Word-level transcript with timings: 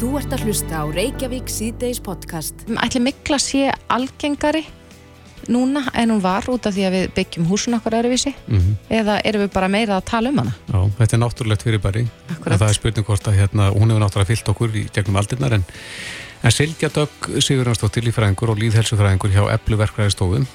Þú 0.00 0.10
ert 0.16 0.32
að 0.32 0.44
hlusta 0.48 0.80
á 0.80 0.84
Reykjavík 0.88 1.50
síðdeis 1.52 1.98
podcast. 2.04 2.62
Ætli 2.80 3.02
mikla 3.04 3.36
sé 3.40 3.66
algengari 3.92 4.62
núna 5.50 5.82
en 5.96 6.12
hún 6.14 6.22
var 6.24 6.46
út 6.52 6.66
af 6.68 6.74
því 6.76 6.84
að 6.86 6.94
við 6.96 7.06
byggjum 7.16 7.46
húsun 7.50 7.76
okkur 7.78 7.96
öðruvísi 7.98 8.32
Mhm. 8.48 8.76
eða 8.90 9.20
erum 9.24 9.42
við 9.42 9.52
bara 9.52 9.68
meira 9.68 9.96
að 10.00 10.04
tala 10.04 10.28
um 10.28 10.38
hana? 10.38 10.54
Já, 10.72 10.90
þetta 10.98 11.12
er 11.14 11.18
náttúrulegt 11.20 11.62
fyrirbæri 11.62 12.08
Akkúrat. 12.30 12.52
og 12.52 12.60
það 12.60 12.68
er 12.68 12.74
spurning 12.74 13.04
hvort 13.06 13.24
að 13.28 13.38
hérna, 13.40 13.70
hún 13.72 13.88
hefur 13.90 14.00
náttúrulega 14.04 14.26
fyllt 14.26 14.48
okkur 14.48 14.68
í 14.76 14.90
gegnum 14.92 15.16
aldirnar 15.16 15.52
en, 15.54 15.64
en 16.44 16.50
Silja 16.50 16.88
Dögg 16.88 17.40
Sigurðansdóttir 17.40 18.04
lífræðingur 18.04 18.50
og 18.50 18.58
líðhelsufræðingur 18.58 19.32
hjá 19.32 19.52
Eplu 19.54 19.76
verkfræðistofum 19.76 20.46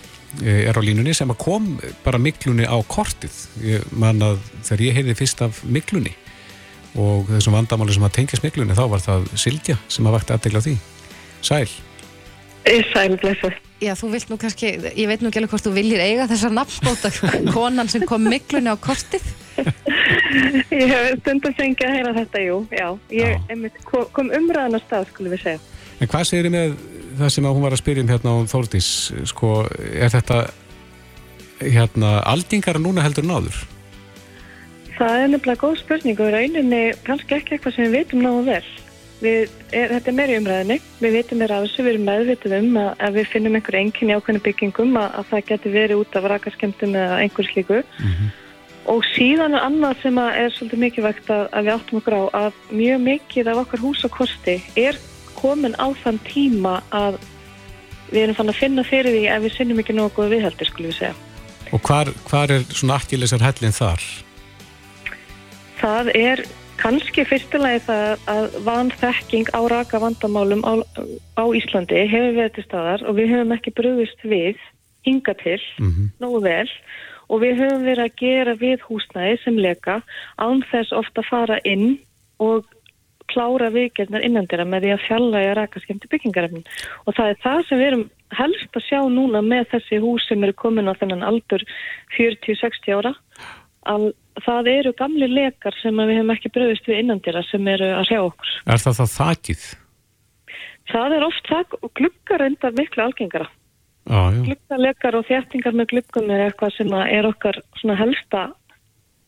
er 0.43 0.73
á 0.73 0.82
línunni 0.82 1.14
sem 1.16 1.30
að 1.30 1.38
kom 1.38 1.80
bara 2.04 2.18
miklunni 2.18 2.66
á 2.66 2.77
kortið 2.88 3.32
ég 3.64 3.84
man 3.91 4.20
að 4.21 4.38
þegar 4.64 4.82
ég 4.86 4.93
heyrði 4.96 5.16
fyrst 5.16 5.41
af 5.41 5.64
miklunni 5.66 6.14
og 6.96 7.30
þessum 7.34 7.57
vandamáli 7.57 7.96
sem 7.96 8.07
að 8.07 8.16
tengja 8.20 8.41
miklunni 8.43 8.77
þá 8.77 8.86
var 8.91 9.04
það 9.04 9.27
Silja 9.39 9.77
sem 9.91 10.07
að 10.07 10.18
vakti 10.18 10.36
aðtegla 10.36 10.63
því 10.66 10.77
Sæl 11.45 11.67
Sæl, 12.66 13.13
blessu. 13.22 13.52
Já, 13.84 13.91
þú 13.94 14.08
vilt 14.16 14.30
nú 14.31 14.38
kannski, 14.41 14.72
ég 14.98 15.09
veit 15.09 15.22
nú 15.22 15.30
ekki 15.30 15.38
alveg 15.38 15.52
hvort 15.52 15.66
þú 15.67 15.73
viljir 15.76 16.02
eiga 16.02 16.26
þessar 16.31 16.55
nafnbóta 16.55 17.12
konan 17.55 17.91
sem 17.91 18.05
kom 18.09 18.26
miklunni 18.26 18.72
á 18.72 18.77
kortið 18.80 19.26
Ég 20.73 20.89
hef 20.89 21.20
stundum 21.22 21.53
fengið 21.55 21.88
að 21.88 21.95
heyra 21.95 22.13
þetta, 22.17 22.41
jú, 22.44 22.58
já. 22.73 22.88
Ég 23.14 23.36
Já. 23.36 23.39
einmitt 23.53 23.77
kom, 23.88 24.31
umræðan 24.34 24.75
á 24.75 24.80
stað, 24.84 25.08
skulum 25.14 25.36
við 25.36 25.44
segja. 25.45 25.62
En 26.02 26.12
hvað 26.12 26.25
segir 26.27 26.52
með 26.52 26.73
það 27.20 27.31
sem 27.36 27.48
að 27.48 27.55
hún 27.55 27.66
var 27.66 27.75
að 27.75 27.81
spyrja 27.81 28.03
um 28.03 28.12
hérna 28.12 28.34
á 28.36 28.38
Þórdís, 28.52 28.89
sko, 29.31 29.52
er 29.95 30.12
þetta 30.12 30.39
hérna 31.62 32.12
aldingara 32.27 32.81
núna 32.84 33.05
heldur 33.05 33.27
en 33.27 33.36
áður? 33.38 33.62
Það 34.95 35.22
er 35.22 35.31
nefnilega 35.34 35.59
góð 35.59 35.77
spurning 35.81 36.20
og 36.23 36.31
rauninni 36.31 36.81
kannski 37.03 37.36
ekki 37.36 37.55
eitthvað 37.55 37.76
sem 37.76 37.88
við 37.90 37.98
vitum 37.98 38.22
náðu 38.23 38.44
vel. 38.48 38.67
Við, 39.20 39.52
er, 39.72 39.91
þetta 39.91 40.12
er 40.12 40.16
meira 40.16 40.34
í 40.34 40.40
umræðinni, 40.40 40.77
við 41.02 41.13
vitum 41.16 41.40
meira 41.41 41.58
af 41.58 41.66
þessu, 41.66 41.84
við 41.84 41.91
erum 41.94 42.08
meðvitið 42.09 42.56
um 42.58 42.80
að 42.80 43.03
ef 43.08 43.14
við 43.16 43.30
finnum 43.31 43.58
einhver 43.58 43.78
enginni 43.80 44.16
ákveðinu 44.16 44.44
byggingum 44.45 44.97
að, 45.00 45.08
að 45.19 45.30
það 45.31 45.45
geti 45.52 45.72
verið 45.75 46.02
út 46.03 46.17
af 46.19 46.28
rakaskemtum 46.31 46.97
eða 47.00 47.19
einhver 47.23 47.50
slíku. 47.50 47.80
Og 48.92 49.06
síðan 49.16 49.58
er 49.58 49.66
annað 49.66 50.03
sem 50.03 50.19
er 50.22 50.52
svolítið 50.53 50.84
mikilvægt 50.84 51.31
að, 51.34 51.45
að 51.52 51.67
við 51.67 51.75
áttum 51.75 52.00
okkur 52.02 52.16
á 52.16 52.23
að 52.44 52.59
mjög 52.72 53.00
mikið 53.08 53.50
af 53.52 53.62
okkar 53.64 53.84
húsakosti 53.84 54.58
er 54.80 55.00
komin 55.36 55.75
á 55.81 55.88
þann 56.03 56.19
tíma 56.28 56.75
að 56.94 57.17
við 58.12 58.22
erum 58.28 58.38
fann 58.38 58.53
að 58.53 58.62
finna 58.62 58.86
fyrir 58.86 59.16
því 59.16 59.25
ef 59.34 59.44
við 59.47 59.58
sinnum 59.58 59.81
ekki 59.81 59.95
nógu 59.97 60.14
góð 60.19 60.38
viðhaldi, 60.38 60.69
skulum 60.69 60.91
við 60.91 61.00
segja. 61.00 61.16
Og 61.73 61.81
hvar, 61.81 62.12
hvar 62.30 62.53
er 62.53 62.67
svona 62.69 63.00
akkilesar 63.02 63.41
hellin 63.41 63.73
þar? 63.75 64.06
Það 65.86 66.08
er 66.17 66.39
kannski 66.81 67.22
fyrstulegi 67.30 67.83
það 67.86 68.23
að 68.31 68.55
vanþekking 68.66 69.52
á 69.53 69.61
raka 69.69 70.00
vandamálum 70.02 70.64
á, 70.66 70.81
á 71.38 71.45
Íslandi 71.53 72.00
hefur 72.09 72.33
verið 72.39 72.55
til 72.55 72.64
staðar 72.66 73.03
og 73.05 73.19
við 73.19 73.30
höfum 73.36 73.53
ekki 73.53 73.73
bröðist 73.78 74.25
við 74.25 74.58
hinga 75.06 75.36
til 75.44 75.59
Mm 75.78 76.09
nógu 76.17 76.41
vel. 76.41 76.72
Og 77.30 77.44
við 77.45 77.61
höfum 77.61 77.86
verið 77.86 78.02
að 78.02 78.17
gera 78.17 78.58
við 78.58 78.81
húsnæði 78.88 79.38
sem 79.44 79.61
leka 79.61 80.00
án 80.41 80.66
þess 80.72 80.89
ofta 80.89 81.22
að 81.22 81.30
fara 81.30 81.59
inn 81.63 82.00
og 82.41 82.66
klára 83.30 83.69
viðgerðnar 83.69 84.25
innandira 84.25 84.66
með 84.66 84.88
því 84.88 84.91
að 84.97 85.06
fjalla 85.06 85.45
í 85.45 85.47
að 85.52 85.58
raka 85.61 85.86
skemmti 85.86 86.09
byggingarefnin. 86.09 86.66
Og 87.06 87.13
það 87.13 87.30
er 87.30 87.41
það 87.45 87.66
sem 87.69 87.78
við 87.78 87.91
erum 87.91 88.06
helst 88.41 88.73
að 88.73 88.88
sjá 88.89 89.02
núna 89.06 89.45
með 89.45 89.69
þessi 89.78 90.02
hús 90.02 90.25
sem 90.25 90.44
eru 90.44 90.53
komin 90.53 90.89
á 90.89 90.97
þennan 90.97 91.25
aldur 91.30 91.61
40-60 92.17 92.97
ára. 92.97 93.17
Að 93.86 94.13
það 94.44 94.69
eru 94.72 94.94
gamli 94.97 95.28
lekar 95.31 95.75
sem 95.81 95.95
við 96.02 96.17
hefum 96.17 96.33
ekki 96.36 96.52
bröðist 96.55 96.89
við 96.89 97.02
innandira 97.03 97.44
sem 97.50 97.67
eru 97.72 97.91
að 97.95 98.08
sjá 98.09 98.19
okkur. 98.22 98.53
Er 98.66 98.83
það 98.83 99.00
það 99.00 99.14
þakið? 99.16 99.66
Það 100.91 101.16
er 101.16 101.25
oft 101.25 101.47
það 101.50 101.78
og 101.81 101.94
glukkar 101.97 102.45
endar 102.45 102.75
miklu 102.78 103.06
algengara. 103.06 103.47
Já. 104.06 104.22
Glukkalekar 104.45 105.17
og 105.17 105.25
þjættingar 105.25 105.73
með 105.73 105.89
glukkum 105.95 106.30
er 106.30 106.46
eitthvað 106.46 106.75
sem 106.75 106.94
er 106.94 107.25
okkar 107.25 107.57
helsta, 107.81 108.44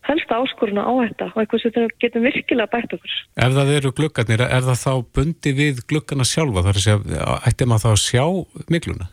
helsta 0.05 0.37
áskoruna 0.37 0.85
á 0.85 0.93
þetta 1.01 1.29
og 1.31 1.41
eitthvað 1.41 1.63
sem 1.63 1.91
getum 2.03 2.27
virkilega 2.27 2.69
bætt 2.75 2.93
okkur. 2.93 3.15
Ef 3.41 3.55
það 3.57 3.73
eru 3.79 3.93
gluggarnir, 3.97 4.45
er 4.45 4.67
það 4.67 4.83
þá 4.83 4.93
bundi 5.17 5.55
við 5.57 5.81
gluggana 5.89 6.27
sjálfa? 6.29 6.61
Það 6.61 6.73
er 6.73 6.81
að 6.81 6.85
segja, 6.85 7.37
ætti 7.49 7.69
maður 7.69 7.87
þá 7.87 7.91
að 7.95 8.03
sjá 8.05 8.25
mikluna? 8.69 9.09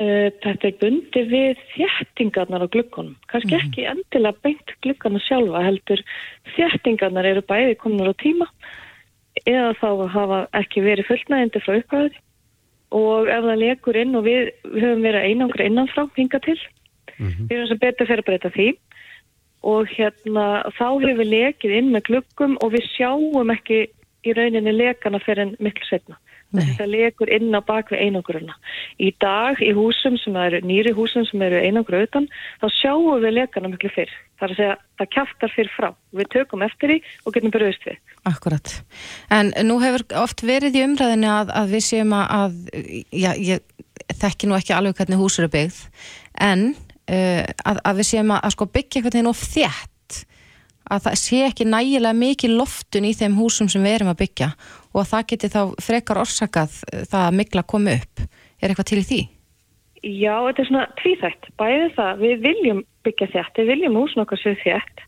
Uh, 0.00 0.30
þetta 0.40 0.70
er 0.70 0.76
bundi 0.80 1.22
við 1.28 1.58
þjættingarnar 1.74 2.64
á 2.64 2.72
glukkonum. 2.72 3.16
Kannski 3.28 3.58
ekki 3.58 3.82
endilega 3.90 4.40
beint 4.40 4.72
glukkana 4.80 5.20
sjálfa 5.20 5.60
heldur 5.66 6.00
þjættingarnar 6.54 7.28
eru 7.28 7.42
bæði 7.44 7.74
komnar 7.82 8.08
á 8.08 8.14
tíma 8.16 8.48
eða 9.44 9.74
þá 9.76 9.88
hafa 10.14 10.38
ekki 10.62 10.84
verið 10.86 11.10
fullnægindi 11.10 11.60
frá 11.64 11.76
uppgæði 11.76 12.22
og 12.96 13.28
ef 13.32 13.44
það 13.44 13.60
lekur 13.62 13.98
inn 14.00 14.16
og 14.16 14.24
við, 14.26 14.50
við 14.64 14.86
höfum 14.86 15.04
verið 15.06 15.28
einangra 15.28 15.68
innanfrá 15.68 16.06
hinga 16.16 16.40
til 16.44 16.58
við 17.18 17.54
erum 17.56 17.68
sem 17.70 17.80
betur 17.82 18.08
fyrir 18.08 18.24
að 18.24 18.28
breyta 18.28 18.50
því 18.56 18.68
og 19.72 19.92
hérna 19.94 20.46
þá 20.76 20.86
hefur 20.88 21.18
við 21.20 21.32
lekið 21.32 21.76
inn 21.78 21.90
með 21.94 22.06
glukkum 22.10 22.56
og 22.64 22.74
við 22.74 22.88
sjáum 22.96 23.52
ekki 23.54 23.84
í 24.22 24.34
rauninni 24.36 24.74
lekana 24.74 25.20
fyrir 25.22 25.46
en 25.46 25.56
miklu 25.62 25.86
setna. 25.88 26.18
Nei. 26.52 26.74
Það 26.76 26.90
lekur 26.92 27.32
inn 27.32 27.56
á 27.56 27.60
bakvið 27.64 28.02
einangruna. 28.04 28.56
Í 29.00 29.12
dag 29.22 29.60
í 29.64 29.70
húsum 29.76 30.18
sem 30.20 30.36
eru, 30.36 30.60
nýri 30.68 30.92
húsum 30.96 31.24
sem 31.28 31.42
eru 31.46 31.60
einangra 31.62 32.02
utan, 32.04 32.28
þá 32.60 32.66
sjáum 32.76 33.22
við 33.24 33.36
lekana 33.38 33.72
miklu 33.72 33.90
fyrr. 33.94 34.12
Það 34.36 34.46
er 34.46 34.52
að 34.52 34.60
segja, 34.60 34.76
það 35.00 35.10
kjaftar 35.16 35.54
fyrr 35.54 35.70
frá. 35.72 35.88
Við 36.18 36.30
tökum 36.34 36.64
eftir 36.66 36.92
því 36.92 36.98
og 37.24 37.36
getum 37.36 37.54
bröðist 37.54 37.86
við. 37.88 38.00
Akkurat. 38.28 38.74
En 39.32 39.52
nú 39.64 39.78
hefur 39.82 40.04
oft 40.20 40.44
verið 40.44 40.76
í 40.76 40.84
umræðinu 40.86 41.30
að, 41.30 41.54
að 41.62 41.76
við 41.76 41.86
séum 41.88 42.12
að, 42.18 42.26
að 42.36 42.92
já, 43.22 43.30
ég 43.38 43.64
þekki 44.20 44.50
nú 44.50 44.58
ekki 44.58 44.74
alveg 44.76 44.98
hvernig 44.98 45.22
húsur 45.22 45.46
er 45.46 45.52
byggð, 45.52 45.80
en 46.42 46.68
uh, 46.74 47.42
að, 47.64 47.80
að 47.80 48.02
við 48.02 48.10
séum 48.12 48.34
að, 48.34 48.44
að 48.44 48.54
sko 48.56 48.68
byggja 48.76 49.00
eitthvað 49.00 49.16
þegar 49.16 49.32
of 49.32 49.42
þjætt, 49.54 49.88
að 50.92 51.04
það 51.06 51.18
sé 51.22 51.42
ekki 51.46 51.66
nægilega 51.70 52.18
mikið 52.18 52.56
loftun 52.58 53.08
í 53.08 53.12
þeim 53.16 53.36
húsum 53.38 53.68
sem 53.70 53.84
við 53.84 53.96
erum 53.96 54.10
að 54.12 54.22
byggja 54.24 54.48
og 54.50 54.81
að 55.00 55.12
það 55.12 55.28
geti 55.32 55.52
þá 55.52 55.62
frekar 55.80 56.20
orsakað 56.22 56.74
uh, 56.84 57.04
það 57.08 57.28
að 57.28 57.38
mikla 57.40 57.64
komi 57.74 57.96
upp. 57.96 58.26
Er 58.62 58.70
eitthvað 58.70 58.90
til 58.92 59.00
í 59.00 59.06
því? 59.08 59.22
Já, 60.02 60.34
þetta 60.48 60.62
er 60.62 60.68
svona 60.68 60.84
tvíþætt. 60.98 61.48
Bæði 61.60 61.88
það, 61.96 62.20
við 62.26 62.44
viljum 62.46 62.84
byggja 63.06 63.32
þjætt, 63.36 63.58
við 63.60 63.68
viljum 63.70 63.98
húsin 64.00 64.22
okkar 64.24 64.40
sér 64.40 64.56
þjætt, 64.58 65.02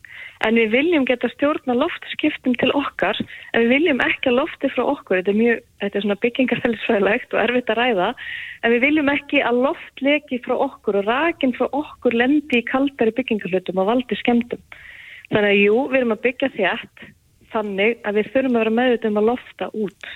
en 0.47 0.59
við 0.59 0.71
viljum 0.75 1.07
geta 1.09 1.31
stjórna 1.33 1.75
loftskiptum 1.79 2.55
til 2.61 2.71
okkar, 2.79 3.19
en 3.53 3.65
við 3.65 3.73
viljum 3.73 4.03
ekki 4.05 4.31
að 4.31 4.39
lofti 4.39 4.71
frá 4.71 4.85
okkur. 4.93 5.19
Þetta 5.19 5.33
er 5.33 5.41
mjög, 5.41 5.65
þetta 5.83 5.99
er 5.99 6.07
svona 6.07 6.19
byggingarfælisfræðilegt 6.25 7.35
og 7.35 7.43
erfitt 7.43 7.75
að 7.75 7.81
ræða, 7.81 8.13
en 8.63 8.75
við 8.75 8.87
viljum 8.87 9.13
ekki 9.15 9.43
að 9.43 9.61
loft 9.67 10.05
leki 10.07 10.41
frá 10.47 10.55
okkur 10.69 11.01
og 11.01 11.11
rakin 11.11 11.57
frá 11.59 11.67
okkur 11.71 12.19
lendi 12.23 12.63
í 12.63 12.67
kaldari 12.71 13.15
byggingarhlutum 13.19 13.83
og 13.83 13.91
valdi 13.91 14.21
skemmtum. 14.23 14.63
Þannig 15.33 15.51
að 15.51 15.63
jú, 15.65 15.77
við 15.91 16.01
erum 16.03 16.15
að 16.15 16.25
byggja 16.29 16.55
þjætt 16.55 17.07
þannig 17.55 17.99
að 18.05 18.21
við 18.21 18.31
þurfum 18.35 18.55
að 18.59 18.63
vera 18.65 18.77
meðut 18.81 19.09
um 19.09 19.19
að 19.21 19.29
lofta 19.31 19.71
út. 19.73 20.13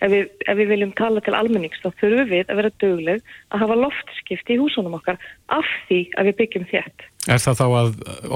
Ef 0.00 0.08
við, 0.08 0.30
ef 0.48 0.56
við 0.56 0.70
viljum 0.72 0.92
tala 0.96 1.20
til 1.20 1.34
almennings 1.36 1.80
þá 1.82 1.90
þurfum 2.00 2.30
við 2.30 2.46
að 2.48 2.60
vera 2.60 2.70
dögleg 2.80 3.32
að 3.52 3.62
hafa 3.64 3.76
loftskipti 3.82 4.54
í 4.56 4.60
húsunum 4.62 4.96
okkar 4.96 5.18
af 5.52 5.68
því 5.90 6.00
að 6.16 6.30
við 6.30 6.38
byggjum 6.38 6.64
þétt. 6.70 7.04
Er 7.28 7.42
það 7.44 7.60
þá 7.60 7.66
að 7.68 7.90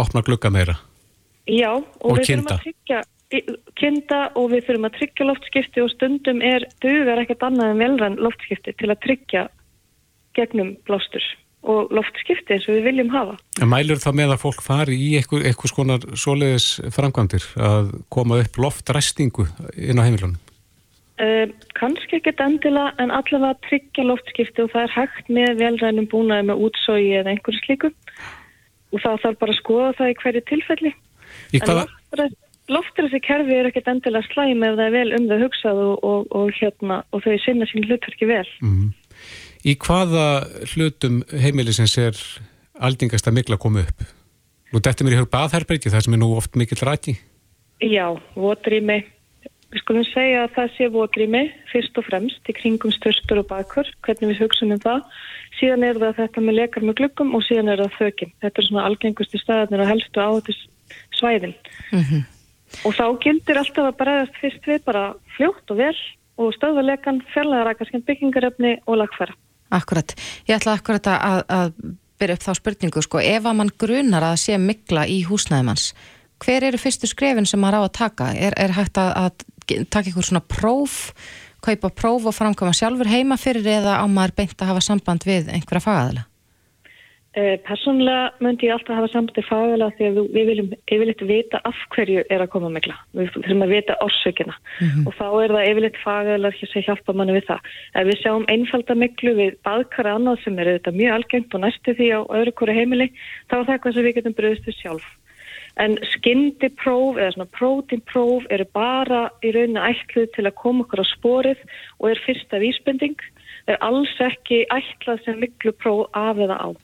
opna 0.05 0.23
glugga 0.27 0.53
meira? 0.53 0.77
Já, 1.49 1.71
og, 1.73 1.87
Og 2.05 2.19
við 2.19 2.29
þurfum 2.29 2.45
kynda. 2.45 2.59
að 2.59 2.65
tryggja 2.67 3.03
kynda 3.81 4.19
og 4.39 4.51
við 4.53 4.67
þurfum 4.67 4.89
að 4.89 4.99
tryggja 4.99 5.29
loftskipti 5.31 5.83
og 5.83 5.91
stundum 5.95 6.43
er 6.45 6.69
dugar 6.85 7.23
ekkert 7.25 7.47
annað 7.49 7.73
en 7.73 7.81
velrann 7.83 8.21
loftskipti 8.21 8.77
til 8.79 8.93
að 8.93 9.01
tryggja 9.07 9.47
gegnum 10.37 10.75
blástur 10.87 11.25
og 11.65 11.93
loftskipti 11.97 12.57
eins 12.57 12.69
og 12.69 12.77
við 12.77 12.89
viljum 12.91 13.13
hafa. 13.15 13.37
En 13.63 13.71
mælur 13.73 14.01
það 14.03 14.19
með 14.21 14.35
að 14.35 14.43
fólk 14.45 14.65
fari 14.65 14.97
í 15.01 15.11
eitthvað, 15.19 15.47
eitthvað 15.49 15.73
skonar 15.73 16.07
svoleiðis 16.21 16.69
framkvæmdir 16.95 17.47
að 17.71 17.93
koma 18.15 18.41
upp 18.45 18.61
loftræstingu 18.61 19.47
inn 19.75 20.01
á 20.01 20.07
heimilunum? 20.07 20.39
Uh, 21.15 21.47
kannski 21.79 22.19
ekkert 22.19 22.41
endilega 22.43 22.91
en 22.99 23.13
allavega 23.15 23.55
tryggja 23.69 24.03
loftskipti 24.09 24.65
og 24.65 24.73
það 24.73 24.89
er 24.89 24.95
hægt 24.97 25.29
með 25.31 25.61
velrænum 25.61 26.09
búnaði 26.11 26.49
með 26.49 26.65
útsói 26.67 27.05
eða 27.21 27.31
einhverju 27.37 27.61
slíku 27.63 27.91
og 28.95 29.03
það 29.03 29.21
þarf 29.23 29.39
bara 29.45 29.55
að 29.55 29.61
skoða 29.61 29.93
það 30.01 30.11
í 30.11 30.17
hverju 30.23 30.43
tilfelli. 30.51 30.93
Í 31.55 31.61
En 31.61 31.69
hvaða, 31.69 31.85
loftræs- 31.87 32.41
loftræsi 32.75 33.21
kerfi 33.25 33.57
er 33.59 33.69
ekkert 33.69 33.91
endilega 33.93 34.27
slæm 34.31 34.63
ef 34.65 34.77
það 34.79 34.85
er 34.87 34.95
vel 34.95 35.15
um 35.19 35.27
það 35.31 35.43
hugsað 35.45 35.81
og, 35.85 35.95
og, 36.11 36.29
og, 36.41 36.53
hérna, 36.59 37.01
og 37.13 37.25
þau 37.25 37.35
sinna 37.45 37.69
sín 37.71 37.87
hlutverki 37.89 38.29
vel. 38.31 38.47
mm, 38.65 38.87
í 39.65 39.77
hvaða 39.81 40.27
hlutum 40.75 41.23
heimilisins 41.31 41.97
er 42.01 42.19
aldingast 42.81 43.29
að 43.29 43.39
mikla 43.41 43.59
koma 43.61 43.85
upp? 43.85 44.05
Nú 44.75 44.83
þetta 44.83 45.07
mér 45.07 45.17
í 45.17 45.19
hug 45.23 45.31
baðherbergi, 45.31 45.93
það 45.93 46.07
sem 46.07 46.17
er 46.17 46.21
nú 46.21 46.33
oft 46.35 46.57
mikill 46.59 46.83
ræti. 46.83 47.17
Já, 47.83 48.09
votrými. 48.35 49.05
Við 49.75 49.83
skulum 49.83 50.05
segja 50.07 50.45
að 50.45 50.53
það 50.55 50.73
sé 50.77 50.89
votrými 50.95 51.43
fyrst 51.71 51.97
og 51.99 52.07
fremst 52.07 52.51
í 52.51 52.55
kringum 52.55 52.93
störstur 52.95 53.41
og 53.43 53.49
bakur, 53.51 53.89
hvernig 54.07 54.33
við 54.33 54.45
hugsaum 54.45 54.75
um 54.75 54.83
það. 54.83 55.01
Síðan 55.59 55.87
er 55.87 55.99
það 56.03 56.19
þetta 56.21 56.45
með 56.45 56.59
lekar 56.61 56.87
með 56.87 56.99
gluggum 57.01 57.35
og 57.39 57.43
síðan 57.47 57.73
er 57.73 57.83
það 57.85 57.97
þökin. 58.01 58.35
Þetta 58.43 58.63
er 58.63 58.69
svona 58.69 58.87
algengusti 58.91 59.41
staðarnir 59.43 59.85
og 59.85 59.91
helstu 59.91 60.23
á 60.23 60.31
þetta 60.39 60.57
svæðin. 61.19 61.55
og 62.87 62.99
þá 62.99 63.07
gildir 63.23 63.63
alltaf 63.63 63.89
að 63.91 63.99
bregðast 64.03 64.43
fyrst 64.43 64.69
við 64.71 64.85
bara 64.87 65.05
fljótt 65.37 65.75
og 65.75 65.81
vel 65.83 65.97
og 66.35 66.55
stöðuleikan, 66.57 67.23
fjarlæða 67.31 67.69
rækarskend 67.71 68.07
byggingaröfni 68.09 68.77
og 68.87 68.99
lagfæra. 69.03 69.35
Akkurat, 69.75 70.15
ég 70.49 70.57
ætla 70.57 70.77
akkurat 70.79 71.09
að, 71.11 71.45
að 71.49 71.73
byrja 72.21 72.39
upp 72.39 72.45
þá 72.47 72.53
spurningu 72.61 73.05
sko, 73.05 73.23
ef 73.23 73.47
að 73.47 73.57
mann 73.61 73.73
grunar 73.81 74.27
að 74.31 74.37
sé 74.45 74.59
mikla 74.61 75.07
í 75.11 75.23
húsnæðumans, 75.29 75.89
hver 76.43 76.69
eru 76.71 76.81
fyrstu 76.81 77.11
skrefin 77.11 77.49
sem 77.49 77.63
maður 77.63 77.83
á 77.83 77.87
að 77.87 77.97
taka? 78.01 78.29
Er, 78.35 78.57
er 78.61 78.77
hægt 78.77 79.01
að, 79.01 79.11
að 79.19 79.87
taka 79.91 80.11
einhver 80.11 80.29
svona 80.29 80.45
próf, 80.45 80.99
kaupa 81.65 81.91
próf 81.91 82.29
og 82.29 82.37
framkvæma 82.37 82.77
sjálfur 82.77 83.11
heima 83.11 83.39
fyrir 83.41 83.67
eða 83.81 83.99
á 84.01 84.05
maður 84.07 84.39
beint 84.43 84.61
að 84.61 84.73
hafa 84.75 84.85
samband 84.85 85.27
við 85.27 85.51
einhverja 85.53 85.87
fagaðala? 85.87 86.27
Eh, 87.35 87.57
Personlega 87.67 88.31
myndi 88.39 88.69
ég 88.69 88.77
alltaf 88.77 88.95
hafa 88.95 89.09
sambandi 89.11 89.43
fagala 89.43 89.89
því 89.97 90.07
að 90.07 90.19
við 90.37 90.45
viljum 90.53 90.69
yfirleitt 90.87 91.23
vita 91.27 91.59
af 91.67 91.79
hverju 91.91 92.23
er 92.31 92.45
að 92.45 92.53
koma 92.53 92.69
mikla. 92.71 92.95
Við 93.11 93.33
þurfum 93.35 93.65
að 93.65 93.73
vita 93.75 93.97
orsökina 94.05 94.55
mm 94.55 94.87
-hmm. 94.87 95.07
og 95.09 95.17
þá 95.19 95.27
er 95.43 95.55
það 95.57 95.71
yfirleitt 95.71 95.99
fagala 96.05 96.53
sem 96.61 96.85
hjálpa 96.87 97.13
manni 97.13 97.35
við 97.35 97.49
það. 97.49 97.61
Ef 97.99 98.07
við 98.07 98.21
sjáum 98.21 98.47
einfalda 98.55 98.95
miklu 98.95 99.35
við 99.35 99.59
baðkara 99.67 100.15
annað 100.15 100.45
sem 100.45 100.59
er 100.59 100.71
þetta 100.79 100.93
mjög 101.01 101.15
algengt 101.17 101.55
og 101.55 101.61
næstu 101.61 101.91
því 101.99 102.09
á 102.15 102.21
öðru 102.23 102.53
hverju 102.55 102.79
heimili, 102.79 103.09
þá 103.51 103.55
er 103.59 103.65
það 103.65 103.75
eitthvað 103.75 103.95
sem 103.95 104.05
við 104.05 104.15
getum 104.15 104.39
bröðist 104.39 104.67
við 104.71 104.79
sjálf. 104.79 105.07
En 105.75 105.99
skyndipróf 106.07 107.19
eða 107.19 107.35
svona 107.35 107.51
prótinpróf 107.51 108.47
eru 108.55 108.67
bara 108.71 109.31
í 109.43 109.51
rauninu 109.51 109.83
ætluð 109.83 110.31
til 110.37 110.47
að 110.47 110.55
koma 110.63 110.87
okkur 110.87 111.03
á 111.03 111.07
sporið 111.19 111.59
og 111.99 112.11
er 112.11 112.23
fyrsta 112.23 112.63
vísbending. 112.63 113.19
Er 113.67 113.83
alls 113.83 114.15
ekki 114.23 114.67
ætlað 114.71 115.25
sem 115.25 115.41
miklu 115.43 115.73
próf 115.73 116.07
af 116.15 116.39
eða 116.39 116.63
á. 116.63 116.84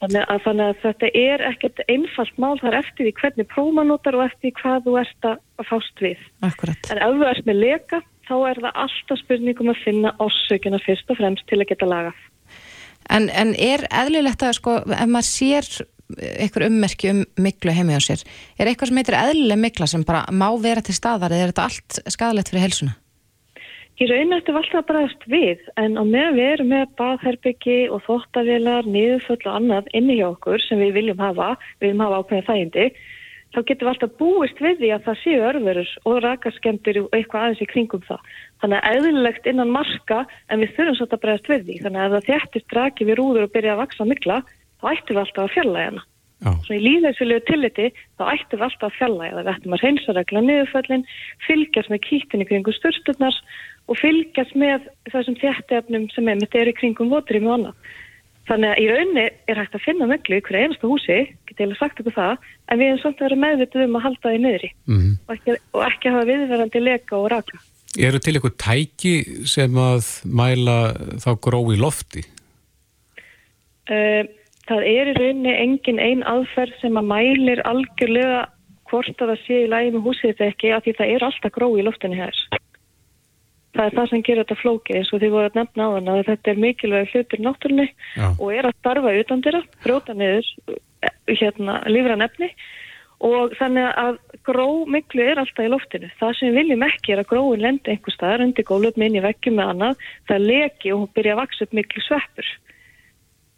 Þannig 0.00 0.24
að, 0.32 0.38
þannig 0.46 0.64
að 0.64 0.78
þetta 0.80 1.08
er 1.20 1.42
ekkert 1.44 1.82
einfalt 1.92 2.38
mál 2.40 2.54
þar 2.62 2.78
eftir 2.78 3.04
því 3.04 3.12
hvernig 3.18 3.48
prómanótar 3.50 4.16
og 4.16 4.24
eftir 4.30 4.54
hvað 4.56 4.86
þú 4.86 4.94
ert 5.02 5.28
að 5.28 5.66
fást 5.68 6.00
við. 6.00 6.22
Akkurat. 6.48 6.88
En 6.88 7.00
ef 7.04 7.18
þú 7.20 7.28
ert 7.28 7.50
með 7.50 7.60
leka 7.66 8.00
þá 8.30 8.34
er 8.48 8.60
það 8.64 8.80
alltaf 8.84 9.20
spurningum 9.20 9.72
að 9.72 9.82
finna 9.84 10.14
ásökjuna 10.22 10.80
fyrst 10.86 11.12
og 11.12 11.20
fremst 11.20 11.48
til 11.50 11.60
að 11.60 11.68
geta 11.72 11.88
lagað. 11.90 12.26
En, 13.10 13.28
en 13.28 13.52
er 13.58 13.84
eðlilegt 13.90 14.44
að 14.46 14.56
sko, 14.56 14.76
ef 14.86 15.10
maður 15.10 15.28
sér 15.28 15.70
eitthvað 16.18 16.66
ummerki 16.70 17.10
um 17.12 17.20
miklu 17.38 17.74
heimi 17.74 17.98
á 17.98 18.00
sér, 18.02 18.22
er 18.58 18.70
eitthvað 18.70 18.90
sem 18.90 19.00
heitir 19.00 19.18
eðlileg 19.18 19.60
mikla 19.60 19.88
sem 19.90 20.04
bara 20.06 20.24
má 20.32 20.48
vera 20.62 20.82
til 20.84 20.96
staðar 20.96 21.34
eða 21.34 21.44
er 21.44 21.52
þetta 21.52 21.66
allt 21.68 22.00
skadalegt 22.10 22.50
fyrir 22.52 22.66
helsuna? 22.66 22.96
Í 24.00 24.06
raun 24.08 24.32
eftir 24.32 24.54
var 24.56 24.64
alltaf 24.64 24.86
bregðast 24.88 25.24
við 25.28 25.66
en 25.76 25.98
á 26.00 26.04
meðan 26.08 26.36
við 26.38 26.46
erum 26.54 26.70
með 26.72 26.92
baðherbyggi 26.96 27.74
og 27.92 28.00
þóttavélar, 28.06 28.86
niðurföll 28.88 29.42
og 29.42 29.56
annað 29.58 29.90
inni 29.98 30.14
hjá 30.16 30.30
okkur 30.30 30.62
sem 30.64 30.80
við 30.80 30.94
viljum 30.96 31.20
hafa, 31.20 31.50
við 31.82 31.90
viljum 31.90 32.00
hafa 32.06 32.20
ákveðin 32.22 32.46
þægindi, 32.46 32.86
þá 33.52 33.58
getum 33.68 33.84
við 33.84 33.92
alltaf 33.92 34.14
búist 34.22 34.62
við 34.64 34.80
því 34.80 34.92
að 34.94 35.04
það 35.04 35.20
séu 35.20 35.42
örverur 35.50 35.92
og 36.08 36.16
rakaskemtur 36.24 37.00
og 37.02 37.18
eitthvað 37.18 37.44
aðeins 37.44 37.60
í 37.60 37.68
kringum 37.74 38.06
það. 38.08 38.30
Þannig 38.64 38.80
að 38.80 38.96
eðlilegt 38.96 39.50
innan 39.52 39.74
marka 39.76 40.22
en 40.48 40.64
við 40.64 40.72
þurfum 40.78 40.96
svolítið 40.96 41.18
að 41.18 41.24
bregðast 41.26 41.52
við 41.52 41.66
því. 41.68 41.76
Þannig 41.84 42.00
að 42.00 42.06
ef 42.06 42.16
það 42.16 42.30
þjættist 42.30 42.72
draki 42.72 43.10
við 43.10 43.20
rúður 43.20 43.50
og 43.50 43.52
byrja 43.58 43.76
að 43.76 43.82
vaksa 43.84 44.08
mikla, 44.08 44.40
þá 44.80 44.88
ættum 44.94 45.18
við 45.18 45.22
alltaf 45.26 45.44
að 45.44 45.54
fjalla 45.58 45.84
hérna. 45.84 46.06
Svo 46.40 46.72
í 46.72 46.80
líðheilsulegu 46.80 47.42
tilliti 47.44 47.90
þá 48.16 48.22
ættum 48.32 48.60
við 48.62 48.64
alltaf 48.64 48.86
að 48.86 48.94
fjalla 48.96 49.26
eða 49.26 49.42
við 49.42 49.50
ættum 49.52 49.74
að 49.76 49.82
reynsa 49.84 50.14
regla 50.16 50.40
niðurföllin, 50.46 51.02
fylgjast 51.44 51.90
með 51.92 52.00
kýttinni 52.06 52.46
kringu 52.48 52.72
störsturnar 52.72 53.36
og 53.90 53.98
fylgjast 53.98 54.54
með 54.58 54.86
þessum 55.10 55.36
þjættefnum 55.40 56.06
sem 56.14 56.28
er 56.30 56.38
með 56.38 56.52
þeirri 56.54 56.76
kringum 56.78 57.10
voturinn 57.10 57.48
og 57.48 57.56
annað. 57.56 57.90
Þannig 58.50 58.72
að 58.72 58.80
í 58.82 58.86
raunni 58.90 59.24
er 59.50 59.60
hægt 59.60 59.76
að 59.76 59.84
finna 59.84 60.06
möglu 60.10 60.38
ykkur 60.40 60.58
einasta 60.58 60.88
húsi, 60.90 61.18
getið 61.50 61.74
ég 61.74 61.78
sagt 61.78 62.00
ykkur 62.02 62.16
það, 62.16 62.46
en 62.66 62.80
við 62.80 62.88
erum 62.88 63.00
samt 63.02 63.20
að 63.20 63.26
vera 63.28 63.40
meðvitið 63.44 63.84
um 63.84 63.98
að 63.98 64.04
halda 64.06 64.32
því 64.32 64.40
niðri 64.44 64.70
mm. 64.90 65.10
og, 65.26 65.34
ekki, 65.36 65.56
og 65.76 65.84
ekki 65.86 66.14
hafa 66.14 66.28
viðverðandi 66.30 66.82
leka 66.82 67.18
og 67.18 67.28
raka. 67.34 67.60
Eru 67.98 68.20
til 68.22 68.36
ykkur 68.38 68.54
tæki 68.62 69.14
sem 69.50 69.78
að 69.82 70.10
mæla 70.40 70.76
þá 71.22 71.30
grói 71.46 71.76
lofti? 71.78 72.24
Uh, 73.90 74.22
það 74.70 74.86
er 74.86 75.12
í 75.12 75.16
raunni 75.18 75.54
engin 75.66 76.02
einn 76.02 76.26
aðferð 76.30 76.78
sem 76.82 76.98
að 76.98 77.10
mælir 77.10 77.62
algjörlega 77.66 78.46
hvort 78.90 79.22
að 79.22 79.34
það 79.34 79.44
sé 79.44 79.62
í 79.62 79.70
lægi 79.70 79.94
með 79.94 80.06
húsið 80.06 80.32
þetta 80.32 80.50
ekki, 80.50 80.74
af 80.74 80.86
því 80.86 80.96
það 80.98 81.14
er 81.14 81.28
alltaf 81.28 81.54
grói 81.54 81.78
í 81.78 81.86
loftinu 81.86 82.18
hér 82.18 82.42
það 83.80 83.88
er 83.88 83.96
það 83.96 84.10
sem 84.10 84.24
gerir 84.26 84.44
þetta 84.44 84.60
flóki 84.60 84.98
eins 84.98 85.10
og 85.14 85.22
því 85.22 85.30
voru 85.32 85.48
að 85.48 85.56
nefna 85.60 85.86
á 85.88 85.92
þann 85.94 86.12
að 86.12 86.20
þetta 86.28 86.52
er 86.52 86.60
mikilvæg 86.64 87.14
hlutur 87.14 87.42
náttúrunni 87.46 87.88
og 88.28 88.46
er 88.52 88.68
að 88.68 88.76
starfa 88.76 89.16
utan 89.22 89.44
dyrra, 89.46 89.62
bróta 89.84 90.16
niður 90.16 90.50
eh, 90.74 91.34
hérna 91.40 91.80
lífra 91.88 92.18
nefni 92.20 92.50
og 93.24 93.54
þannig 93.58 93.88
að 94.00 94.18
gró 94.48 94.66
miklu 94.88 95.24
er 95.28 95.40
alltaf 95.40 95.66
í 95.66 95.68
loftinu. 95.68 96.08
Það 96.16 96.36
sem 96.38 96.48
við 96.48 96.58
viljum 96.62 96.84
ekki 96.86 97.12
er 97.12 97.20
að 97.20 97.30
gróin 97.32 97.64
lendi 97.64 97.92
einhver 97.92 98.14
staðar 98.14 98.44
undir 98.46 98.66
gólöp 98.68 98.96
minni 99.00 99.20
vekkjum 99.24 99.58
með 99.60 99.72
annað, 99.74 100.04
það 100.28 100.46
leki 100.48 100.92
og 100.94 101.02
hún 101.02 101.14
byrja 101.16 101.36
að 101.36 101.40
vaksa 101.42 101.66
upp 101.66 101.76
miklu 101.76 102.04
sveppur 102.06 102.52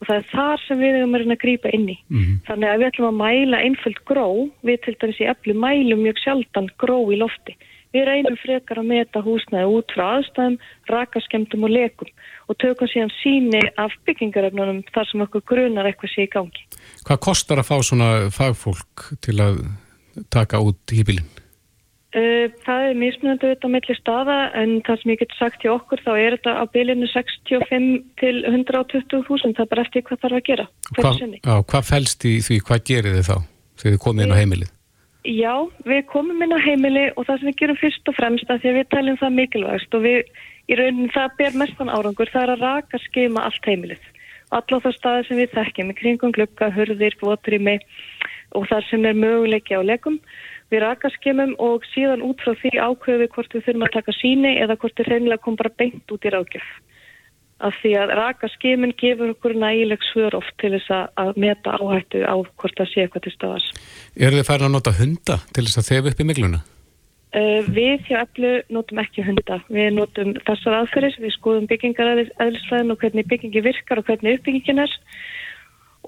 og 0.02 0.08
það 0.08 0.16
er 0.16 0.24
þar 0.32 0.62
sem 0.64 0.80
við 0.82 0.96
erum 0.98 1.14
að 1.14 1.36
grípa 1.44 1.70
inn 1.70 1.84
í. 1.86 1.94
Mm 2.10 2.22
-hmm. 2.22 2.38
Þannig 2.48 2.69
að 2.69 2.80
við 2.80 2.88
ætlum 2.88 3.10
að 3.12 3.20
mæla 3.22 3.60
einföld 3.62 4.00
gró, 4.02 4.28
við 4.66 4.80
til 4.82 4.96
dæmis 4.98 5.20
í 5.22 5.28
eflu 5.30 5.54
mælum 5.54 6.02
mjög 6.02 6.19
sjaldan 6.19 6.66
gró 6.74 6.98
í 7.06 7.20
lofti 7.22 7.54
Við 7.93 8.06
reynum 8.09 8.39
frekar 8.41 8.81
að 8.81 8.89
meta 8.89 9.21
húsnæði 9.25 9.69
út 9.77 9.93
frá 9.93 10.05
aðstæðum, 10.17 10.56
rakaskemdum 10.89 11.67
og 11.69 11.75
lekum 11.75 12.09
og 12.49 12.59
tökum 12.62 12.89
síðan 12.89 13.12
síni 13.19 13.61
af 13.81 13.93
byggingaröfnunum 14.09 14.81
þar 14.94 15.11
sem 15.11 15.25
okkur 15.27 15.44
grunar 15.53 15.89
eitthvað 15.91 16.15
sé 16.15 16.27
í 16.27 16.33
gangi. 16.33 16.65
Hvað 17.05 17.23
kostar 17.29 17.61
að 17.61 17.69
fá 17.69 17.77
svona 17.85 18.11
fagfólk 18.33 19.12
til 19.25 19.37
að 19.44 19.62
taka 20.33 20.61
út 20.65 20.93
hýpilinn? 20.93 21.29
Uh, 22.12 22.53
það 22.67 22.87
er 22.91 22.99
mismunandi 23.00 23.47
auðvitað 23.49 23.71
á 23.73 23.75
milli 23.75 23.94
staða 23.97 24.35
en 24.61 24.75
það 24.85 24.99
sem 25.00 25.12
ég 25.15 25.21
get 25.23 25.31
sagt 25.39 25.62
hjá 25.65 25.71
okkur 25.73 26.03
þá 26.05 26.11
er 26.12 26.35
þetta 26.37 26.53
á 26.61 26.65
bylinu 26.75 27.09
65 27.09 27.87
til 28.21 28.35
120.000, 28.50 29.55
það 29.56 29.65
er 29.65 29.71
bara 29.71 29.85
eftir 29.87 30.05
hvað 30.05 30.21
þarf 30.27 30.37
að 30.37 30.44
gera. 30.50 30.67
Hva, 30.99 31.12
á, 31.17 31.55
hvað 31.73 31.89
fælst 31.89 32.29
í 32.29 32.35
því, 32.44 32.59
hvað 32.69 32.85
gerir 32.91 33.17
þið 33.17 33.31
þá 33.31 33.37
þegar 33.81 33.97
þið 33.97 34.03
komið 34.05 34.27
inn 34.27 34.37
á 34.37 34.41
heimilið? 34.43 34.73
Já, 35.22 35.54
við 35.86 36.00
komum 36.10 36.40
inn 36.42 36.50
á 36.50 36.58
heimili 36.58 37.04
og 37.14 37.28
það 37.28 37.36
sem 37.38 37.48
við 37.52 37.58
gerum 37.60 37.76
fyrst 37.78 38.08
og 38.10 38.16
fremst 38.16 38.48
að 38.50 38.62
því 38.62 38.70
að 38.70 38.78
við 38.78 38.88
tælum 38.90 39.19
það 39.20 39.36
mikilvægst 39.36 39.94
og 39.94 40.02
við 40.02 40.32
í 40.66 40.78
raunin 40.80 41.12
það 41.14 41.36
ber 41.38 41.58
mestan 41.60 41.92
árangur 41.94 42.32
það 42.32 42.42
er 42.42 42.52
að 42.56 42.64
raka 42.66 43.00
skema 43.04 43.44
allt 43.46 43.69
heimilið. 43.70 44.08
Alla 44.50 44.80
það 44.82 44.96
staði 44.96 45.28
sem 45.28 45.38
við 45.38 45.54
þekkjum 45.54 45.92
í 45.92 45.96
kringum 46.00 46.34
glukka, 46.34 46.72
hurðir, 46.74 47.14
votrými 47.22 47.76
og 48.58 48.66
það 48.66 48.88
sem 48.90 49.06
er 49.06 49.20
möguleiki 49.22 49.78
á 49.78 49.82
leikum 49.86 50.19
við 50.74 50.82
raka 50.82 51.10
skemum 51.14 51.54
og 51.62 51.86
síðan 51.92 52.24
út 52.26 52.42
frá 52.42 52.56
því 52.58 52.74
ákveðu 52.80 53.22
við 53.22 53.32
hvort 53.36 53.54
við 53.54 53.66
þurfum 53.69 53.86
að 53.86 53.94
taka 54.00 54.16
síni 54.19 54.56
eða 54.58 54.78
hvort 54.80 54.98
við 54.98 55.12
reynilega 55.12 55.44
kom 55.44 55.58
bara 55.60 55.76
beint 55.78 56.14
út 56.17 56.26
í 56.26 56.34
rákjöf 56.34 56.67
af 57.64 57.78
því 57.82 57.92
að 58.02 58.12
raka 58.19 58.50
skimin 58.56 58.94
gefur 59.00 59.32
okkur 59.34 59.54
nægileg 59.58 60.04
svör 60.10 60.36
oft 60.38 60.54
til 60.62 60.74
þess 60.74 61.08
að 61.20 61.32
meta 61.44 61.76
áhættu 61.78 62.22
á 62.26 62.34
hvort 62.34 62.76
það 62.78 62.90
sé 62.90 63.04
eitthvað 63.04 63.26
til 63.26 63.34
staðars. 63.36 63.69
Er 64.16 64.36
þið 64.36 64.48
færið 64.48 64.69
að 64.69 64.74
nota 64.76 64.94
hunda 64.98 65.38
til 65.52 65.66
þess 65.66 65.82
að 65.82 65.88
þefa 65.90 66.12
upp 66.12 66.22
í 66.22 66.28
mikluna? 66.31 66.62
Uh, 67.32 67.64
við 67.72 68.02
hjá 68.10 68.19
öllu 68.26 68.52
notum 68.76 68.98
ekki 69.00 69.24
hunda. 69.24 69.62
Við 69.72 69.94
notum 69.96 70.34
þessar 70.44 70.82
aðferðis, 70.82 71.20
við 71.22 71.32
skoðum 71.38 71.69
byggingaræðisfræðin 71.70 72.92
og 72.92 73.00
hvernig 73.00 73.31
byggingi 73.31 73.64
virkar 73.64 74.02
og 74.02 74.10
hvernig 74.10 74.36
uppbyggingin 74.36 74.82
er 74.84 74.98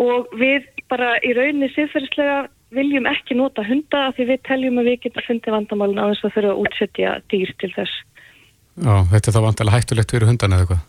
og 0.01 0.33
við 0.35 0.67
bara 0.91 1.15
í 1.23 1.33
rauninni 1.37 1.71
siðferðislega 1.73 2.49
viljum 2.75 3.07
ekki 3.07 3.37
nota 3.39 3.63
hunda 3.67 4.09
af 4.09 4.17
því 4.17 4.27
við 4.33 4.43
teljum 4.49 4.81
að 4.83 4.91
við 4.91 4.99
getum 5.05 5.27
fundið 5.29 5.55
vandamálun 5.55 6.03
á 6.03 6.11
þess 6.11 6.27
að 6.27 6.35
þurfa 6.37 6.51
að 6.51 6.63
útsetja 6.65 7.13
dýr 7.31 7.55
til 7.63 7.71
þess. 7.77 7.95
Já, 8.75 8.95
þetta 9.13 9.31
er 9.31 9.37
þá 9.37 9.45
vantilega 9.45 9.79
hættulegt 9.79 10.15
fyrir 10.15 10.29
hundan 10.29 10.57
eða 10.57 10.67
eitthvað? 10.67 10.83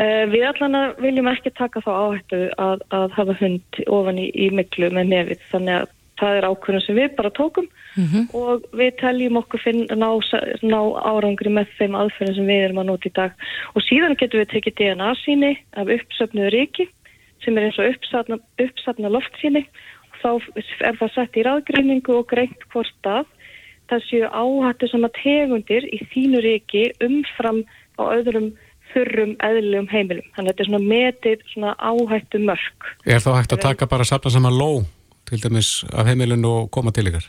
Uh, 0.00 0.24
við 0.32 0.46
allan 0.48 0.94
viljum 1.02 1.28
ekki 1.28 1.50
taka 1.52 1.82
þá 1.84 1.90
áhættu 1.92 2.38
að, 2.56 2.84
að 2.96 3.10
hafa 3.12 3.34
hund 3.42 3.82
ofan 3.92 4.20
í, 4.22 4.30
í 4.32 4.48
miklu 4.54 4.88
með 4.88 5.10
nefið. 5.10 5.42
Þannig 5.50 5.80
að 5.82 5.90
það 6.22 6.38
er 6.38 6.46
ákveðin 6.48 6.84
sem 6.86 6.98
við 6.98 7.14
bara 7.18 7.32
tókum 7.34 7.66
mm 7.66 8.06
-hmm. 8.06 8.24
og 8.38 8.64
við 8.78 8.90
teljum 9.00 9.38
okkur 9.40 9.62
finn, 9.62 9.82
ná, 9.90 10.08
ná 10.62 10.80
árangri 11.02 11.50
með 11.50 11.72
þeim 11.78 11.96
aðferðin 11.98 12.38
sem 12.38 12.50
við 12.50 12.64
erum 12.64 12.82
að 12.82 12.88
nota 12.90 13.08
í 13.08 13.16
dag. 13.18 13.32
Og 13.74 13.86
síðan 13.88 14.18
getum 14.20 14.40
við 14.40 14.52
tekið 14.52 14.76
DNA 14.80 15.14
síni 15.24 15.52
af 15.76 15.92
uppsöfnuðu 15.96 16.50
ríki 16.54 16.88
sem 17.44 17.58
er 17.58 17.68
eins 17.68 17.78
og 17.78 17.90
uppsatna, 17.90 18.38
uppsatna 18.62 19.08
loft 19.10 19.34
síni 19.40 19.66
og 20.12 20.16
þá 20.22 20.30
er 20.86 20.98
það 21.00 21.14
sett 21.14 21.36
í 21.36 21.46
ráðgreiningu 21.46 22.16
og 22.16 22.28
greint 22.30 22.68
hvort 22.72 23.06
að 23.06 23.26
það 23.90 24.04
séu 24.08 24.26
áhættu 24.30 24.88
sem 24.88 25.04
að 25.04 25.16
tegundir 25.22 25.88
í 25.90 25.98
þínu 26.12 26.42
ríki 26.44 26.84
umfram 27.02 27.64
á 27.98 28.02
öðrum 28.14 28.52
þurrum 28.94 29.36
eðlilegum 29.42 29.90
heimilum. 29.92 30.26
Þannig 30.36 30.48
að 30.48 30.52
þetta 30.52 30.64
er 30.64 30.70
svona 30.70 30.90
metið 30.94 31.44
svona 31.52 31.76
áhættu 31.78 32.42
mörg. 32.46 32.90
Er 33.06 33.22
þá 33.24 33.30
hægt 33.36 33.54
að 33.56 33.64
taka 33.66 33.88
bara 33.90 34.08
sapna 34.08 34.32
saman 34.34 34.58
ló 34.58 34.70
til 35.28 35.40
dæmis 35.42 35.78
af 35.92 36.10
heimilinu 36.10 36.50
og 36.62 36.70
koma 36.74 36.92
til 36.94 37.08
ykkar? 37.10 37.28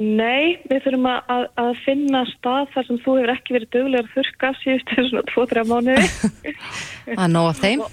Nei, 0.00 0.56
við 0.70 0.86
þurfum 0.86 1.06
að, 1.10 1.46
að 1.60 1.70
finna 1.84 2.22
stað 2.30 2.70
þar 2.72 2.86
sem 2.88 2.98
þú 3.04 3.16
hefur 3.18 3.32
ekki 3.34 3.56
verið 3.58 3.72
dögulegar 3.76 4.08
þurka 4.14 4.52
síðustu 4.62 5.04
svona 5.10 5.24
2-3 5.28 5.64
mánuði. 5.68 6.06
Að 7.20 7.28
nóa 7.34 7.52
þeim? 7.58 7.84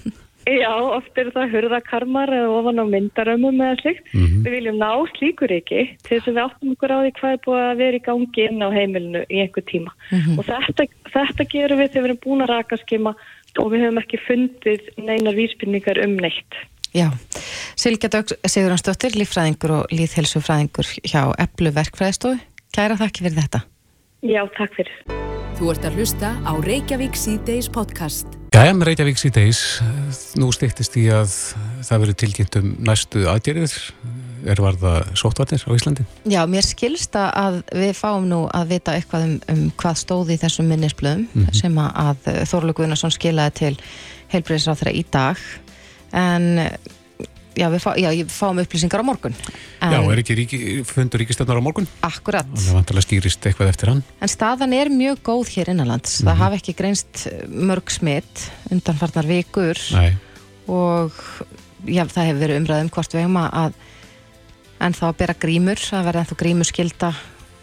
Já, 0.48 0.72
oft 0.72 1.18
eru 1.20 1.32
það 1.34 1.52
hurðakarmar 1.54 2.30
eða 2.32 2.54
ofan 2.56 2.80
á 2.80 2.84
myndarömmum 2.88 3.60
eða 3.60 3.76
slikt. 3.82 4.06
Mm 4.14 4.24
-hmm. 4.24 4.42
Við 4.44 4.54
viljum 4.56 4.78
ná 4.80 4.92
slíkur 5.18 5.52
ekki 5.52 5.82
til 6.00 6.16
þess 6.16 6.28
að 6.28 6.34
við 6.34 6.44
áttum 6.44 6.72
okkur 6.72 6.94
á 6.96 6.98
því 7.00 7.12
hvað 7.18 7.32
er 7.32 7.44
búið 7.44 7.64
að 7.66 7.80
vera 7.82 7.96
í 7.96 8.06
gangi 8.08 8.46
inn 8.48 8.64
á 8.64 8.68
heimilinu 8.72 9.22
í 9.28 9.36
einhver 9.42 9.64
tíma. 9.68 9.92
Mm 10.10 10.20
-hmm. 10.20 10.38
Og 10.38 10.44
þetta, 10.48 10.82
þetta 11.12 11.44
gerum 11.52 11.78
við 11.78 11.90
þegar 11.92 12.02
við 12.02 12.10
erum 12.10 12.24
búin 12.24 12.42
að 12.42 12.52
raka 12.54 12.76
skima 12.76 13.14
og 13.58 13.72
við 13.72 13.80
hefum 13.84 13.98
ekki 13.98 14.18
fundið 14.26 14.82
neinar 14.96 15.34
vísbyrningar 15.34 16.04
um 16.04 16.16
neitt. 16.16 16.52
Já, 16.92 17.10
Silja 17.76 18.08
Dögg 18.08 18.34
Siguransdóttir, 18.46 19.14
líffræðingur 19.14 19.70
og 19.70 19.84
líðhelsufræðingur 19.94 20.88
hjá 21.06 21.22
Eplu 21.38 21.70
verkfræðistofu. 21.70 22.40
Kæra 22.74 22.98
þakki 22.98 23.26
fyrir 23.26 23.38
þetta. 23.42 23.60
Já, 24.22 24.42
takk 24.56 24.74
fyrir. 24.74 25.39
Þú 25.58 25.70
ert 25.72 25.86
að 25.88 25.96
hlusta 25.98 26.34
á 26.46 26.52
Reykjavík 26.62 27.16
C-Days 27.18 27.68
podcast. 27.72 28.36
Jæja, 28.50 28.74
með 28.74 28.88
Reykjavík 28.90 29.20
síðdeis, 29.20 29.58
nú 30.40 30.48
stýttist 30.52 30.96
í 30.98 31.04
að 31.14 31.30
það 31.86 32.02
verið 32.02 32.16
tilkynnt 32.22 32.58
um 32.58 32.70
næstu 32.88 33.22
aðgerðir, 33.30 33.74
er 34.50 34.62
varða 34.64 34.94
sóttvarnir 35.14 35.62
á 35.62 35.70
Íslandi? 35.76 36.06
Já, 36.26 36.40
mér 36.50 36.66
skilsta 36.66 37.28
að 37.30 37.60
við 37.70 37.92
fáum 37.98 38.26
nú 38.28 38.40
að 38.50 38.72
vita 38.74 38.96
eitthvað 38.98 39.26
um, 39.28 39.36
um 39.54 39.64
hvað 39.78 40.00
stóði 40.02 40.34
í 40.34 40.42
þessum 40.42 40.70
minnisblöðum 40.72 41.26
mm 41.28 41.44
-hmm. 41.46 41.58
sem 41.62 41.78
að 41.78 42.30
Þorlu 42.50 42.74
Guðnarsson 42.74 43.14
skilaði 43.14 43.56
til 43.62 43.74
heilbreyðisráþra 44.34 44.92
í 44.98 45.04
dag, 45.14 45.38
en 46.10 46.68
já, 47.58 47.66
við, 47.72 47.82
fá, 47.82 47.90
já, 47.98 48.08
við 48.14 48.32
fáum 48.32 48.60
upplýsingar 48.62 49.02
á 49.02 49.06
morgun 49.06 49.34
en, 49.34 49.94
Já, 49.94 49.98
er 50.00 50.22
ekki 50.22 50.36
ríki, 50.38 50.60
fundur 50.86 51.22
ríkistöndar 51.22 51.58
á 51.58 51.62
morgun? 51.64 51.88
Akkurat 52.06 52.46
Þannig 52.46 52.70
að 52.70 52.78
vantilega 52.78 53.06
skýrist 53.06 53.48
eitthvað 53.50 53.72
eftir 53.72 53.92
hann 53.92 54.02
En 54.20 54.32
staðan 54.32 54.76
er 54.76 54.92
mjög 54.92 55.22
góð 55.26 55.54
hér 55.56 55.72
innanlands 55.74 56.20
mm 56.20 56.20
-hmm. 56.20 56.28
það 56.28 56.34
mhm. 56.34 56.42
hafi 56.44 56.60
ekki 56.60 56.76
greinst 56.78 57.26
mörg 57.48 57.90
smitt 57.90 58.46
undanfarnar 58.70 59.26
vikur 59.26 59.78
Nei. 59.96 60.16
og 60.66 61.12
já, 61.86 62.04
það 62.06 62.26
hefur 62.28 62.42
verið 62.44 62.60
umræðum 62.60 62.92
hvort 62.94 63.14
við 63.14 63.26
hefum 63.26 63.40
að 63.42 63.72
en 64.80 64.96
þá 64.96 65.04
að 65.10 65.18
bera 65.20 65.36
grímur, 65.36 65.80
að 65.92 66.06
verða 66.08 66.24
ennþá 66.24 66.36
grímurskilda 66.40 67.12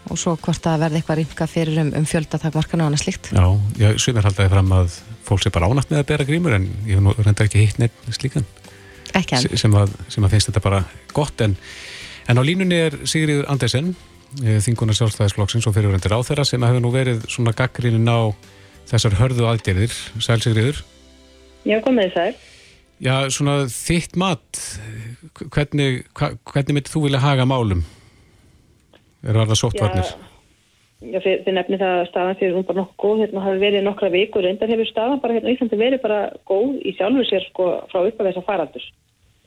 og 0.08 0.18
svo 0.20 0.34
hvort 0.40 0.66
að 0.70 0.84
verða 0.84 1.00
eitthvað 1.00 1.20
ringa 1.20 1.46
fyrir 1.50 1.80
um, 1.82 1.90
um 1.98 2.06
fjöldatakmarkana 2.08 2.84
og 2.84 2.90
annað 2.90 3.04
slikt 3.04 3.30
Já, 3.34 3.44
ég 3.82 3.98
sumir 4.00 4.24
haldaði 4.24 4.52
fram 4.54 4.72
að 4.78 5.00
fólk 5.28 5.44
sé 5.44 5.52
bara 5.52 5.68
ánægt 5.68 5.92
með 5.92 6.02
að 6.02 6.08
bera 6.12 6.28
grímur 6.28 6.56
en 6.56 6.68
ég 6.88 7.02
reyndar 7.18 7.48
ekki 7.48 7.64
hitt 7.64 7.80
neitt 7.82 7.98
slíkan 8.16 8.46
sem 9.58 9.74
að, 9.78 9.94
sem 10.12 10.24
að 10.24 10.34
finnst 10.34 10.50
þetta 10.50 10.62
bara 10.64 10.82
gott 11.16 11.40
en, 11.44 11.56
en 12.28 12.40
á 12.40 12.42
línunni 12.44 12.78
er 12.88 12.98
Sigriður 13.08 13.48
Andersen 13.52 13.94
eh, 14.44 14.58
þinguna 14.64 14.96
sjálfstæðisflokksins 14.98 15.68
og 15.70 15.76
fyrirvendir 15.76 16.14
á 16.14 16.20
þeirra 16.26 16.46
sem 16.48 16.64
hefur 16.66 16.84
nú 16.84 16.92
verið 16.94 17.24
svona 17.30 17.54
gaggrínin 17.56 18.08
á 18.08 18.32
þessar 18.88 19.18
hörðu 19.18 19.48
aðgerðir. 19.50 19.92
Sæl 20.24 20.40
Sigriður 20.44 20.84
Já, 21.68 21.80
komið 21.84 22.14
þær 22.16 22.38
Já, 22.98 23.14
svona 23.30 23.60
þitt 23.70 24.16
mat 24.18 24.62
hvernig, 25.54 26.02
hva, 26.18 26.32
hvernig 26.50 26.78
myndir 26.78 26.90
þú 26.90 27.04
vilja 27.06 27.22
haga 27.22 27.46
málum? 27.46 27.84
Er 29.22 29.38
það 29.38 29.60
sóttvarnir? 29.60 30.10
Já 30.10 30.27
Já, 30.98 31.20
þið 31.22 31.52
nefnir 31.54 31.78
það 31.78 31.92
að 31.94 32.08
staðan 32.08 32.38
fyrir 32.40 32.54
hún 32.56 32.64
bara 32.66 32.80
nokkuð 32.80 32.98
góð, 32.98 33.20
hérna 33.22 33.42
hafi 33.44 33.60
verið 33.62 33.84
nokkra 33.86 34.08
vikur, 34.10 34.42
reyndar 34.42 34.70
hefur 34.72 34.88
staðan 34.88 35.20
bara 35.22 35.36
hérna 35.36 35.52
Íslandi 35.52 35.76
verið 35.78 36.00
bara 36.02 36.16
góð 36.48 36.72
í 36.82 36.94
sjálfur 36.96 37.28
sér 37.28 37.44
sko 37.46 37.68
frá 37.92 38.00
upp 38.00 38.18
af 38.18 38.26
þessa 38.26 38.42
farandur. 38.48 38.88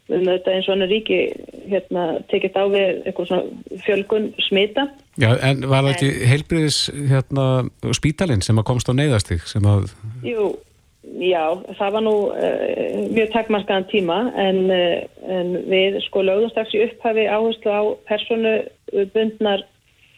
Við 0.08 0.16
höfum 0.16 0.30
þetta 0.32 0.54
eins 0.56 0.70
og 0.70 0.76
annar 0.78 0.90
ríki 0.92 1.18
hérna 1.74 2.06
tekist 2.32 2.56
á 2.56 2.64
við 2.72 3.02
eitthvað 3.04 3.28
svona 3.34 3.82
fjölgun 3.84 4.30
smita. 4.48 4.86
Já, 5.20 5.30
en 5.44 5.68
var 5.68 5.84
það 5.84 5.92
ekki 5.98 6.32
heilbriðis 6.32 6.80
hérna 7.12 7.46
spítalinn 8.00 8.46
sem 8.48 8.64
að 8.64 8.68
komst 8.72 8.88
á 8.88 8.96
neyðastig 8.96 9.44
sem 9.52 9.68
að... 9.68 9.92
Jú, 10.24 10.48
já, 11.20 11.44
það 11.82 11.98
var 11.98 12.06
nú 12.08 12.16
uh, 12.32 12.96
mjög 13.12 13.36
takkmarkaðan 13.36 13.90
tíma 13.92 14.22
en, 14.40 14.64
uh, 14.72 15.28
en 15.36 15.54
við 15.68 16.00
sko 16.08 16.24
lögðum 16.24 16.56
strax 16.56 16.80
í 16.80 16.86
upphafi 16.88 17.28
áherslu 17.28 17.76
á 17.76 17.82
personu 18.08 18.56
bundnar 19.12 19.68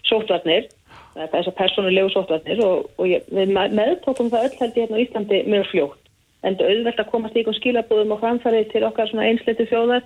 sótvarnir 0.05 0.69
þessar 1.13 1.55
personulegu 1.57 2.09
sótvarnir 2.13 2.63
og, 2.65 2.87
og 2.97 3.09
ég, 3.09 3.27
við 3.29 3.53
meðtókum 3.53 4.31
það 4.33 4.47
öll 4.47 4.57
held 4.59 4.77
ég 4.77 4.83
hérna 4.83 4.97
á 4.97 5.03
Íslandi 5.03 5.43
mjög 5.49 5.69
fljótt. 5.71 5.99
En 6.43 6.57
auðvelt 6.59 6.99
að 6.99 7.11
komast 7.11 7.37
í 7.39 7.43
skilabúðum 7.59 8.15
og 8.15 8.23
framfæri 8.23 8.65
til 8.71 8.83
okkar 8.87 9.07
svona 9.11 9.29
einsleitu 9.29 9.67
þjóðar 9.69 10.03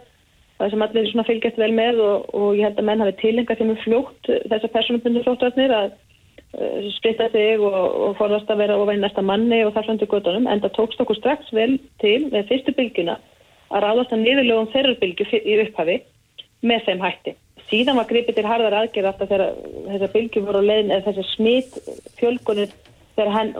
það 0.57 0.73
sem 0.73 0.83
allir 0.85 1.07
svona 1.11 1.27
fylgjast 1.27 1.61
vel 1.61 1.71
með 1.77 2.01
og, 2.03 2.27
og 2.33 2.57
ég 2.57 2.67
held 2.67 2.81
að 2.81 2.89
menn 2.89 3.03
hafi 3.03 3.15
tilenga 3.21 3.55
til 3.57 3.69
mjög 3.69 3.81
fljótt 3.85 4.29
þessar 4.51 4.73
personubundu 4.73 5.23
sótvarnir 5.25 5.73
að 5.77 5.89
uh, 5.93 6.91
splitta 6.97 7.29
sig 7.33 7.61
og, 7.61 7.77
og 7.77 8.15
forðast 8.19 8.51
að 8.53 8.63
vera 8.63 8.77
ofæðin 8.81 9.05
næsta 9.05 9.25
manni 9.25 9.63
og 9.65 9.73
þar 9.75 9.89
framtu 9.89 10.09
göttunum 10.09 10.49
en 10.49 10.63
það 10.65 10.77
tókst 10.79 11.03
okkur 11.03 11.19
strax 11.19 11.51
vel 11.53 11.77
til 12.03 12.19
með 12.31 12.49
fyrstu 12.51 12.73
bylgjuna 12.77 13.19
að 13.69 13.83
ráðast 13.85 14.15
að 14.15 14.23
niðurlögum 14.23 14.71
þeirra 14.73 14.97
bylgju 15.01 15.41
í 15.43 15.59
upphafi 15.65 15.99
með 16.65 16.89
þeim 16.89 17.05
hætti 17.05 17.37
síðan 17.71 17.99
var 17.99 18.07
gripið 18.09 18.37
til 18.37 18.47
harðar 18.47 18.77
aðgerð 18.81 19.09
alltaf 19.11 19.31
þegar 19.31 19.55
þessar 19.87 20.13
bylgjum 20.13 20.47
voru 20.47 20.61
leiðin 20.63 20.93
eða 20.95 21.07
þessar 21.09 21.29
smít 21.33 21.79
fjölgunir 22.19 22.75
þegar 23.17 23.33
hann 23.35 23.53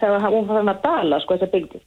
þegar 0.00 0.20
hann 0.22 0.48
var 0.50 0.70
að 0.74 0.82
dala 0.84 1.20
sko 1.22 1.38
þessar 1.38 1.54
bylgjum 1.54 1.84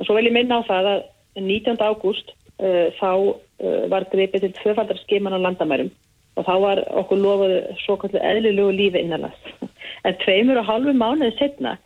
og 0.00 0.06
svo 0.08 0.16
vil 0.16 0.30
ég 0.30 0.36
minna 0.36 0.60
á 0.64 0.68
það 0.68 0.90
að 0.94 1.02
19. 1.36 1.76
ágúst 1.78 2.32
uh, 2.32 2.88
þá 2.98 3.10
uh, 3.12 3.84
var 3.92 4.08
gripið 4.12 4.46
til 4.46 4.54
tvöfaldar 4.58 4.98
skiman 5.04 5.36
á 5.36 5.44
landamærum. 5.44 5.90
Og 6.38 6.46
þá 6.46 6.54
var 6.62 6.80
okkur 7.02 7.20
lofuð 7.20 7.54
svo 7.82 7.96
kallið 8.00 8.24
eðlilugu 8.24 8.74
lífi 8.78 9.00
innanast 9.02 9.48
en 10.06 10.18
tveimur 10.22 10.60
og 10.62 10.68
halvu 10.68 10.94
mánuði 10.96 11.34
setna 11.36 11.76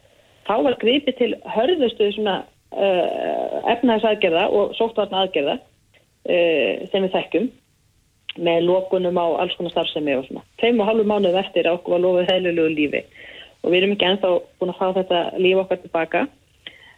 þá 0.46 0.54
var 0.68 0.78
gripið 0.78 1.16
til 1.18 1.30
hörðustu 1.56 2.10
svona 2.14 2.36
uh, 2.76 3.70
efnæðsaðgerða 3.74 4.46
og 4.52 4.76
sóttvarna 4.78 5.24
aðgerða 5.24 5.60
sem 6.24 7.04
við 7.04 7.10
þekkjum 7.12 7.48
með 8.36 8.64
lókunum 8.68 9.18
á 9.20 9.26
alls 9.42 9.54
konar 9.58 9.74
starfsemi 9.74 10.16
og 10.18 10.24
svona. 10.28 10.44
Þeim 10.62 10.80
og 10.80 10.88
halvu 10.88 11.04
mánuð 11.08 11.38
eftir 11.40 11.68
var 11.70 12.02
lofið 12.02 12.30
heilulegu 12.32 12.72
lífi. 12.74 13.04
Og 13.62 13.72
við 13.72 13.78
erum 13.80 13.94
ekki 13.94 14.08
ennþá 14.08 14.32
búin 14.60 14.72
að 14.72 14.80
fá 14.80 14.86
þetta 14.98 15.20
líf 15.40 15.60
okkar 15.62 15.82
tilbaka 15.82 16.26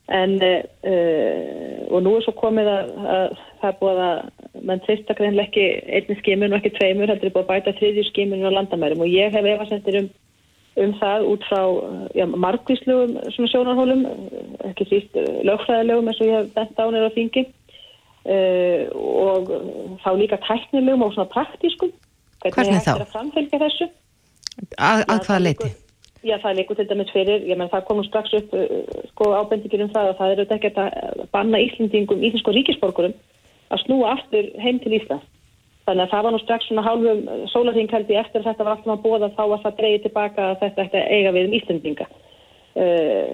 en 0.06 0.36
uh, 0.38 1.86
og 1.90 2.02
nú 2.02 2.12
er 2.14 2.22
svo 2.22 2.34
komið 2.38 2.68
að, 2.70 2.90
að 3.10 3.32
það 3.60 3.70
er 3.70 3.80
búið 3.80 4.02
að 4.04 4.62
mann 4.68 4.82
trista 4.84 5.16
greinlega 5.18 5.48
ekki 5.48 5.64
einni 5.98 6.16
skimun 6.20 6.54
og 6.54 6.60
ekki 6.60 6.76
tveimur, 6.76 7.10
heldur 7.10 7.30
er 7.30 7.34
búið 7.34 7.44
að 7.44 7.50
bæta 7.50 7.74
þriðjur 7.80 8.08
skimun 8.10 8.46
á 8.46 8.50
landamærum. 8.54 9.02
Og 9.02 9.10
ég 9.10 9.34
hef 9.34 9.48
efasendir 9.50 9.98
um, 10.00 10.08
um 10.84 10.94
það 11.00 11.26
út 11.32 11.46
frá 11.50 11.60
já, 12.14 12.24
margvíslegum 12.46 13.18
svona 13.34 13.52
sjónarhólum 13.52 14.06
ekki 14.70 14.88
síst 14.92 15.18
lögfræðilegum 15.18 16.10
eins 16.12 16.22
og 16.22 16.30
ég 16.30 16.38
hef 16.38 16.54
bent 16.54 16.82
á 16.82 16.86
nýra 16.86 17.10
á 17.10 17.16
þingi 17.16 17.46
Uh, 18.26 18.90
og 18.98 19.50
þá 20.02 20.08
líka 20.18 20.40
tæknilegum 20.42 21.04
og 21.06 21.12
svona 21.14 21.30
praktískum. 21.30 21.92
Hvernig 22.42 22.82
það 22.82 22.96
er 22.96 23.04
að 23.04 23.12
framfylgja 23.12 23.60
þessu? 23.62 23.86
Að, 24.82 25.02
að 25.04 25.20
hvaða 25.28 25.42
leiti? 25.44 25.70
Já 26.26 26.34
það 26.42 26.58
líka 26.58 26.74
til 26.74 26.88
dæmis 26.90 27.12
fyrir 27.14 27.44
ég 27.46 27.60
menn 27.60 27.70
það 27.70 27.86
komur 27.86 28.08
strax 28.08 28.34
upp 28.34 28.56
uh, 28.58 28.66
sko 29.12 29.30
ábendingir 29.36 29.84
um 29.84 29.92
það 29.94 30.10
og 30.10 30.18
það 30.18 30.32
er 30.32 30.42
auðvitað 30.42 30.56
ekki 30.58 30.72
að 30.74 31.24
banna 31.36 31.62
Íslandingum, 31.68 32.26
íslensko 32.26 32.54
ríkisborgurum 32.56 33.16
að 33.70 33.82
snúa 33.84 34.12
aftur 34.16 34.50
heim 34.62 34.82
til 34.82 34.96
Ísland 34.98 35.26
þannig 35.86 36.02
að 36.06 36.12
það 36.12 36.24
var 36.26 36.34
nú 36.34 36.40
strax 36.42 36.66
svona 36.66 36.86
hálfum 36.86 37.20
sólarþingaldi 37.52 38.18
eftir 38.18 38.42
að 38.42 38.48
þetta 38.50 38.66
var 38.66 38.74
alltaf 38.74 38.94
að 38.96 39.04
bóða 39.04 39.32
þá 39.36 39.42
að 39.46 39.60
það 39.64 39.76
dreyði 39.80 40.00
tilbaka 40.06 40.46
að 40.50 40.62
þetta 40.64 40.86
ætti 40.86 41.02
að 41.02 41.12
eiga 41.14 41.34
við 41.36 41.46
um 41.46 41.56
Íslandinga 41.60 42.06
uh, 42.82 43.28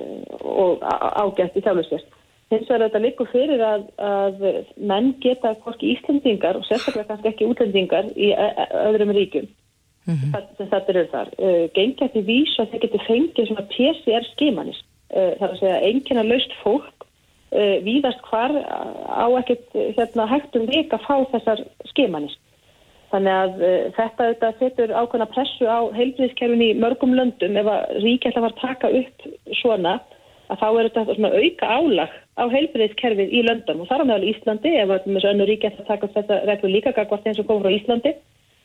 og 0.52 0.84
ágætt 0.84 1.56
í 1.56 1.64
þjálusvist 1.64 2.18
hins 2.52 2.68
vegar 2.68 2.87
þetta 2.87 3.02
likur 3.02 3.30
fyrir 3.32 3.64
að, 3.66 3.88
að 3.99 4.47
menn 4.76 5.12
geta 5.23 5.54
hvorki 5.64 5.94
Íslandingar 5.97 6.59
og 6.61 6.66
sérstaklega 6.68 7.09
kannski 7.11 7.32
ekki 7.32 7.49
útlendingar 7.50 8.11
í 8.14 8.32
öðrum 8.85 9.14
ríkum 9.16 9.49
mm 9.49 10.14
-hmm. 10.14 10.32
það, 10.35 10.49
sem 10.56 10.73
þetta 10.75 10.92
eru 10.94 11.06
þar. 11.12 11.30
Gengja 11.76 12.09
til 12.12 12.25
vís 12.28 12.56
að 12.59 12.71
þeir 12.73 12.85
geti 12.87 13.04
fengið 13.06 13.49
svona 13.49 13.68
PCR 13.73 14.28
skimanist 14.32 14.85
uh, 15.16 15.32
þar 15.38 15.50
að 15.50 15.59
segja 15.61 15.82
einnkjana 15.88 16.28
laust 16.28 16.59
fólk 16.62 17.09
víðast 17.85 18.23
hvar 18.25 18.49
á 19.12 19.28
ekkert 19.37 19.75
hérna, 19.76 20.25
hægtum 20.25 20.64
vik 20.73 20.94
að 20.97 21.04
fá 21.04 21.16
þessar 21.35 21.61
skimanist 21.90 22.40
þannig 23.12 23.35
að 23.37 23.59
þetta, 23.97 24.28
þetta 24.30 24.50
setur 24.56 24.94
ákveðna 24.97 25.28
pressu 25.28 25.68
á 25.68 25.80
heilbríðskerfin 25.92 26.64
í 26.64 26.71
mörgum 26.80 27.12
löndum 27.12 27.59
ef 27.61 27.68
að 27.68 28.00
ríkjalla 28.06 28.44
var 28.47 28.54
að 28.54 28.62
taka 28.62 28.92
upp 29.02 29.26
svona 29.61 29.94
að 30.52 30.61
þá 30.61 30.68
er 30.68 30.88
þetta 30.90 31.16
svona 31.16 31.32
auka 31.38 31.71
álag 31.78 32.18
á 32.37 32.44
heilbreyðskerfið 32.52 33.32
í 33.32 33.40
löndum 33.47 33.82
og 33.82 33.88
þar 33.88 34.04
á 34.04 34.09
meðal 34.09 34.28
Íslandi, 34.32 34.75
ef 34.76 34.92
það 34.92 35.16
er 35.16 35.30
önnu 35.32 35.49
ríkjast 35.49 35.80
að 35.80 35.90
taka 35.90 36.12
þetta 36.16 36.38
reglu 36.49 36.71
líka 36.73 36.94
gagvart 36.97 37.26
eins 37.26 37.40
og 37.40 37.49
komur 37.49 37.68
á 37.68 37.76
Íslandi, 37.76 38.14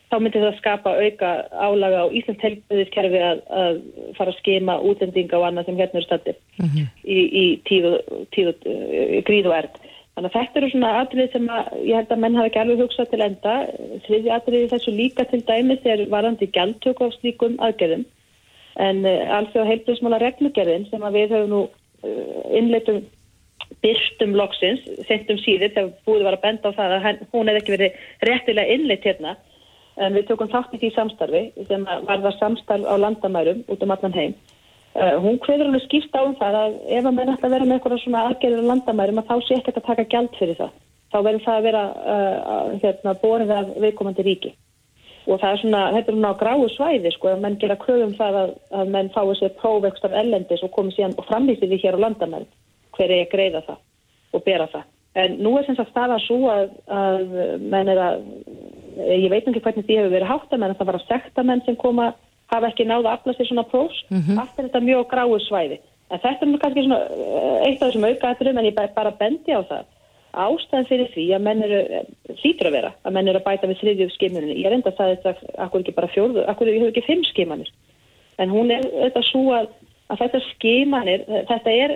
þá 0.08 0.16
myndir 0.22 0.44
það 0.44 0.56
skapa 0.58 0.94
auka 0.96 1.30
álaga 1.52 2.04
á 2.04 2.06
Íslands 2.08 2.44
heilbreyðskerfi 2.44 3.20
að, 3.24 3.44
að 3.60 3.78
fara 4.16 4.32
að 4.32 4.40
skema 4.40 4.78
útendinga 4.88 5.38
og 5.38 5.46
annað 5.48 5.68
sem 5.68 5.80
hérna 5.80 6.00
eru 6.00 6.08
stættir 6.08 6.38
mm 6.58 6.66
-hmm. 6.66 6.90
í, 7.04 7.18
í 7.42 7.44
tíð 7.68 7.88
og, 7.92 8.12
tíð 8.34 8.50
og 8.52 8.68
uh, 8.72 9.16
gríð 9.28 9.50
og 9.50 9.56
erð. 9.58 9.80
Þannig 10.18 10.30
að 10.30 10.38
þetta 10.38 10.58
eru 10.58 10.70
svona 10.70 10.92
atrið 10.98 11.32
sem 11.32 11.50
að, 11.54 11.66
ég 11.86 11.96
held 11.96 12.12
að 12.12 12.22
menn 12.22 12.36
hafa 12.36 12.48
ekki 12.50 12.60
alveg 12.62 12.80
hugsað 12.82 13.10
til 13.10 13.20
enda. 13.22 13.52
Þriði 14.06 14.30
atriði 14.34 14.70
þessu 14.72 14.94
líka 14.96 15.24
til 15.30 15.42
dæmis 15.46 15.84
er 15.84 16.06
varandi 16.10 16.46
gæltöku 16.46 17.06
á 17.06 17.16
slíkum 17.20 17.60
aðgerðum 17.62 18.06
en 18.78 19.04
uh, 19.04 19.36
alþjóð 19.38 19.70
heilbreyðsmála 19.72 20.22
reglugerðin 20.22 20.88
sem 20.88 21.02
að 21.02 21.20
við 21.20 21.36
höfum 21.36 21.52
nú 21.52 21.62
innleitum 22.02 23.02
byrstum 23.82 24.34
loksins, 24.38 24.84
sentum 25.08 25.38
síður 25.42 25.74
þegar 25.74 25.90
búið 26.06 26.24
var 26.26 26.38
að 26.38 26.44
benda 26.44 26.72
á 26.72 26.76
það 26.78 26.94
að 26.96 27.22
hún 27.34 27.50
hefði 27.50 27.60
ekki 27.62 27.74
verið 27.74 27.98
réttilega 28.28 28.74
innleitt 28.74 29.06
hérna 29.06 29.34
en 29.98 30.14
við 30.14 30.28
tökum 30.28 30.50
þátt 30.52 30.74
í 30.76 30.80
því 30.82 30.90
samstarfi 30.94 31.42
sem 31.68 31.84
var 31.84 32.22
það 32.22 32.38
samstarf 32.38 32.86
á 32.86 32.94
landamærum 33.02 33.64
út 33.66 33.82
um 33.82 33.94
allan 33.94 34.16
heim. 34.16 34.36
Uh, 34.98 35.18
hún 35.22 35.38
hverður 35.44 35.68
alveg 35.68 35.84
skýrst 35.84 36.14
á 36.16 36.22
um 36.24 36.36
það 36.38 36.58
að 36.58 36.76
ef 36.96 37.04
að 37.06 37.16
menn 37.18 37.32
ætla 37.34 37.48
að 37.48 37.54
vera 37.54 37.66
með 37.66 37.76
eitthvað 37.76 38.00
svona 38.02 38.22
aðgerður 38.28 38.64
á 38.64 38.70
landamærum 38.70 39.20
að 39.20 39.28
þá 39.28 39.34
sé 39.46 39.58
ekkert 39.58 39.80
að 39.80 39.88
taka 39.90 40.06
gjald 40.14 40.38
fyrir 40.38 40.58
það. 40.58 40.72
Þá 41.08 41.18
verður 41.26 41.44
það 41.44 41.58
að 41.58 41.66
vera 41.68 41.82
uh, 42.14 42.72
hérna, 42.82 43.14
borðið 43.22 43.52
af 43.58 43.70
viðkomandi 43.84 44.26
ríki. 44.26 44.54
Og 45.28 45.40
það 45.42 45.50
er 45.50 45.60
svona, 45.60 45.80
þetta 45.92 46.08
er 46.10 46.16
svona 46.16 46.30
á 46.32 46.40
gráu 46.40 46.68
svæði 46.72 47.10
sko, 47.12 47.32
að 47.34 47.42
menn 47.44 47.58
gera 47.60 47.76
kröfum 47.76 48.14
það 48.16 48.38
að, 48.42 48.52
að 48.80 48.92
menn 48.94 49.10
fái 49.12 49.34
sér 49.36 49.50
prófvext 49.58 50.06
af 50.08 50.14
ellendis 50.16 50.62
og 50.64 50.72
komi 50.72 50.94
síðan 50.96 51.16
og 51.20 51.26
framlýsi 51.28 51.68
því 51.68 51.80
hér 51.82 51.98
á 52.00 52.04
landamærum 52.04 52.48
hver 52.96 53.12
er 53.12 53.26
að 53.26 53.34
greiða 53.34 53.60
það 53.66 53.82
og 54.32 54.44
bera 54.46 54.68
það. 54.72 54.86
En 55.18 55.36
nú 55.42 55.54
er 55.58 55.66
sem 55.66 55.76
sagt 55.76 55.94
það 55.96 56.14
að 56.14 56.24
svo 56.26 56.38
að, 56.52 56.72
að 56.92 57.36
menn 57.72 57.90
er 57.92 58.00
að, 58.04 58.24
ég 59.08 59.28
veit 59.32 59.44
ekki 59.50 59.62
hvernig 59.64 59.86
því 59.86 60.00
hefur 60.00 60.14
verið 60.14 60.32
hátt 60.32 60.52
að 60.52 60.62
menn 60.62 60.74
að 60.74 60.80
það 60.80 60.90
var 60.90 60.98
að 60.98 61.06
sekta 61.08 61.44
menn 61.48 61.62
sem 61.66 61.78
koma, 61.80 62.08
hafa 62.52 62.70
ekki 62.70 62.86
náða 62.88 63.04
að 63.04 63.12
afla 63.14 63.36
sér 63.36 63.50
svona 63.50 63.66
prófs, 63.68 64.00
mm 64.08 64.20
-hmm. 64.20 64.40
allt 64.40 64.58
er 64.58 64.68
þetta 64.68 64.84
mjög 64.88 65.06
gráu 65.12 65.38
svæði. 65.44 65.80
En 66.08 66.20
þetta 66.22 66.46
er 66.46 66.60
kannski 66.62 66.84
svona 66.86 67.00
eh, 67.04 67.66
eitt 67.68 67.82
af 67.82 67.88
þessum 67.88 68.08
aukaðaturum 68.08 68.58
en 68.58 68.68
ég 68.68 68.78
bara 68.94 69.12
bendi 69.18 69.52
á 69.52 69.60
það. 69.60 69.84
Ástæðan 70.38 70.86
fyrir 70.86 71.10
því 71.14 71.24
að 71.34 71.44
menn 71.44 71.64
eru, 71.66 71.78
hlýtur 72.38 72.68
að 72.70 72.76
vera, 72.76 72.94
að 73.02 73.14
menn 73.16 73.30
eru 73.30 73.40
að 73.40 73.46
bæta 73.48 73.70
við 73.70 73.80
þriðjöf 73.82 74.14
skimunni. 74.14 74.56
Ég 74.62 74.70
reynda 74.70 74.92
að 74.92 74.98
það 75.00 75.12
er 75.12 75.20
þetta, 75.24 75.52
akkur 75.64 75.82
ekki 75.82 75.94
bara 75.96 76.10
fjórðu, 76.12 76.44
akkur 76.50 76.70
hefur 76.70 76.92
ekki 76.92 77.06
fimm 77.08 77.24
skimanir. 77.26 77.72
En 78.38 78.52
hún 78.54 78.70
er 78.70 78.86
þetta 78.86 79.24
svo 79.26 79.44
að 79.56 79.72
að 80.08 80.22
þetta 80.22 80.40
skimanir, 80.54 81.24
þetta 81.50 81.72
er, 81.84 81.94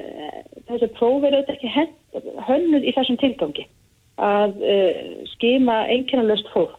þessi 0.68 0.88
próf 0.98 1.24
er 1.24 1.36
auðvitað 1.38 1.54
ekki 1.56 2.32
hönnuð 2.48 2.86
í 2.86 2.94
þessum 2.96 3.18
tilgangi 3.22 3.66
að 4.20 4.58
uh, 4.60 4.96
skima 5.32 5.82
einkennalöst 5.94 6.50
fólk 6.52 6.76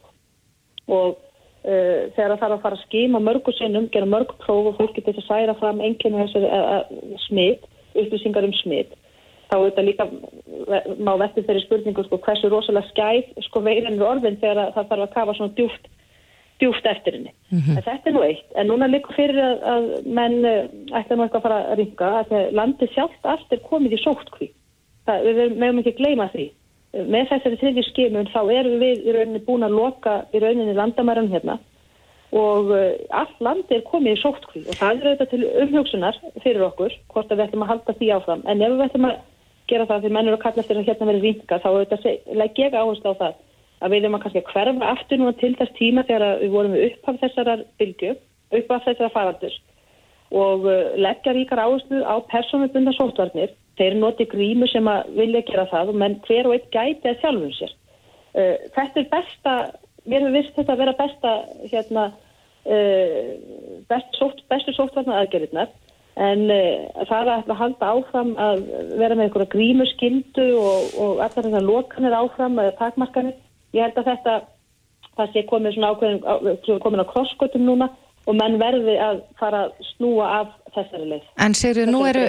og 0.86 1.15
uh, 1.17 2.03
þegar 2.13 2.36
það 2.36 2.41
þarf 2.43 2.58
að 2.58 2.65
fara 2.65 2.77
að 2.77 2.84
skima 2.86 3.22
mörgu 3.24 3.55
sinnum, 3.58 3.89
gera 3.93 4.10
mörg 4.10 4.36
próf 4.43 4.70
og 4.70 4.77
fólk 4.77 4.93
getur 5.00 5.17
að 5.17 5.25
særa 5.25 5.58
fram 5.58 5.82
einkennalöst 5.82 6.38
uh, 6.38 6.84
smitt, 7.25 7.65
upplýsingar 7.98 8.46
um 8.46 8.53
smitt 8.62 8.93
þá 9.53 9.57
auðvitað 9.60 9.89
líka 9.89 10.07
má 11.05 11.13
vettu 11.22 11.43
þeirri 11.45 11.65
spurningu 11.67 12.05
sko, 12.07 12.19
hversu 12.25 12.50
rosalega 12.50 12.89
skæð 12.89 13.43
sko 13.48 13.62
veirin 13.65 14.00
við 14.00 14.07
orðin 14.10 14.39
þegar 14.41 14.74
það 14.74 14.89
þarf 14.89 15.05
að 15.05 15.13
kafa 15.17 15.38
svona 15.38 15.57
djúft 15.57 15.91
djúft 16.62 16.86
eftir 16.88 17.17
henni. 17.17 17.31
Mm 17.51 17.60
-hmm. 17.60 17.81
Þetta 17.86 18.10
er 18.10 18.13
nú 18.13 18.24
eitt, 18.24 18.50
en 18.55 18.67
núna 18.67 18.88
likur 18.88 19.15
fyrir 19.15 19.39
að, 19.41 19.63
að 19.74 19.86
menn 20.05 20.45
eh, 20.45 20.67
ætla 21.00 21.15
nú 21.17 21.24
eitthvað 21.25 21.39
að 21.39 21.45
fara 21.48 21.60
að 21.72 21.77
ringa 21.81 22.10
að 22.22 22.53
landi 22.60 22.88
sjálft 22.93 23.25
allt 23.25 23.51
er 23.51 23.67
komið 23.69 23.98
í 23.98 24.03
sóttkví. 24.03 24.50
Það, 25.05 25.27
við 25.27 25.57
meðum 25.57 25.81
ekki 25.81 25.98
gleyma 25.98 26.29
því. 26.33 26.48
Með 26.93 27.29
þessari 27.31 27.60
þriðju 27.62 27.83
skimun 27.89 28.31
þá 28.31 28.41
erum 28.53 28.79
við 28.79 28.98
í 29.01 29.13
rauninni 29.15 29.45
búin 29.48 29.65
að 29.65 29.77
loka 29.81 30.25
í 30.33 30.39
rauninni 30.39 30.75
landamæran 30.77 31.31
hérna 31.33 31.57
og 32.33 32.69
uh, 32.74 32.93
allt 33.10 33.41
landi 33.45 33.75
er 33.75 33.83
komið 33.86 34.15
í 34.15 34.22
sóttkví 34.22 34.62
og 34.65 34.77
það 34.77 34.93
er 34.93 35.07
auðvitað 35.07 35.29
til 35.29 35.43
umhjóksunar 35.65 36.15
fyrir 36.41 36.63
okkur 36.69 36.95
hvort 37.13 37.31
að 37.31 37.38
við 37.38 37.45
ætlum 37.45 37.65
að 37.65 37.72
halda 37.74 37.93
því 37.98 38.07
áfram. 38.15 38.41
En 38.45 38.62
ef 38.62 38.72
við 38.74 38.86
ætlum 38.88 39.10
að 39.10 39.19
gera 39.72 39.88
það 39.89 40.05
því 40.05 40.13
mennur 40.15 40.38
að 40.38 40.43
kalla 40.43 40.63
eftir 40.63 40.79
að 40.79 40.88
hérna 40.89 41.10
verið 41.10 41.25
ringa 41.27 41.60
þá 41.63 41.70
legg 42.41 42.60
ég 42.60 42.77
áherslu 42.77 43.13
á 43.13 43.22
það 43.22 43.41
að 43.84 43.91
við 43.91 44.00
erum 44.03 44.17
að 44.17 44.24
kannski 44.24 44.43
hverfa 44.48 44.89
aftur 44.93 45.20
núna 45.20 45.36
til 45.39 45.51
þess 45.60 45.75
tíma 45.77 46.05
þegar 46.08 46.39
við 46.41 46.53
vorum 46.53 46.75
við 46.75 46.86
upphaf 46.89 47.20
þessarar 47.20 47.63
bylgu, 47.82 48.12
upphaf 48.60 48.88
þessara 48.88 49.13
faraldurs 49.13 49.60
og 50.34 50.65
uh, 50.65 50.96
leggja 50.98 51.36
ríkar 51.36 51.62
áherslu 51.62 52.01
á 52.01 52.15
persónubunda 52.32 52.93
sótvarnir. 52.98 53.51
Þeir 53.77 53.98
noti 53.98 54.25
grímu 54.29 54.67
sem 54.70 54.88
að 54.89 55.12
vilja 55.17 55.43
gera 55.46 55.67
það, 55.70 55.91
menn 55.98 56.20
hver 56.25 56.50
og 56.50 56.55
einn 56.55 56.67
gæti 56.74 57.10
að 57.10 57.20
sjálfum 57.22 57.53
sér. 57.58 57.74
Uh, 58.34 58.55
þetta 58.74 59.01
er 59.01 59.10
besta, 59.12 59.53
við 60.08 60.17
erum 60.20 60.38
vist 60.38 60.55
þetta 60.58 60.74
að 60.74 60.82
vera 60.82 60.96
besta, 60.98 61.34
hérna, 61.70 62.08
uh, 62.65 63.32
best 63.91 64.46
bestu 64.50 64.75
sótvarnar 64.77 65.22
aðgerðirnar 65.22 65.74
en 66.13 66.46
það 67.10 67.20
er 67.20 67.29
að 67.34 67.55
halda 67.58 67.91
áfram 67.96 68.34
að 68.38 68.65
vera 69.00 69.15
með 69.17 69.27
einhverja 69.27 69.53
grímu 69.53 69.88
skildu 69.96 70.48
og, 70.59 70.92
og 71.01 71.24
allar 71.25 71.48
þessar 71.48 71.66
lokanir 71.66 72.18
áfram 72.18 72.59
eða 72.61 72.75
takmarkanir. 72.81 73.38
Ég 73.74 73.88
held 73.88 73.98
að 73.98 74.11
þetta 74.11 74.35
það 75.18 75.33
sé 75.33 75.44
komið 75.50 75.75
svona 75.75 75.92
ákveðin 75.94 76.81
komin 76.83 77.03
á 77.05 77.11
krosskotum 77.11 77.66
núna 77.68 77.90
og 78.24 78.38
menn 78.40 78.55
verði 78.61 78.96
að 79.03 79.20
fara 79.40 79.66
að 79.68 79.88
snúa 79.92 80.29
af 80.40 80.53
þessari 80.74 81.09
leið. 81.11 81.25
En 81.44 81.55
Sigri, 81.57 81.83
nú 81.90 82.05
eru, 82.07 82.24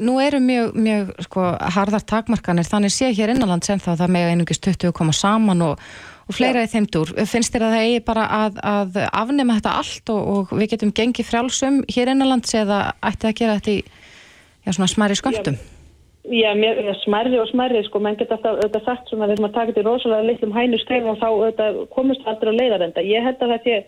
nú 0.00 0.16
eru 0.22 0.40
mjög, 0.42 0.72
mjög 0.86 1.12
sko, 1.26 1.44
harðar 1.76 2.06
takmarkanir, 2.08 2.66
þannig 2.68 2.94
sé 2.94 3.10
hér 3.14 3.34
innanland 3.34 3.66
sem 3.66 3.82
þá 3.82 3.92
það 3.92 4.14
með 4.16 4.30
einungist 4.32 4.64
20 4.64 4.94
koma 4.96 5.14
saman 5.14 5.66
og, 5.68 5.84
og 6.28 6.36
fleira 6.36 6.64
í 6.64 6.70
þeimdur. 6.70 7.12
Finnst 7.28 7.54
þér 7.54 7.66
að 7.66 7.74
það 7.74 7.84
eigi 7.88 8.00
bara 8.06 8.24
að, 8.38 8.58
að 8.64 8.98
afnema 9.10 9.58
þetta 9.58 9.76
allt 9.80 10.12
og, 10.14 10.32
og 10.34 10.56
við 10.56 10.72
getum 10.74 10.94
gengið 10.96 11.28
frjálsum 11.28 11.82
hér 11.92 12.12
innanlands 12.14 12.56
eða 12.56 12.80
ætti 13.04 13.30
að 13.30 13.38
gera 13.40 13.56
þetta 13.58 13.74
í 13.74 13.78
já, 13.84 14.70
svona 14.72 14.90
smæri 14.94 15.18
sköptum? 15.20 15.58
Já. 15.58 16.54
Mér, 16.56 16.80
smærri 17.02 17.36
og 17.36 17.50
smærri, 17.50 17.82
sko, 17.84 18.00
menn 18.00 18.16
geta 18.16 18.38
alltaf 18.38 18.56
auðvitað 18.56 18.86
sagt 18.86 19.10
svona, 19.12 19.28
að 19.28 19.42
taka 19.44 19.66
þetta 19.72 19.82
í 19.82 19.84
rosalega 19.84 20.28
litlum 20.30 20.54
hænu 20.56 20.78
skref 20.80 21.10
og 21.10 21.18
þá 21.20 21.26
auðvitað 21.28 21.82
komist 21.92 22.24
aldrei 22.24 22.54
á 22.56 22.58
leiðarenda. 22.60 23.04
Ég 23.04 23.26
held 23.26 23.44
að 23.44 23.52
þetta, 23.58 23.80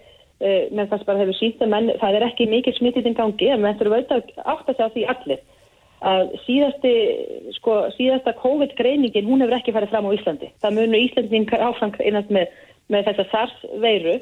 uh, 0.44 0.58
menn 0.76 0.90
kannski 0.90 1.08
bara 1.08 1.22
hefur 1.22 1.38
sínt 1.38 1.64
að 1.64 1.72
menn, 1.72 1.88
það 2.02 2.18
er 2.18 2.26
ekki 2.28 2.48
mikið 2.52 2.76
smittið 2.76 3.08
í 3.08 3.14
gangi, 3.16 3.48
en 3.54 3.64
menn 3.64 3.78
þurfum 3.80 3.96
auðvitað 3.96 4.44
átt 4.44 4.68
að 4.68 4.76
segja 4.76 4.90
því 4.92 5.06
allir 5.14 5.40
að 6.04 6.34
síðasti, 6.44 6.94
sko, 7.56 7.78
síðasta 7.96 8.36
COVID-greiningin, 8.42 9.28
hún 9.28 9.44
hefur 9.44 9.56
ekki 9.58 9.74
farið 9.76 9.94
fram 9.94 10.08
á 10.08 10.16
Íslandi. 10.16 10.52
Það 10.60 10.78
munu 10.80 11.02
Íslanding 11.06 11.54
áfram 11.56 11.94
einast 12.00 12.32
með, 12.34 12.52
með 12.92 13.08
þessa 13.10 13.28
SARS-veiru, 13.32 14.18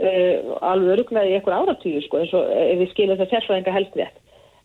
uh, 0.00 0.56
alveg 0.72 0.96
öruglega 0.96 1.28
í 1.28 1.36
einhver 1.36 1.58
áratýju, 1.58 2.02
sko, 2.06 2.22
eins 2.22 2.34
og 2.34 2.48
ef 2.56 2.80
við 2.80 2.92
skilum 2.94 3.20
það 3.20 3.32
sérfræðinga 3.34 3.76
helst 3.76 4.00
rétt. 4.00 4.18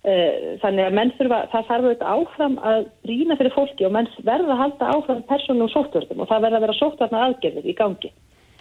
Eh, 0.05 0.57
þannig 0.61 0.85
að 0.85 0.95
menn 0.99 1.11
þurfa, 1.17 1.37
það 1.49 1.63
þarf 1.65 1.85
auðvitað 1.85 2.09
áfram 2.13 2.55
að 2.69 2.83
brína 3.07 3.37
fyrir 3.39 3.53
fólki 3.55 3.85
og 3.87 3.93
menn 3.95 4.09
verða 4.27 4.53
að 4.53 4.59
halda 4.59 4.89
áfram 4.93 5.23
persónu 5.31 5.65
og 5.65 5.71
sóttvörðum 5.73 6.21
og 6.21 6.29
það 6.29 6.43
verða 6.45 6.59
að 6.59 6.65
vera 6.65 6.75
sóttvarnar 6.77 7.23
aðgerðir 7.25 7.65
í 7.65 7.73
gangi. 7.79 8.11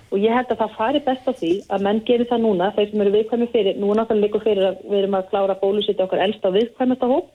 Og 0.09 0.23
ég 0.23 0.33
held 0.33 0.55
að 0.55 0.63
það 0.63 0.79
fari 0.79 1.03
best 1.05 1.29
á 1.29 1.33
því 1.37 1.53
að 1.69 1.85
menn 1.85 2.01
gerir 2.09 2.31
það 2.31 2.45
núna, 2.47 2.71
þeir 2.79 2.89
sem 2.89 3.05
eru 3.05 3.13
viðkvæmi 3.19 3.49
fyrir, 3.53 3.77
nú 3.77 3.91
náttúrulega 3.93 4.25
líka 4.25 4.41
fyrir 4.47 4.69
að 4.71 4.81
við 4.89 4.99
erum 5.03 5.19
að 5.19 5.29
klára 5.35 5.59
bólusiti 5.61 6.05
okkar 6.07 6.25
elst 6.25 6.49
á 6.49 6.57
viðkvæmasta 6.57 7.11
hóp, 7.13 7.29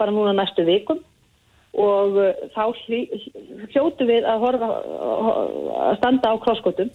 bara 0.00 0.14
núna 0.14 0.34
næstu 0.36 0.64
vikum. 0.66 1.02
Og 1.70 2.16
uh, 2.18 2.32
þá 2.56 2.64
hljótu 3.70 4.08
við 4.08 4.26
að, 4.26 4.40
horfa, 4.42 4.70
að 5.86 5.98
standa 6.00 6.32
á 6.34 6.42
krosskotum 6.42 6.90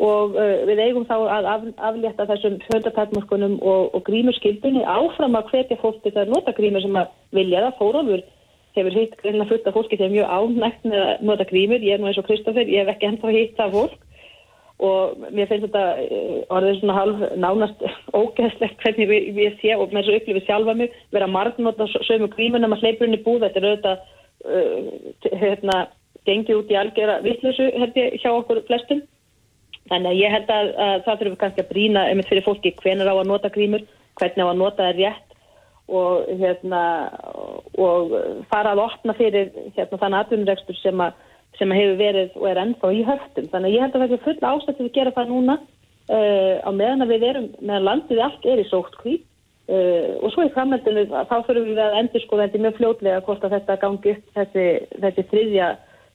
og 0.00 0.36
uh, 0.38 0.60
við 0.68 0.82
eigum 0.84 1.06
þá 1.08 1.16
að 1.18 1.48
af, 1.50 1.64
aflétta 1.90 2.28
þessum 2.28 2.60
fjöldatakmörkunum 2.68 3.56
og, 3.58 3.90
og 3.96 4.04
grímurskildunni 4.06 4.84
áfram 4.86 5.34
að 5.36 5.50
hvetja 5.50 5.80
fólk 5.82 5.98
til 6.04 6.14
að 6.14 6.30
nota 6.30 6.54
grímur 6.56 6.84
sem 6.84 7.00
að 7.00 7.10
vilja. 7.36 7.64
Það 7.66 7.80
fórólfur 7.80 8.22
hefur 8.78 8.94
hitt 8.94 9.16
greinlega 9.18 9.50
fullt 9.50 9.66
af 9.66 9.74
fólki 9.74 9.98
þegar 9.98 10.14
mjög 10.14 10.30
ánægt 10.38 10.86
með 10.86 11.02
að 11.02 11.26
nota 11.26 11.48
grímur, 11.50 11.82
ég 11.82 11.96
er 11.96 12.02
nú 12.02 12.06
eins 12.10 12.22
og 12.22 12.28
Kristófer, 12.28 12.70
ég 12.70 12.84
hef 12.84 12.94
ekki 12.94 13.08
ennþá 13.10 13.34
hitt 13.34 13.58
það 13.58 13.76
fólk 13.76 13.98
og 14.80 15.20
mér 15.28 15.48
finnst 15.50 15.66
þetta 15.66 15.84
uh, 16.00 16.40
orðið 16.56 16.80
svona 16.80 16.96
halv 16.96 17.22
nánast 17.40 17.84
ógeðslegt 18.20 18.82
hvernig 18.82 19.10
við, 19.10 19.30
við 19.36 19.56
sé 19.60 19.76
og 19.76 19.92
með 19.92 20.08
þessu 20.08 20.18
upplifið 20.20 20.46
sjálfa 20.48 20.74
mig 20.78 20.98
vera 21.14 21.30
margnóta 21.30 21.88
sömu 22.08 22.30
grímur 22.32 22.62
en 22.62 22.70
maður 22.72 22.84
sleipur 22.84 23.08
henni 23.08 23.22
búð, 23.24 23.46
þetta 23.46 23.60
er 23.60 23.68
auðvitað 23.70 23.98
uh, 24.50 25.40
hérna, 25.44 25.78
gengið 26.28 26.60
út 26.60 26.72
í 26.72 26.78
algjörða 26.80 27.22
vittlusu 27.24 27.70
hjá 28.20 28.30
okkur 28.32 28.62
flestum. 28.68 29.02
Þannig 29.90 30.12
að 30.12 30.20
ég 30.20 30.34
held 30.36 30.52
að, 30.54 30.68
að 30.76 31.00
það 31.06 31.18
þurfum 31.20 31.40
kannski 31.40 31.64
að 31.64 31.72
brína 31.72 32.06
einmitt 32.06 32.28
fyrir 32.30 32.46
fólki 32.46 32.74
hvernig 32.78 33.08
á 33.10 33.14
að 33.16 33.26
nota 33.30 33.50
grímur, 33.50 33.82
hvernig 34.20 34.46
á 34.46 34.52
að 34.52 34.60
nota 34.60 34.86
það 34.86 35.00
rétt 35.00 35.30
og, 35.90 36.28
hérna, 36.38 36.82
og 37.80 38.14
fara 38.52 38.74
að 38.74 38.84
opna 38.84 39.16
fyrir 39.18 39.50
hérna, 39.74 39.98
þann 39.98 40.18
atvinnuregstur 40.20 40.78
sem, 40.78 41.02
sem 41.58 41.72
hefur 41.74 41.98
verið 42.00 42.38
og 42.38 42.46
er 42.50 42.62
ennþá 42.62 42.92
í 42.94 43.02
höftum. 43.08 43.50
Þannig 43.52 43.68
að 43.68 43.74
ég 43.74 43.84
held 43.84 43.96
að 43.96 44.04
það 44.04 44.14
er 44.16 44.24
full 44.26 44.50
ástætt 44.50 44.80
að 44.80 44.94
gera 44.96 45.16
það 45.16 45.32
núna 45.34 45.56
uh, 45.58 46.56
á 46.64 46.70
meðan 46.70 47.04
að 47.04 47.12
við 47.14 47.26
erum, 47.30 47.50
meðan 47.60 47.86
landið 47.88 48.22
allt 48.24 48.48
er 48.48 48.62
í 48.62 48.66
sótt 48.70 48.96
kví 49.02 49.18
uh, 49.20 50.16
og 50.20 50.32
svo 50.34 50.46
í 50.46 50.52
framhaldinu 50.54 51.06
þá 51.10 51.36
þurfum 51.36 51.70
við 51.70 51.82
að 51.84 51.98
endur 52.00 52.24
sko 52.24 52.40
þetta 52.40 52.64
mjög 52.64 52.80
fljótlega 52.80 53.22
hvort 53.26 53.46
að 53.46 53.56
þetta 53.58 53.78
gangi 53.84 54.14
upp 54.16 54.34
þessi, 54.38 54.66
þessi 55.04 55.26
þriðja 55.32 55.70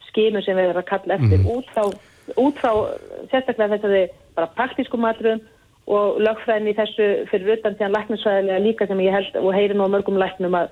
skimur 0.10 0.46
sem 0.46 0.58
við 0.58 0.70
erum 0.70 0.84
að 0.84 0.92
kalla 0.92 1.18
eftir 1.20 1.42
mm. 1.42 1.50
út 1.56 1.74
þá 1.76 1.84
út 2.42 2.62
frá 2.62 2.72
sérstaklega 3.30 3.76
þessari 3.76 4.06
bara 4.36 4.54
praktísku 4.58 4.98
matrum 4.98 5.44
og 5.86 6.18
lögfræðin 6.26 6.72
í 6.72 6.78
þessu 6.78 7.10
fyrir 7.30 7.60
utan 7.60 7.76
síðan 7.78 7.94
læknisfræðilega 7.94 8.64
líka 8.64 8.88
sem 8.90 9.04
ég 9.06 9.14
held 9.14 9.38
og 9.44 9.52
heyri 9.54 9.78
nú 9.78 9.86
mörgum 9.92 10.18
læknum 10.18 10.58
að, 10.58 10.72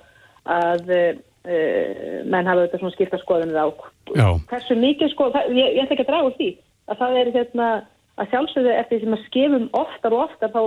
að 0.49 0.89
uh, 0.89 1.11
menn 1.43 2.47
hafa 2.47 2.61
auðvitað 2.61 2.83
svona 2.83 2.95
skipta 2.95 3.19
skoðunir 3.19 3.59
á. 3.59 3.67
Hversu 4.51 4.77
mikið 4.79 5.11
sko, 5.11 5.31
það, 5.33 5.49
ég, 5.57 5.73
ég 5.75 5.83
ætla 5.83 5.97
ekki 5.97 6.05
að 6.05 6.11
draga 6.11 6.29
úr 6.29 6.37
því 6.37 6.51
að 6.87 7.01
það 7.01 7.17
er 7.19 7.31
hérna 7.37 7.67
að 8.13 8.29
sjálfsögðu 8.29 8.73
eftir 8.77 8.99
því 8.99 9.03
sem 9.03 9.15
að 9.17 9.25
skefum 9.27 9.67
oftar 9.75 10.15
og 10.15 10.23
oftar 10.27 10.53
þá 10.53 10.61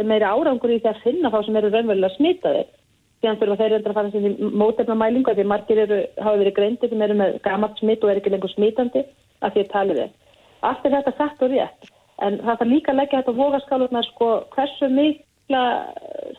er 0.00 0.08
meiri 0.08 0.26
árangur 0.26 0.72
í 0.72 0.78
því 0.80 0.90
að 0.90 1.02
finna 1.04 1.32
þá 1.32 1.38
sem 1.44 1.58
eru 1.60 1.72
raunverulega 1.74 2.16
smitaðir 2.16 2.70
síðan 3.18 3.38
þurfa 3.40 3.58
þeir 3.58 3.74
að 3.76 3.94
fara 3.98 4.12
sér 4.14 4.26
í 4.28 4.50
mótefnamælingu 4.62 5.34
því 5.34 5.46
margir 5.50 5.82
eru, 5.84 6.00
hafa 6.22 6.40
verið 6.40 6.56
greindi 6.56 6.90
sem 6.90 7.04
eru 7.04 7.18
með 7.18 7.38
gammalt 7.44 7.78
smitt 7.82 8.04
og 8.04 8.12
er 8.12 8.20
ekki 8.20 8.32
lengur 8.32 8.52
smitandi 8.54 9.04
að 9.42 9.54
því 9.54 9.64
að 9.64 9.72
talið 9.74 10.02
er. 10.04 10.12
Allt 10.68 10.86
er 10.86 10.94
þetta 10.96 11.14
sagt 11.18 11.44
og 11.44 11.52
rétt 11.52 11.90
en 12.24 12.40
það 12.42 12.60
þarf 12.60 12.72
líka 12.72 12.92
að 12.92 13.00
leggja 13.00 13.20
þetta 13.20 13.36
vogaskálunar 13.38 14.06
sko 14.08 14.28
hversu 14.54 14.90
mikla 14.94 15.62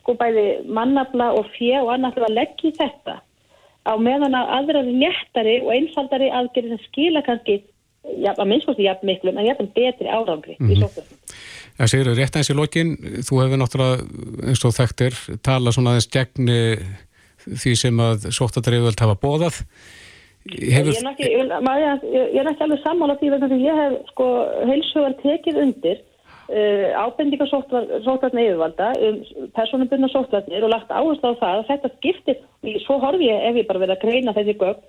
sko 0.00 0.16
bæði 0.20 0.46
mannabla 0.68 1.30
og 1.38 1.48
fjö 1.56 1.84
og 1.84 1.92
annað 1.94 2.24
að 2.26 2.36
leggja 2.36 2.74
þetta 2.80 3.20
á 3.86 3.94
meðan 3.96 4.36
að 4.36 4.54
aðrar 4.58 4.88
léttari 4.88 5.60
og 5.64 5.72
einfaldari 5.74 6.30
aðgerðin 6.30 6.82
skila 6.88 7.22
kannski 7.26 7.60
ja, 8.20 8.34
að 8.34 8.48
minnskosti 8.52 8.86
jafn 8.86 9.08
miklum 9.08 9.38
en 9.40 9.48
jafn 9.48 9.70
betri 9.74 10.08
árangri 10.08 10.56
mm 10.58 10.66
-hmm. 10.66 10.72
í 10.72 10.80
sóknum. 10.80 11.38
Það 11.78 11.90
segir 11.92 12.12
rétt 12.16 12.36
eins 12.36 12.50
í 12.50 12.56
lokin, 12.56 12.96
þú 13.24 13.40
hefur 13.40 13.60
náttúrulega 13.60 13.96
eins 14.48 14.64
og 14.64 14.76
þekktir 14.76 15.16
tala 15.42 15.72
svona 15.72 15.94
aðeins 15.94 16.10
gegn 16.12 16.48
eh, 16.48 16.82
því 17.46 17.74
sem 17.76 18.00
að 18.00 18.28
sóttadreiföld 18.36 19.00
hafa 19.00 19.16
bóðað. 19.16 19.64
Hefur... 20.50 20.92
Ég 20.92 21.00
er 21.00 21.10
ekki, 21.12 21.28
ég 21.30 22.40
er 22.40 22.48
ekki 22.48 22.64
alveg 22.64 22.82
sammála 22.84 23.16
því 23.20 23.32
að 23.36 23.56
ég 23.60 23.80
hef 23.80 23.96
sko 24.12 24.26
heilsugan 24.68 25.16
tekið 25.22 25.60
undir 25.64 25.98
uh, 26.50 26.86
ábendingar 27.04 27.48
sóttvarni 27.50 28.46
yfirvalda 28.48 28.92
um 29.06 29.18
personabunna 29.56 30.10
sóttvarnir 30.12 30.64
og 30.66 30.72
lagt 30.74 30.90
áherslu 30.90 31.34
á 31.34 31.40
það 31.42 31.58
að 31.58 31.68
þetta 31.70 31.92
skiptir, 31.96 32.40
svo 32.84 32.98
horf 33.02 33.22
ég 33.24 33.46
ef 33.50 33.60
ég 33.60 33.68
bara 33.68 33.82
verið 33.84 33.96
að 33.96 34.04
greina 34.06 34.36
þessi 34.36 34.56
gögn 34.60 34.88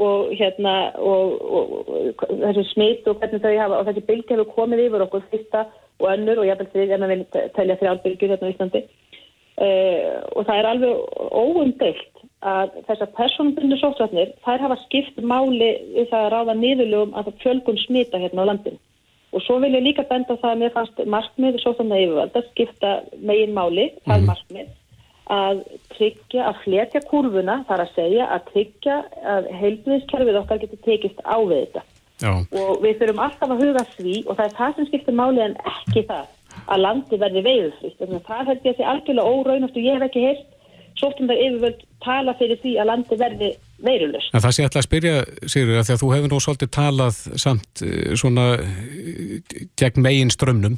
og 0.00 0.30
hérna 0.38 0.74
og, 0.96 1.34
og, 1.58 1.72
og 1.90 2.14
þessi 2.46 2.64
smitt 2.70 3.08
og 3.10 3.18
hvernig 3.20 3.42
þau 3.42 3.56
hafa 3.58 3.80
og 3.80 3.88
þessi 3.90 4.06
bylgi 4.08 4.36
hefur 4.36 4.52
komið 4.54 4.84
yfir 4.86 5.04
okkur 5.06 5.26
fyrsta 5.32 5.66
og 6.00 6.08
önnur 6.14 6.40
og 6.40 6.48
ég 6.48 6.56
held 6.56 6.72
því 6.72 6.86
að 6.96 7.10
við 7.10 7.24
telja 7.58 7.78
þrjálfbylgjur 7.82 8.32
hérna 8.32 8.48
í 8.48 8.54
Íslandi. 8.54 8.84
Uh, 9.60 10.14
og 10.38 10.46
það 10.48 10.56
er 10.56 10.68
alveg 10.70 11.00
óumdeilt 11.36 12.22
að 12.40 12.78
þessar 12.86 13.10
personbundu 13.18 13.76
sótratnir 13.76 14.30
þær 14.46 14.62
hafa 14.64 14.78
skipt 14.86 15.18
máli 15.20 15.74
við 15.92 16.06
það 16.08 16.22
að 16.22 16.30
ráða 16.32 16.54
niðurlugum 16.56 17.12
að 17.12 17.26
það 17.28 17.42
fjölgun 17.42 17.82
smita 17.82 18.20
hérna 18.22 18.46
á 18.46 18.48
landin 18.48 18.78
og 19.30 19.44
svo 19.44 19.60
vil 19.62 19.72
ég 19.76 19.84
líka 19.84 20.04
benda 20.08 20.36
það 20.40 20.52
að 20.52 20.60
mér 20.62 20.74
fannst 20.74 21.00
markmið 21.14 21.60
sótratna 21.62 22.00
yfirvalda 22.02 22.42
skipta 22.50 22.92
megin 23.18 23.54
máli, 23.56 23.88
það 24.04 24.16
er 24.16 24.24
mhm. 24.24 24.30
markmið 24.32 24.76
að 25.30 25.60
tryggja, 25.94 26.48
að 26.48 26.60
fletja 26.64 27.00
kurvuna 27.06 27.60
þar 27.68 27.84
að 27.84 27.94
segja 27.94 28.26
að 28.34 28.48
tryggja 28.50 28.96
að 29.34 29.48
heilbúðiskerfið 29.60 30.38
okkar 30.40 30.60
getur 30.64 30.82
tekist 30.86 31.22
á 31.22 31.38
við 31.38 31.60
þetta 31.60 31.84
Já. 32.20 32.32
og 32.60 32.82
við 32.82 32.98
þurfum 33.00 33.22
alltaf 33.24 33.52
að 33.54 33.62
huga 33.62 33.84
því 33.94 34.14
og 34.26 34.34
það 34.34 34.46
er 34.46 34.56
það 34.58 34.74
sem 34.76 34.88
skiptir 34.90 35.16
máli 35.16 35.44
en 35.44 35.54
ekki 35.70 36.02
það 36.10 36.64
að 36.66 36.82
landi 36.82 37.20
verði 37.22 37.44
veiðufrýtt 37.46 38.02
það 38.26 38.50
held 38.50 38.66
ég 38.66 38.72
að 38.74 38.80
sé 38.80 38.88
algjörlega 38.92 39.36
óraunast 39.36 39.78
og 39.78 39.86
ég 39.86 39.96
hef 39.96 40.06
ekki 40.08 40.24
heilt 40.26 40.48
sóttum 40.98 41.30
þar 41.30 41.42
yfirvöld 41.46 41.84
tala 42.04 42.34
fyrir 42.40 42.60
því 42.60 42.74
að 42.80 42.90
landi 42.90 43.20
verði 43.20 43.50
veirulust. 43.84 44.32
En 44.34 44.42
það 44.44 44.56
sé 44.56 44.66
alltaf 44.66 44.82
að 44.82 44.88
spyrja 44.88 45.14
Sigur 45.50 45.78
að 45.80 45.86
því 45.88 45.94
að 45.94 46.02
þú 46.02 46.10
hefur 46.14 46.32
nú 46.32 46.40
svolítið 46.44 46.72
talað 46.76 47.22
samt 47.40 47.84
eh, 47.86 48.12
svona 48.20 48.46
eh, 48.60 49.64
gegn 49.80 50.04
megin 50.04 50.32
strömmnum 50.34 50.76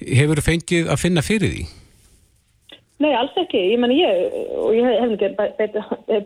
hefur 0.00 0.40
þú 0.40 0.46
fengið 0.46 0.90
að 0.90 1.02
finna 1.04 1.24
fyrir 1.24 1.54
því? 1.54 1.64
Nei, 3.00 3.12
alls 3.16 3.36
ekki. 3.40 3.60
Ég 3.72 3.80
menn 3.80 3.94
ég, 3.96 4.38
og 4.60 4.74
ég 4.76 4.84
hef 4.84 5.14
ekki 5.16 5.30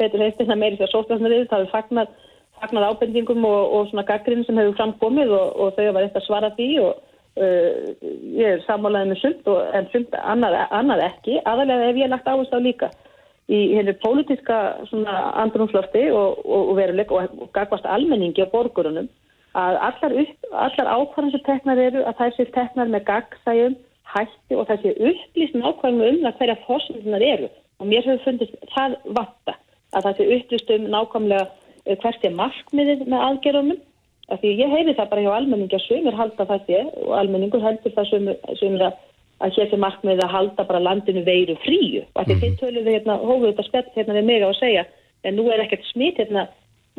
betur, 0.01 0.23
heist 0.25 0.41
en 0.43 0.51
það 0.51 0.61
meiri 0.61 0.79
því 0.79 0.87
að 0.89 0.95
sótvæðsnaðið, 0.95 1.45
það 1.51 1.63
hefur 1.63 1.75
fagnat, 1.75 2.15
fagnat 2.59 2.87
ábendingum 2.89 3.47
og, 3.47 3.75
og 3.77 3.91
svona 3.91 4.07
gaggrinn 4.09 4.43
sem 4.47 4.59
hefur 4.59 4.75
framkomið 4.81 5.35
og, 5.39 5.53
og 5.55 5.77
þau 5.77 5.85
hafa 5.87 6.03
eitthvað 6.03 6.23
að 6.23 6.27
svara 6.27 6.51
því 6.57 6.69
og 6.83 6.91
uh, 7.39 8.09
ég 8.41 8.57
er 8.57 8.65
sammálaðið 8.67 9.13
með 9.13 9.23
sund 9.23 9.51
og, 9.55 9.61
en 9.79 9.89
sund 9.93 10.19
annað, 10.19 10.59
annað 10.81 11.05
ekki. 11.13 11.39
Aðalega 11.47 11.93
hef 11.93 12.03
ég 12.03 12.11
lagt 12.11 12.31
áherslu 12.33 12.59
á 12.59 12.67
líka 12.67 12.91
í 13.52 13.61
henni 13.76 13.92
pólitíska 14.00 14.87
svona 14.88 15.18
andrumslofti 15.42 16.07
og 16.14 16.70
veruleik 16.78 17.12
og 17.12 17.50
gagvast 17.52 17.85
almenningi 17.85 18.44
á 18.44 18.48
borgurunum 18.48 19.11
að 19.54 19.76
allar, 19.88 20.14
allar 20.66 20.88
ákvarðan 20.98 21.35
sem 21.35 21.42
teknar 21.46 21.80
eru 21.80 22.02
að 22.09 22.16
þær 22.20 22.33
sér 22.37 22.54
teknar 22.54 22.90
með 22.90 23.04
gagsæjum 23.11 23.76
hætti 24.14 24.59
og 24.59 24.66
þessi 24.70 24.94
upplýst 25.11 25.59
nákvæmlega 25.59 26.11
um 26.11 26.24
það 26.24 26.38
hverja 26.40 26.57
fórsöndunar 26.66 27.24
eru. 27.24 27.48
Og 27.80 27.88
mér 27.90 28.07
hefur 28.07 28.24
fundist 28.26 28.57
það 28.74 28.96
vatta 29.18 29.57
að 29.94 30.09
þessi 30.09 30.28
upplýst 30.37 30.74
um 30.76 30.87
nákvæmlega 30.94 31.46
eh, 31.87 31.98
hvert 32.02 32.26
er 32.26 32.38
markmiðið 32.38 33.07
með 33.07 33.26
aðgerðunum. 33.28 33.80
Af 34.33 34.40
því 34.40 34.52
ég 34.57 34.70
heyri 34.72 34.94
það 34.96 35.11
bara 35.11 35.24
hjá 35.24 35.33
almenningi 35.37 35.78
að 35.78 35.87
sömur 35.87 36.18
halda 36.18 36.46
það 36.50 36.68
sé 36.68 36.78
og 37.04 37.11
almenningur 37.18 37.64
heldur 37.64 37.92
það 37.94 38.11
sömur 38.11 38.87
að, 38.88 38.94
að 39.44 39.57
hér 39.59 39.70
sé 39.70 39.78
markmiðið 39.80 40.24
að 40.24 40.35
halda 40.35 40.66
bara 40.68 40.83
landinu 40.83 41.24
veiru 41.26 41.57
fríu 41.62 42.04
og 42.14 42.28
því 42.28 42.37
þið 42.42 42.59
töluðu 42.61 42.94
hérna 42.96 43.18
hófuð 43.22 43.48
þetta 43.50 43.68
spett 43.68 43.96
hérna 43.98 44.18
við 44.18 44.28
mig 44.30 44.44
á 44.44 44.48
að 44.48 44.61
segja 44.61 44.85
en 45.24 45.37
nú 45.38 45.48
er 45.52 45.64
ekkert 45.64 45.90
smit 45.90 46.20
hérna 46.20 46.46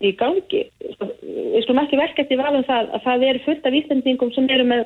í 0.04 0.12
gangi 0.20 0.66
við 0.82 1.64
skulum 1.64 1.82
ekki 1.86 2.00
verkast 2.00 2.32
í 2.34 2.40
valum 2.40 2.66
það 2.68 2.94
að 2.98 3.06
það 3.08 3.28
eru 3.30 3.44
fullt 3.46 3.68
af 3.70 3.80
ístendingum 3.80 4.34
sem 4.36 4.50
eru 4.52 4.68
með 4.68 4.86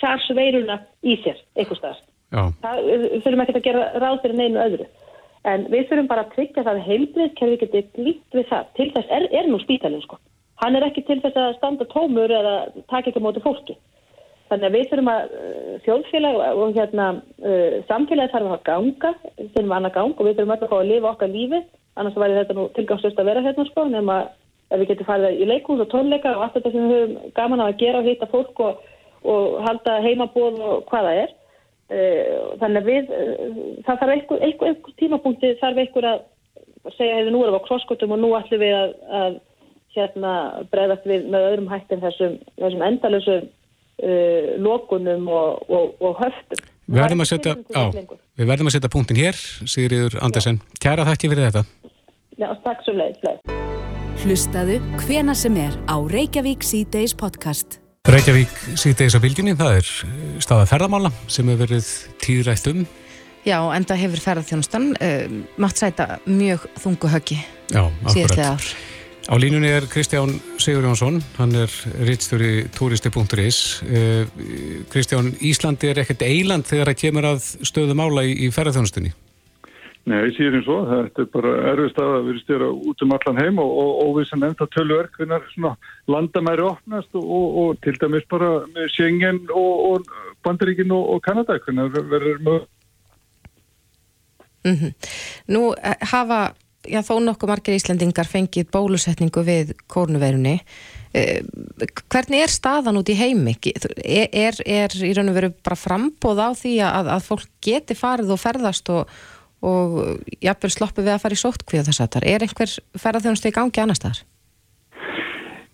SARS 0.00 0.26
veiruna 0.36 0.80
í 1.06 1.16
sér, 1.22 1.38
einhver 1.56 1.78
staðar. 1.78 2.02
Það 2.34 2.78
þurfum 3.24 3.42
ekki 3.44 3.56
að 3.56 3.66
gera 3.68 3.84
ráð 4.02 4.20
fyrir 4.24 4.38
neinu 4.40 4.62
öðru. 4.64 4.86
En 5.44 5.66
við 5.70 5.88
þurfum 5.90 6.10
bara 6.10 6.24
að 6.24 6.34
tryggja 6.34 6.64
það 6.64 6.78
að 6.78 6.86
heilbreyðkerfi 6.88 7.58
getur 7.62 7.88
glýtt 7.98 8.38
við 8.38 8.46
það. 8.50 8.70
Til 8.78 8.86
þess 8.94 9.12
er, 9.18 9.26
er 9.40 9.50
nú 9.50 9.60
spítalinn 9.62 10.04
sko. 10.04 10.18
Hann 10.62 10.78
er 10.78 10.86
ekki 10.86 11.04
til 11.06 11.18
þess 11.22 11.40
að 11.40 11.56
standa 11.58 11.86
tómur 11.92 12.32
eða 12.32 12.54
taka 12.90 13.10
ekki 13.10 13.22
móti 13.22 13.42
fólki. 13.44 13.76
Þannig 14.50 14.68
að 14.68 14.76
við 14.76 14.88
þurfum 14.90 15.10
að 15.14 15.34
uh, 15.38 15.74
þjóðfélag 15.86 16.40
og 16.62 16.78
hérna, 16.78 17.10
uh, 17.42 17.76
samfélagi 17.88 18.32
þarf 18.34 18.56
að 18.56 18.64
ganga, 18.68 19.12
þurfum 19.40 19.72
að 19.72 19.76
annað 19.78 19.94
gang 19.98 20.14
og 20.14 20.28
við 20.28 20.34
þurfum 20.38 20.54
alltaf 20.56 20.72
að 20.72 20.82
að 20.84 20.90
lifa 20.92 21.12
okkar 21.14 21.32
lífi. 21.32 21.60
Annars 21.94 22.18
væri 22.18 22.40
þetta 22.40 22.56
nú 22.58 22.64
tilgangslust 22.74 23.20
að 23.22 23.30
vera 23.30 23.44
hérna 23.44 23.64
sko, 23.68 23.86
nema 23.88 24.16
ef 24.72 24.80
við 24.80 24.88
getum 24.90 25.06
farið 25.06 25.38
í 25.38 25.46
leikús 25.46 25.80
og 25.84 25.90
tónleika 25.92 26.32
og 26.34 26.44
allt 26.44 26.56
þetta 26.58 26.72
sem 26.74 26.88
við 26.88 26.94
höfum 26.98 27.32
gaman 27.36 27.62
að 27.62 27.76
gera 27.80 28.00
og 28.00 28.08
hýtta 28.08 28.28
fólk 28.32 28.62
og 28.64 28.82
og 29.24 29.64
halda 29.64 29.96
heimabóð 30.04 30.60
og 30.60 30.84
hvaða 30.90 31.16
er. 31.22 31.32
Eh, 31.92 32.36
þannig 32.60 32.80
að 32.80 32.88
við, 32.88 33.10
eh, 33.12 33.82
það 33.86 33.98
þarf 34.00 34.12
einhver, 34.14 34.38
einhver, 34.42 34.68
einhver 34.68 34.94
tímapunkti 35.00 35.50
þarf 35.60 35.80
einhver 35.82 36.06
að 36.08 36.22
segja 36.96 37.18
hefur 37.18 37.32
nú 37.32 37.42
erum 37.42 37.54
við 37.54 37.60
á 37.60 37.66
krosskotum 37.66 38.12
og 38.12 38.18
nú 38.20 38.30
ætlum 38.36 38.60
við 38.60 38.74
að, 38.76 38.94
að 39.20 39.34
hérna 39.94 40.32
bregðast 40.72 41.04
við 41.04 41.28
með 41.28 41.46
öðrum 41.50 41.68
hættin 41.68 42.00
þessum, 42.00 42.38
þessum 42.60 42.86
endalösu 42.88 43.36
uh, 44.02 44.54
lokunum 44.62 45.28
og, 45.28 45.64
og, 45.68 45.94
og 46.00 46.18
höftum. 46.22 46.64
Við 46.84 47.00
verðum 47.00 47.24
að 47.24 47.30
setja, 47.30 47.54
á, 47.72 47.82
við 48.36 48.50
verðum 48.50 48.68
að 48.68 48.74
setja 48.76 48.90
punktin 48.92 49.20
hér, 49.22 49.38
Sigriður 49.64 50.18
Andersen. 50.24 50.60
Kæra 50.82 51.06
þakki 51.08 51.30
fyrir 51.32 51.48
þetta. 51.48 51.64
Já, 52.36 52.48
takk 52.66 52.82
svo 52.84 52.96
leið. 52.98 53.24
Hlustaðu 54.24 54.76
hvena 55.04 55.34
sem 55.38 55.56
er 55.62 55.78
á 55.88 55.96
Reykjavík 55.96 56.64
C-Days 56.66 57.16
podcast. 57.16 57.78
Reykjavík 58.04 58.52
síðdeis 58.76 59.16
á 59.16 59.20
bylginni, 59.24 59.54
það 59.56 59.78
er 59.78 59.90
staða 60.44 60.68
ferðamála 60.68 61.10
sem 61.24 61.48
hefur 61.48 61.64
verið 61.64 61.88
tíðrætt 62.20 62.68
um. 62.68 62.84
Já, 63.44 63.58
en 63.76 63.86
það 63.88 64.02
hefur 64.02 64.24
ferðarþjónustan 64.24 64.90
uh, 64.96 65.38
mátt 65.60 65.80
sæta 65.80 66.18
mjög 66.28 66.66
þungu 66.80 67.10
höggi 67.12 67.38
síðastlega 67.72 68.54
ár. 68.54 68.68
Á 69.24 69.34
línunni 69.40 69.70
er 69.72 69.86
Kristján 69.88 70.36
Sigur 70.60 70.84
Jónsson, 70.84 71.22
hann 71.38 71.54
er 71.56 71.72
rittstjóri 72.04 72.66
turisti.is. 72.76 73.58
Uh, 73.82 74.26
Kristján, 74.92 75.32
Íslandi 75.40 75.88
er 75.88 76.02
ekkert 76.02 76.26
eiland 76.26 76.68
þegar 76.68 76.90
það 76.92 77.00
kemur 77.00 77.28
að 77.30 77.46
stöðum 77.64 78.02
ála 78.04 78.26
í, 78.28 78.34
í 78.44 78.50
ferðarþjónustunni? 78.52 79.14
Nei, 80.04 80.28
síðan 80.36 80.60
svo, 80.66 80.76
þetta 80.90 81.22
er 81.22 81.28
bara 81.32 81.52
erfist 81.70 82.00
að 82.04 82.14
við 82.26 82.40
styrja 82.42 82.66
út 82.68 83.04
um 83.06 83.14
allan 83.16 83.40
heim 83.40 83.60
og, 83.62 83.70
og, 83.80 83.92
og 84.02 84.10
við 84.18 84.26
sem 84.28 84.42
nefnda 84.42 84.66
tölverk 84.74 85.16
landamæri 86.12 86.66
opnast 86.66 87.16
og, 87.16 87.46
og 87.62 87.78
til 87.86 87.94
dæmis 88.02 88.26
bara 88.28 88.50
með 88.74 88.90
Schengen 88.92 89.40
og 89.48 90.04
Bandaríkin 90.44 90.92
og 90.92 91.22
Kanada 91.24 91.56
verður 91.64 92.44
mjög 92.44 92.66
mm 94.64 94.74
-hmm. 94.74 94.92
Nú 95.48 95.72
eh, 95.72 95.96
hafa 96.12 96.52
já, 96.90 97.00
þó 97.06 97.14
nokkuð 97.24 97.52
margir 97.52 97.78
Íslandingar 97.78 98.28
fengið 98.30 98.70
bólusetningu 98.74 99.44
við 99.46 99.74
kórnuverunni 99.90 100.56
eh, 101.14 101.40
hvernig 102.12 102.44
er 102.44 102.52
staðan 102.52 103.00
út 103.00 103.12
í 103.12 103.18
heimi? 103.18 103.56
Er, 103.64 104.28
er, 104.30 104.58
er 104.64 104.98
í 105.00 105.12
raun 105.16 105.32
og 105.32 105.38
veru 105.38 105.52
bara 105.64 105.78
frambóð 105.78 106.42
á 106.42 106.50
því 106.58 106.74
að, 106.88 107.14
að 107.16 107.30
fólk 107.30 107.48
geti 107.64 107.96
farið 107.98 108.34
og 108.36 108.42
ferðast 108.42 108.92
og 108.94 109.14
og 109.64 110.20
jafnvel 110.44 110.72
sloppu 110.72 111.00
við 111.04 111.14
að 111.14 111.22
fara 111.24 111.36
í 111.36 111.40
sóttkvíða 111.40 111.88
þess 111.88 112.04
að 112.04 112.14
það 112.16 112.30
er 112.30 112.44
einhver 112.44 112.72
ferðarþjónustu 113.00 113.50
í 113.50 113.54
gangi 113.56 113.82
annars 113.82 114.02
þar? 114.02 114.22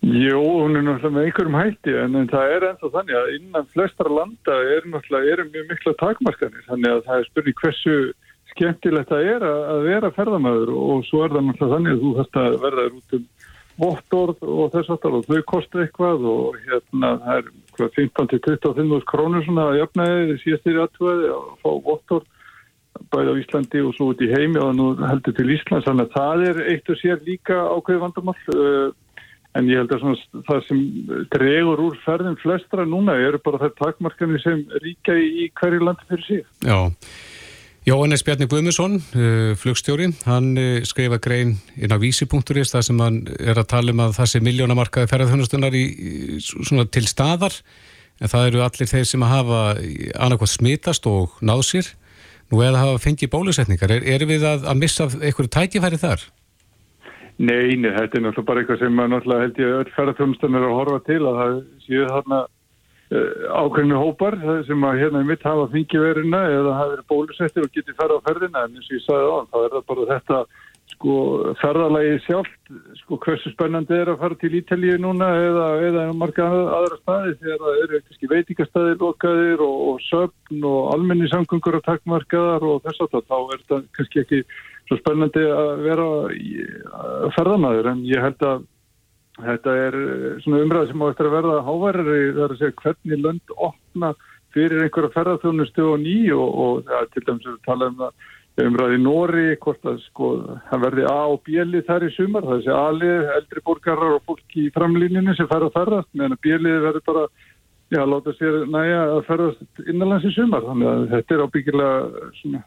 Jó, 0.01 0.39
hún 0.41 0.79
er 0.79 0.85
náttúrulega 0.85 1.13
með 1.13 1.27
einhverjum 1.27 1.57
hætti 1.59 1.95
en, 2.01 2.15
en 2.17 2.29
það 2.31 2.53
er 2.55 2.63
ennþá 2.71 2.91
þannig 2.95 3.17
að 3.19 3.33
innan 3.35 3.67
flestra 3.75 4.09
landa 4.09 4.55
er 4.73 4.87
náttúrulega 4.89 5.35
er 5.35 5.43
mjög 5.49 5.67
mikla 5.69 5.93
takmarkanir 5.99 6.63
þannig 6.69 6.95
að 6.95 7.03
það 7.09 7.19
er 7.19 7.27
spurning 7.29 7.59
hversu 7.61 7.97
skemmtilegt 8.51 9.11
það 9.11 9.29
er 9.35 9.45
að, 9.47 9.61
að 9.73 9.85
vera 9.87 10.11
ferðamæður 10.17 10.73
og 10.77 11.05
svo 11.07 11.23
er 11.25 11.35
það 11.35 11.47
náttúrulega 11.47 11.75
þannig 11.75 11.93
að 11.95 12.03
þú 12.03 12.11
þarfst 12.17 12.41
að 12.41 12.57
verða 12.65 12.89
út 12.91 13.15
um 13.17 13.29
vottorð 13.81 14.43
og 14.45 14.73
þess 14.75 14.93
aftar 14.93 15.17
og 15.17 15.25
þau 15.29 15.41
kostu 15.49 15.81
eitthvað 15.81 16.27
og 16.29 16.59
hérna 16.67 17.15
það 17.23 17.39
er 17.39 17.49
15-25 17.97 19.07
krónur 19.09 19.45
svona 19.47 19.69
að 19.71 19.79
jöfna 19.79 20.07
þið 20.11 20.37
síðast 20.43 20.67
yfir 20.67 20.81
aðtöði 20.85 21.31
að 21.31 21.49
fá 21.63 21.71
vottorð 21.87 22.29
bæði 23.11 23.33
á 23.33 23.39
Íslandi 23.41 23.83
og 23.87 23.93
svo 23.95 24.09
út 24.11 24.21
í 24.21 24.29
heimi 24.31 24.59
og 24.61 24.73
nú 24.77 24.89
heldur 24.99 25.35
til 25.37 25.47
Íslands 25.55 25.87
þannig 25.87 26.09
að 26.09 26.17
það 26.17 26.43
er 26.49 26.59
eitt 26.73 26.91
og 26.91 26.99
sér 26.99 27.23
líka 27.25 27.57
ákveði 27.71 28.03
vandamál 28.03 28.35
uh, 28.53 28.91
en 29.57 29.67
ég 29.67 29.81
held 29.81 29.91
að 29.95 30.03
svona, 30.03 30.43
það 30.47 30.61
sem 30.67 30.81
dregur 31.33 31.83
úr 31.87 31.97
ferðin 32.05 32.39
flestra 32.39 32.85
núna 32.87 33.17
eru 33.19 33.41
bara 33.43 33.59
þær 33.65 33.73
takmarkanir 33.79 34.43
sem 34.43 34.63
ríka 34.83 35.15
í, 35.17 35.49
hverju 35.59 35.83
landi 35.83 36.07
fyrir 36.11 36.27
síg. 36.27 36.51
Já, 36.63 36.77
Jóhannes 37.81 38.21
Bjarni 38.21 38.45
Guðmusson, 38.45 38.99
uh, 39.17 39.53
flugstjóri, 39.57 40.11
hann 40.29 40.51
uh, 40.53 40.83
skrifa 40.85 41.17
grein 41.17 41.55
inn 41.81 41.89
á 41.89 41.97
vísi.is 41.97 42.69
það 42.75 42.83
sem 42.85 42.99
hann 43.01 43.15
er 43.41 43.57
að 43.57 43.71
tala 43.71 43.95
um 43.95 44.03
að 44.05 44.13
það 44.19 44.29
sé 44.29 44.41
miljónamarkaði 44.45 45.09
ferðarþjónustunnar 45.09 46.91
til 46.93 47.03
staðar. 47.09 47.57
En 48.21 48.29
það 48.29 48.51
eru 48.51 48.61
allir 48.61 48.91
þeir 48.91 49.07
sem 49.09 49.25
að 49.25 49.33
hafa 49.33 49.61
annarkvæmt 50.13 50.53
smitast 50.53 51.09
og 51.09 51.33
náð 51.41 51.63
sér. 51.71 51.89
Nú 52.53 52.61
eða 52.61 52.83
hafa 52.83 53.01
fengið 53.01 53.33
bólusetningar, 53.33 53.95
er, 53.97 54.05
er 54.05 54.27
við 54.29 54.45
að, 54.45 54.69
að 54.69 54.81
missa 54.83 55.09
einhverju 55.09 55.53
tækifæri 55.57 55.97
þar? 55.97 56.29
Nei, 57.41 57.79
nei, 57.81 57.89
þetta 57.95 58.19
er 58.19 58.25
náttúrulega 58.27 58.49
bara 58.51 58.61
eitthvað 58.61 58.81
sem 58.83 58.93
maður 58.93 59.15
náttúrulega 59.15 59.47
held 59.47 59.61
ég 59.63 59.77
öll 59.79 59.93
ferðarþjónustan 59.95 60.59
er 60.59 60.67
að 60.67 60.77
horfa 60.77 61.01
til 61.09 61.21
að 61.23 61.41
það 61.41 61.61
séu 61.87 62.09
þarna 62.11 62.43
ákveðinu 63.11 63.99
hópar 63.99 64.37
sem 64.67 64.83
að 64.87 64.99
hérna 65.03 65.21
í 65.23 65.27
mitt 65.27 65.43
hafa 65.43 65.67
fengið 65.73 66.05
verina 66.05 66.41
eða 66.47 66.75
hafa 66.77 66.91
verið 66.95 67.07
bólusettir 67.11 67.65
og 67.67 67.73
getið 67.75 67.97
ferða 67.99 68.19
á 68.19 68.25
ferðina. 68.27 68.65
En 68.65 68.77
eins 68.77 68.87
og 68.87 68.97
ég 68.97 69.05
sagði 69.05 69.27
á 69.27 69.33
hann, 69.35 69.49
þá 69.51 69.57
er 69.61 69.73
það 69.75 69.87
bara 69.91 70.09
þetta 70.11 70.43
sko 70.91 71.15
ferðalagi 71.61 72.17
sjálft 72.25 72.71
sko 72.99 73.17
hversu 73.23 73.51
spennandi 73.53 73.95
er 73.95 74.11
að 74.11 74.19
fara 74.23 74.37
til 74.41 74.51
Ítalíu 74.59 74.97
núna 75.01 75.29
eða, 75.39 75.67
eða 75.87 76.03
marga 76.17 76.47
aðra 76.49 76.99
staði 77.01 77.37
þegar 77.41 77.63
það 77.63 77.79
eru 77.83 77.99
eitthvað 77.99 78.33
veitikastæði 78.35 78.97
lokaðir 78.99 79.63
og, 79.65 79.77
og 79.91 80.03
söfn 80.07 80.67
og 80.67 80.91
almenni 80.95 81.29
samgöngur 81.31 81.79
að 81.79 81.87
takkmarkaðar 81.87 82.67
og 82.67 82.83
þess 82.85 83.05
að 83.07 83.17
þá 83.31 83.37
er 83.39 83.63
þetta 83.63 83.81
kannski 83.97 84.23
ekki 84.25 84.43
svo 84.89 84.99
spennandi 84.99 85.47
að 85.55 85.71
vera 85.87 86.09
ferðamæður 87.37 87.91
en 87.93 88.05
ég 88.09 88.27
held 88.27 88.47
að 88.47 88.67
þetta 89.45 89.77
er 89.85 89.97
svona 90.43 90.61
umræð 90.65 90.91
sem 90.91 91.03
á 91.03 91.05
eftir 91.11 91.29
að 91.29 91.37
verða 91.37 91.63
háverðari 91.67 92.19
það 92.35 92.43
er 92.45 92.53
að 92.55 92.61
segja 92.61 92.77
hvernig 92.81 93.23
lönd 93.25 93.55
opna 93.69 94.11
fyrir 94.55 94.83
einhverja 94.83 95.15
ferðarþjónustu 95.15 95.87
og 95.87 95.99
ný 96.03 96.17
og, 96.35 96.47
og 96.65 96.91
ja, 96.91 97.01
til 97.13 97.25
dæmis 97.27 97.49
að 97.49 97.59
tala 97.67 97.89
um 97.91 97.99
það 98.01 98.29
umræði 98.61 98.97
Nóri, 98.99 99.45
hvort 99.63 99.87
að 99.87 100.01
sko 100.09 100.31
hann 100.67 100.83
verði 100.83 101.05
A 101.07 101.19
og 101.31 101.39
B-lið 101.47 101.85
þar 101.87 102.05
í 102.05 102.11
sumar 102.17 102.47
það 102.47 102.59
þessi 102.59 102.73
A-lið, 102.75 103.29
eldri 103.37 103.63
borgarar 103.69 104.17
og 104.17 104.25
fólk 104.27 104.57
í 104.59 104.67
framlíninu 104.75 105.35
sem 105.37 105.49
fær 105.49 105.65
að 105.67 105.77
ferðast 105.77 106.11
meðan 106.11 106.35
að 106.35 106.43
B-lið 106.43 106.83
verður 106.87 107.05
bara 107.07 107.23
já, 107.91 108.01
láta 108.11 108.35
sér 108.37 108.59
næja 108.71 108.99
að 109.15 109.23
ferðast 109.29 109.85
innanlands 109.87 110.27
í 110.27 110.33
sumar, 110.35 110.67
þannig 110.67 110.91
að 110.91 111.07
þetta 111.15 111.35
er 111.37 111.45
ábyggilega 111.47 112.27
svona 112.41 112.63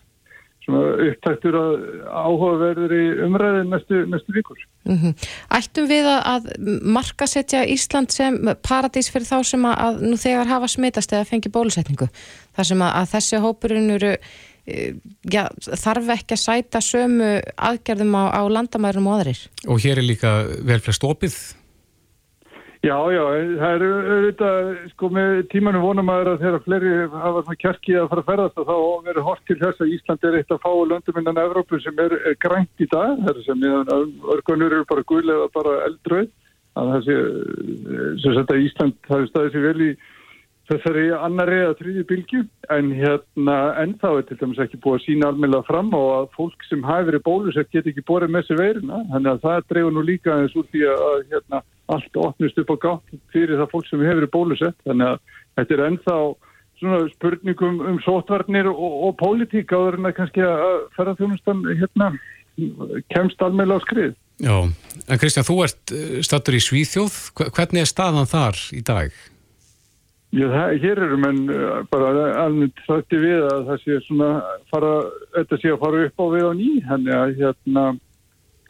upptæktur 0.70 1.58
að 1.58 1.74
áhuga 2.08 2.52
verður 2.62 2.94
í 2.96 3.02
umræði 3.26 3.66
næstu, 3.68 4.00
næstu 4.08 4.32
vikur 4.36 4.62
mm 4.84 4.96
-hmm. 4.96 5.28
Ættum 5.58 5.90
við 5.90 6.08
að 6.14 6.48
marka 6.82 7.26
setja 7.26 7.66
Ísland 7.66 8.10
sem 8.12 8.40
paradís 8.62 9.10
fyrir 9.10 9.28
þá 9.28 9.44
sem 9.44 9.64
að 9.64 10.00
nú 10.00 10.16
þegar 10.16 10.46
hafa 10.46 10.68
smitast 10.68 11.12
eða 11.12 11.28
fengi 11.28 11.48
bólusetningu, 11.52 12.08
þar 12.56 12.64
sem 12.64 12.82
að, 12.82 13.06
þessi 13.12 13.40
hópurinn 13.44 13.90
eru 13.90 14.16
Eh, 14.64 14.96
já, 15.28 15.44
þarf 15.60 16.06
ekki 16.14 16.38
að 16.38 16.40
sæta 16.40 16.80
sömu 16.80 17.34
aðgerðum 17.52 18.14
á, 18.16 18.24
á 18.32 18.42
landamærum 18.48 19.10
og 19.10 19.18
aðrir. 19.18 19.42
Og 19.68 19.82
hér 19.84 20.00
er 20.00 20.08
líka 20.08 20.32
vel 20.64 20.80
flest 20.80 21.04
opið? 21.04 21.36
Já, 22.84 22.98
já, 23.08 23.22
það 23.56 23.74
eru 23.74 23.90
auðvitað, 23.96 24.66
sko 24.92 25.08
með 25.16 25.38
tímanu 25.48 25.80
vonum 25.80 26.10
að 26.12 26.34
þeirra 26.42 26.58
fleiri 26.66 26.90
hafa 27.14 27.42
svona 27.46 27.60
kjarki 27.62 27.94
að 27.96 28.08
fara 28.10 28.20
að 28.20 28.28
ferðast 28.28 28.58
og 28.60 28.66
þá 28.68 28.76
verður 29.06 29.28
hort 29.28 29.44
til 29.48 29.56
þess 29.62 29.80
að 29.80 29.92
Ísland 29.94 30.26
er 30.28 30.36
eitt 30.36 30.52
að 30.52 30.60
fá 30.66 30.72
löndum 30.90 31.20
innan 31.20 31.40
Evrópu 31.40 31.80
sem 31.80 32.02
er, 32.04 32.12
er 32.28 32.36
grænt 32.44 32.84
í 32.84 32.88
dag, 32.92 33.14
það 33.22 33.30
er 33.32 33.38
sem 33.46 33.64
örgunur 34.34 34.68
eru 34.68 34.84
bara 34.90 35.06
gull 35.08 35.24
eða 35.24 35.46
bara 35.54 35.72
eldröð, 35.86 36.28
þannig 36.76 36.94
að 36.98 37.08
þessi, 37.08 38.44
að 38.44 38.64
Ísland 38.66 38.96
hafi 39.14 39.30
staðið 39.30 39.54
sér 39.54 39.64
vel 39.70 39.80
í 39.80 39.90
þessari 40.68 41.06
annari 41.16 41.58
eða 41.62 41.78
þrýði 41.80 42.04
bylgu 42.10 42.40
en 42.76 42.86
hérna 42.98 43.56
ennþá 43.80 44.10
er 44.18 44.24
til 44.28 44.38
dæmis 44.42 44.60
ekki 44.64 44.82
búið 44.84 44.98
að 44.98 45.04
sína 45.06 45.28
almennilega 45.32 45.68
fram 45.70 45.88
og 45.96 46.08
að 46.18 46.28
fólk 46.36 46.60
sem 46.68 46.84
hafi 46.84 47.08
verið 47.08 47.24
bólusett 47.28 47.72
get 47.72 47.88
ekki 47.88 48.04
borðið 48.08 48.32
með 48.32 48.44
sér 48.48 48.60
veirina 48.60 49.00
þannig 49.12 49.30
að 49.32 49.42
það 51.48 51.64
allt 51.92 52.16
opnist 52.16 52.58
upp 52.62 52.72
á 52.72 52.76
gátt 52.86 53.14
fyrir 53.34 53.58
það 53.60 53.72
fólk 53.72 53.88
sem 53.88 54.04
hefur 54.04 54.30
bólusett 54.32 54.76
þannig 54.86 55.12
að 55.12 55.18
þetta 55.58 55.76
er 55.76 55.84
ennþá 55.88 56.18
svona 56.80 57.00
spurningum 57.12 57.80
um 57.90 57.98
sótvarnir 58.04 58.68
og, 58.70 58.94
og 59.08 59.16
pólitík 59.20 59.72
áður 59.72 60.00
en 60.00 60.08
að 60.10 60.16
kannski 60.18 60.46
að 60.46 60.64
ferðarþjónustan 60.96 61.62
hérna 61.80 62.10
kemst 63.10 63.42
almennilega 63.42 63.82
á 63.82 63.86
skrið. 63.86 64.16
Já, 64.42 64.56
en 64.66 65.20
Kristján 65.20 65.46
þú 65.46 65.60
ert 65.66 65.94
eh, 65.94 66.18
stattur 66.26 66.56
í 66.58 66.62
Svíþjóð, 66.62 67.14
hvernig 67.54 67.84
er 67.84 67.90
staðan 67.90 68.30
þar 68.30 68.58
í 68.74 68.82
dag? 68.86 69.14
Já, 70.34 70.48
það, 70.50 70.72
hér 70.82 71.00
eru 71.06 71.18
menn 71.22 71.42
uh, 71.46 71.84
bara 71.92 72.24
alveg 72.42 72.80
þrætti 72.88 73.20
við 73.22 73.44
að 73.46 73.68
það 73.68 73.84
sé 73.84 73.98
svona 74.08 74.30
fara, 74.72 74.94
þetta 75.36 75.58
sé 75.62 75.70
að 75.70 75.82
fara 75.84 76.00
upp 76.08 76.18
á 76.18 76.26
við 76.32 76.48
á 76.50 76.52
ný, 76.58 76.70
hann 76.88 77.06
er 77.06 77.20
að 77.20 77.36
hérna 77.38 77.84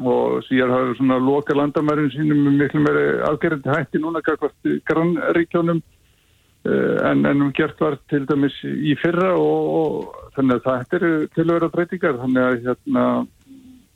og 0.02 0.42
síðan 0.48 0.72
hafa 0.74 0.96
svona 0.98 1.18
loka 1.22 1.54
landamærin 1.54 2.10
sínum 2.14 2.40
með 2.46 2.56
miklu 2.62 2.82
meiri 2.82 3.04
afgerðandi 3.28 3.70
hætti 3.70 4.00
núna 4.02 4.22
kakvart 4.26 4.70
grannríkjónum 4.90 5.80
uh, 5.80 6.96
en 7.10 7.24
ennum 7.30 7.52
gert 7.54 7.80
var 7.80 7.98
til 8.10 8.24
dæmis 8.26 8.56
í 8.64 8.96
fyrra 9.02 9.34
og, 9.38 9.70
og 9.78 10.34
þannig 10.36 10.58
að 10.58 10.66
það 10.66 10.98
eru 10.98 11.12
til 11.36 11.46
að 11.46 11.54
vera 11.54 11.72
breytingar, 11.76 12.20
þannig 12.24 12.48
að 12.48 12.60
hérna 12.66 13.06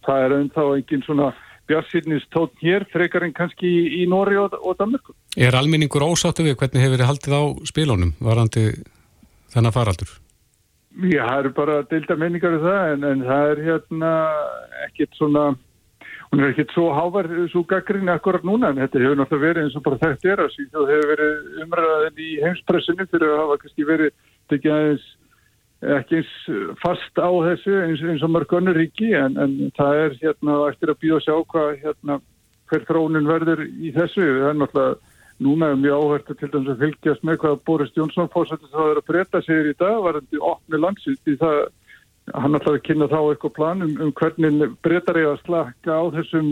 það 0.06 0.24
er 0.24 0.36
ennþá 0.38 0.68
engin 0.76 1.04
svona 1.06 1.32
björnsýrnistótt 1.68 2.62
hér 2.64 2.86
frekar 2.92 3.26
en 3.26 3.34
kannski 3.36 3.68
í, 3.68 3.82
í 4.00 4.06
Nóri 4.08 4.38
og, 4.40 4.54
og 4.62 4.78
Danmarku. 4.78 5.12
Er 5.36 5.56
alminningur 5.58 6.06
ósáttu 6.06 6.46
við 6.46 6.56
hvernig 6.60 6.84
hefur 6.84 7.02
þið 7.02 7.10
haldið 7.10 7.36
á 7.36 7.42
spilónum 7.68 8.14
varandi 8.24 8.64
þennan 9.52 9.74
faraldur? 9.74 10.14
Já, 10.98 11.22
það 11.28 11.40
eru 11.42 11.50
bara 11.54 11.80
delta 11.90 12.16
menningar 12.18 12.56
í 12.56 12.58
um 12.58 12.64
það 12.64 12.92
en, 12.92 13.04
en 13.06 13.24
það 13.28 13.50
er 13.52 13.60
hérna 13.68 14.12
ekkert 14.88 15.18
svona 15.18 15.42
hún 16.30 16.42
er 16.44 16.52
ekkert 16.52 16.74
svo 16.76 16.88
hávar 16.92 17.28
svo 17.52 17.62
gaggrinni 17.68 18.12
akkurat 18.12 18.44
núna 18.44 18.72
en 18.72 18.80
þetta 18.82 19.04
hefur 19.04 19.20
náttúrulega 19.20 19.46
verið 19.46 19.66
eins 19.66 19.76
og 19.78 19.84
bara 19.86 20.00
þetta 20.02 20.32
er 20.32 20.42
að 20.44 20.50
síðan 20.56 20.90
hefur 20.92 21.12
verið 21.12 21.62
umræðin 21.64 22.24
í 22.24 22.30
heimspressinu 22.44 23.06
fyrir 23.08 23.32
að 23.32 23.40
hafa 23.42 23.60
kannski 23.62 23.88
verið 23.88 24.12
tekið 24.52 24.76
aðeins 24.78 25.06
ekki 25.98 26.18
eins 26.18 26.32
fast 26.82 27.20
á 27.22 27.30
þessu 27.30 27.76
eins, 27.84 28.02
eins 28.02 28.24
og 28.26 28.32
mörg 28.34 28.52
önnur 28.58 28.76
ríki 28.76 29.12
en, 29.14 29.38
en 29.38 29.70
það 29.78 30.00
er 30.02 30.18
hérna 30.24 30.58
eftir 30.72 30.90
að 30.90 31.00
býða 31.04 31.20
að 31.20 31.24
sjá 31.28 31.36
hvað 31.52 31.70
hérna 31.84 32.18
hver 32.68 32.84
þrónin 32.88 33.28
verður 33.28 33.62
í 33.64 33.92
þessu. 33.94 34.24
Það 34.24 34.50
er 34.50 34.58
náttúrulega 34.58 35.16
núna 35.38 35.70
er 35.70 35.78
mjög 35.78 36.02
áhört 36.02 36.32
til 36.34 36.50
dæmis 36.50 36.72
að 36.72 36.80
fylgjast 36.82 37.26
með 37.26 37.36
hvað 37.44 37.60
Boris 37.68 37.92
Jónsson 37.94 38.30
fórsættis 38.32 38.72
að 38.72 38.80
það 38.80 38.90
er 38.90 39.00
að 39.00 39.08
breyta 39.10 39.42
sig 39.46 39.68
í 39.70 39.74
dag 39.78 40.00
varandi 40.02 40.40
opni 40.42 40.80
landsins 40.82 41.20
því 41.22 41.36
það 41.44 41.58
hann 42.34 42.58
ætlaði 42.58 42.80
að 42.80 42.86
kynna 42.88 43.08
þá 43.10 43.18
eitthvað 43.20 43.54
plan 43.56 43.84
um, 43.86 43.94
um 44.04 44.12
hvernig 44.18 44.74
breytar 44.84 45.20
ég 45.20 45.30
að 45.32 45.42
slaka 45.44 45.98
á 45.98 46.04
þessum 46.16 46.48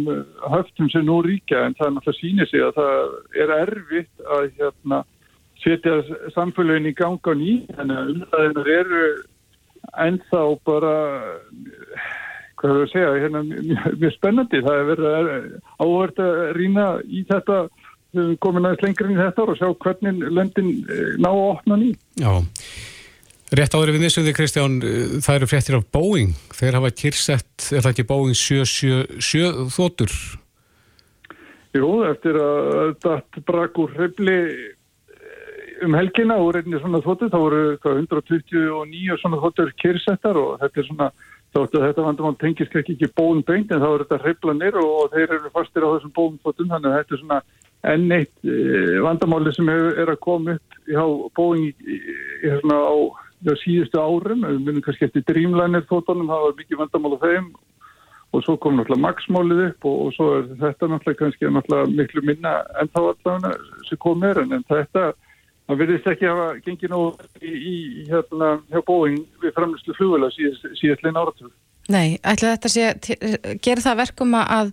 höftum 0.53 0.91
sem 0.93 1.07
nú 1.07 1.21
ríkja 1.27 1.65
en 1.67 1.77
það 1.79 1.89
er 1.89 1.95
náttúrulega 1.97 2.21
sínið 2.21 2.51
sig 2.51 2.67
að 2.67 2.77
það 2.81 3.17
er 3.45 3.55
erfitt 3.61 4.29
að 4.37 4.51
hérna 4.59 5.01
setja 5.65 5.97
samfélagin 6.35 6.91
í 6.91 6.95
ganga 6.97 7.35
ný 7.39 7.57
þannig 7.75 7.99
að 8.03 8.13
umræðinar 8.15 8.71
eru 8.77 9.03
ennþá 10.07 10.45
bara 10.67 10.95
hvað 12.57 12.71
er 12.71 12.77
það 12.77 12.85
að 12.85 12.93
segja 12.93 13.15
hérna, 13.21 13.43
mjög, 13.47 13.87
mjög 14.01 14.15
spennandi. 14.17 14.63
Það 14.65 14.79
er 14.79 14.87
verið 14.91 15.31
áhört 15.85 16.23
að 16.25 16.39
rýna 16.57 16.87
í 17.05 17.23
þetta 17.29 17.59
komin 18.41 18.65
aðeins 18.65 18.85
lengur 18.85 19.11
inn 19.11 19.17
í 19.17 19.21
þetta 19.21 19.45
og 19.45 19.59
sjá 19.59 19.69
hvernig 19.85 20.29
löndin 20.33 20.71
eh, 20.89 21.17
ná 21.21 21.29
að 21.33 21.43
opna 21.51 21.81
ný. 21.81 21.91
Já, 22.23 22.33
rétt 23.55 23.77
áður 23.77 23.95
við 23.95 24.07
vissuði 24.07 24.35
Kristján, 24.35 24.81
eh, 24.83 25.21
það 25.23 25.39
eru 25.39 25.51
fréttir 25.51 25.79
af 25.79 25.87
Boeing, 25.95 26.35
þeir 26.57 26.81
hafa 26.81 26.91
kyrsett 26.91 27.69
er 27.71 27.85
það 27.85 27.93
ekki 27.93 28.09
Boeing 28.09 28.35
777 28.35 29.69
þóttur? 29.77 30.17
Jú, 31.77 31.91
eftir 32.09 32.39
að 32.41 32.97
þetta 33.05 33.45
brakur 33.47 33.93
hefli 33.99 34.37
um 35.85 35.97
helgina 35.97 36.37
og 36.41 36.55
reynir 36.57 36.81
svona 36.81 37.03
þóttu 37.05 37.29
þá 37.33 37.39
voru 37.41 37.63
129 37.77 39.19
svona 39.21 39.41
þóttur 39.43 39.73
kyrsettar 39.83 40.39
og 40.41 40.57
þetta 40.63 40.81
er 40.81 40.89
svona 40.89 41.11
þóttu 41.57 41.81
að 41.81 41.87
þetta 41.89 42.07
vandamál 42.07 42.39
tengist 42.41 42.77
ekki 42.77 42.97
ekki 42.97 43.13
bóðum 43.17 43.45
beint 43.47 43.73
en 43.73 43.83
þá 43.83 43.89
er 43.91 44.05
þetta 44.05 44.23
hreiflanir 44.25 44.79
og, 44.81 44.91
og 45.03 45.15
þeir 45.15 45.37
eru 45.37 45.53
fastir 45.53 45.85
á 45.85 45.93
þessum 45.95 46.15
bóðum 46.17 46.41
þóttum 46.45 46.73
þannig 46.73 46.91
að 46.91 46.99
þetta 47.01 47.17
er 47.17 47.23
svona 47.23 47.41
enn 47.87 48.17
eitt 48.17 48.49
e, 48.49 48.57
vandamáli 49.05 49.53
sem 49.55 49.71
er 49.71 50.11
að 50.11 50.23
koma 50.25 50.57
upp 50.57 50.79
í 50.89 50.99
bóðing 51.37 51.87
í, 51.87 51.99
í 52.43 52.55
svona 52.63 52.81
á 52.83 52.97
síðustu 53.63 54.01
árum 54.01 54.45
við 54.47 54.61
minnum 54.63 54.85
kannski 54.85 55.09
eftir 55.09 55.25
Dreamliner 55.29 55.87
þóttunum 55.91 56.31
það 56.31 56.45
var 56.47 56.59
mikið 56.61 56.83
vandamál 56.83 57.17
á 57.17 57.25
þeim 57.25 57.51
og 58.35 58.43
svo 58.45 58.57
kom 58.61 58.77
náttúrulega 58.77 59.05
maksmálið 59.05 59.63
upp 59.69 59.87
og, 59.89 60.01
og 60.07 60.17
svo 60.17 60.27
er 60.39 60.49
þetta 60.63 60.91
náttúrulega 60.91 61.21
kannski 61.23 61.53
náttúrulega 61.53 61.93
miklu 62.01 62.25
minna 62.27 62.57
en 62.81 62.91
þá 62.91 63.01
allavega 63.03 63.55
sem 63.89 64.01
kom 64.03 64.27
er 64.27 64.43
en, 64.43 64.57
þetta 64.69 65.13
það 65.67 65.81
verðist 65.83 66.11
ekki 66.11 66.29
hafa 66.31 66.49
gengið 66.67 66.93
nú 66.93 67.01
í, 67.43 67.53
í 67.53 67.77
hérna 68.11 68.53
hjá 68.71 68.83
Boeing 68.87 69.23
við 69.43 69.55
framlýslu 69.57 69.97
flugvela 69.99 70.31
síðast, 70.35 70.69
síðastlegin 70.81 71.21
áratug. 71.21 71.55
Nei, 71.93 72.19
ætla 72.27 72.55
þetta 72.57 72.71
sé, 72.73 72.91
gera 73.63 73.85
það 73.85 74.01
verkum 74.03 74.37
að 74.41 74.73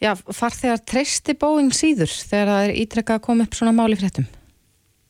já, 0.00 0.12
farþegar 0.16 0.84
treysti 0.88 1.36
Boeing 1.38 1.74
síður 1.76 2.12
þegar 2.12 2.52
það 2.54 2.66
er 2.66 2.76
ítrekka 2.84 3.18
að 3.18 3.24
koma 3.28 3.48
upp 3.48 3.58
svona 3.58 3.76
máli 3.76 3.98
fréttum? 4.00 4.28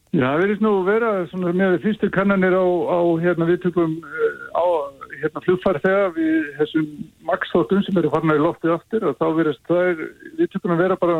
Já, 0.08 0.24
það 0.24 0.38
verðist 0.40 0.62
nú 0.64 0.70
vera 0.86 1.08
svona 1.28 1.50
með 1.52 1.74
fyrstu 1.82 2.08
kannanir 2.12 2.54
á, 2.56 2.64
á 2.64 3.00
hérna 3.20 3.48
viðtökum 3.50 3.98
eh, 4.00 4.38
á 4.56 4.64
hérna 5.18 5.42
flugfæri 5.44 5.82
þegar 5.84 6.14
við 6.16 6.46
þessum 6.60 6.86
maksþóttum 7.28 7.82
sem 7.84 8.00
eru 8.00 8.12
farin 8.12 8.32
að 8.32 8.40
í 8.40 8.44
loftið 8.44 8.74
aftur 8.76 9.04
og 9.10 9.18
þá 9.18 9.26
verðist 9.36 9.68
það 9.68 10.02
viðtökunum 10.38 10.76
að 10.76 10.82
vera 10.84 10.98
bara 11.02 11.18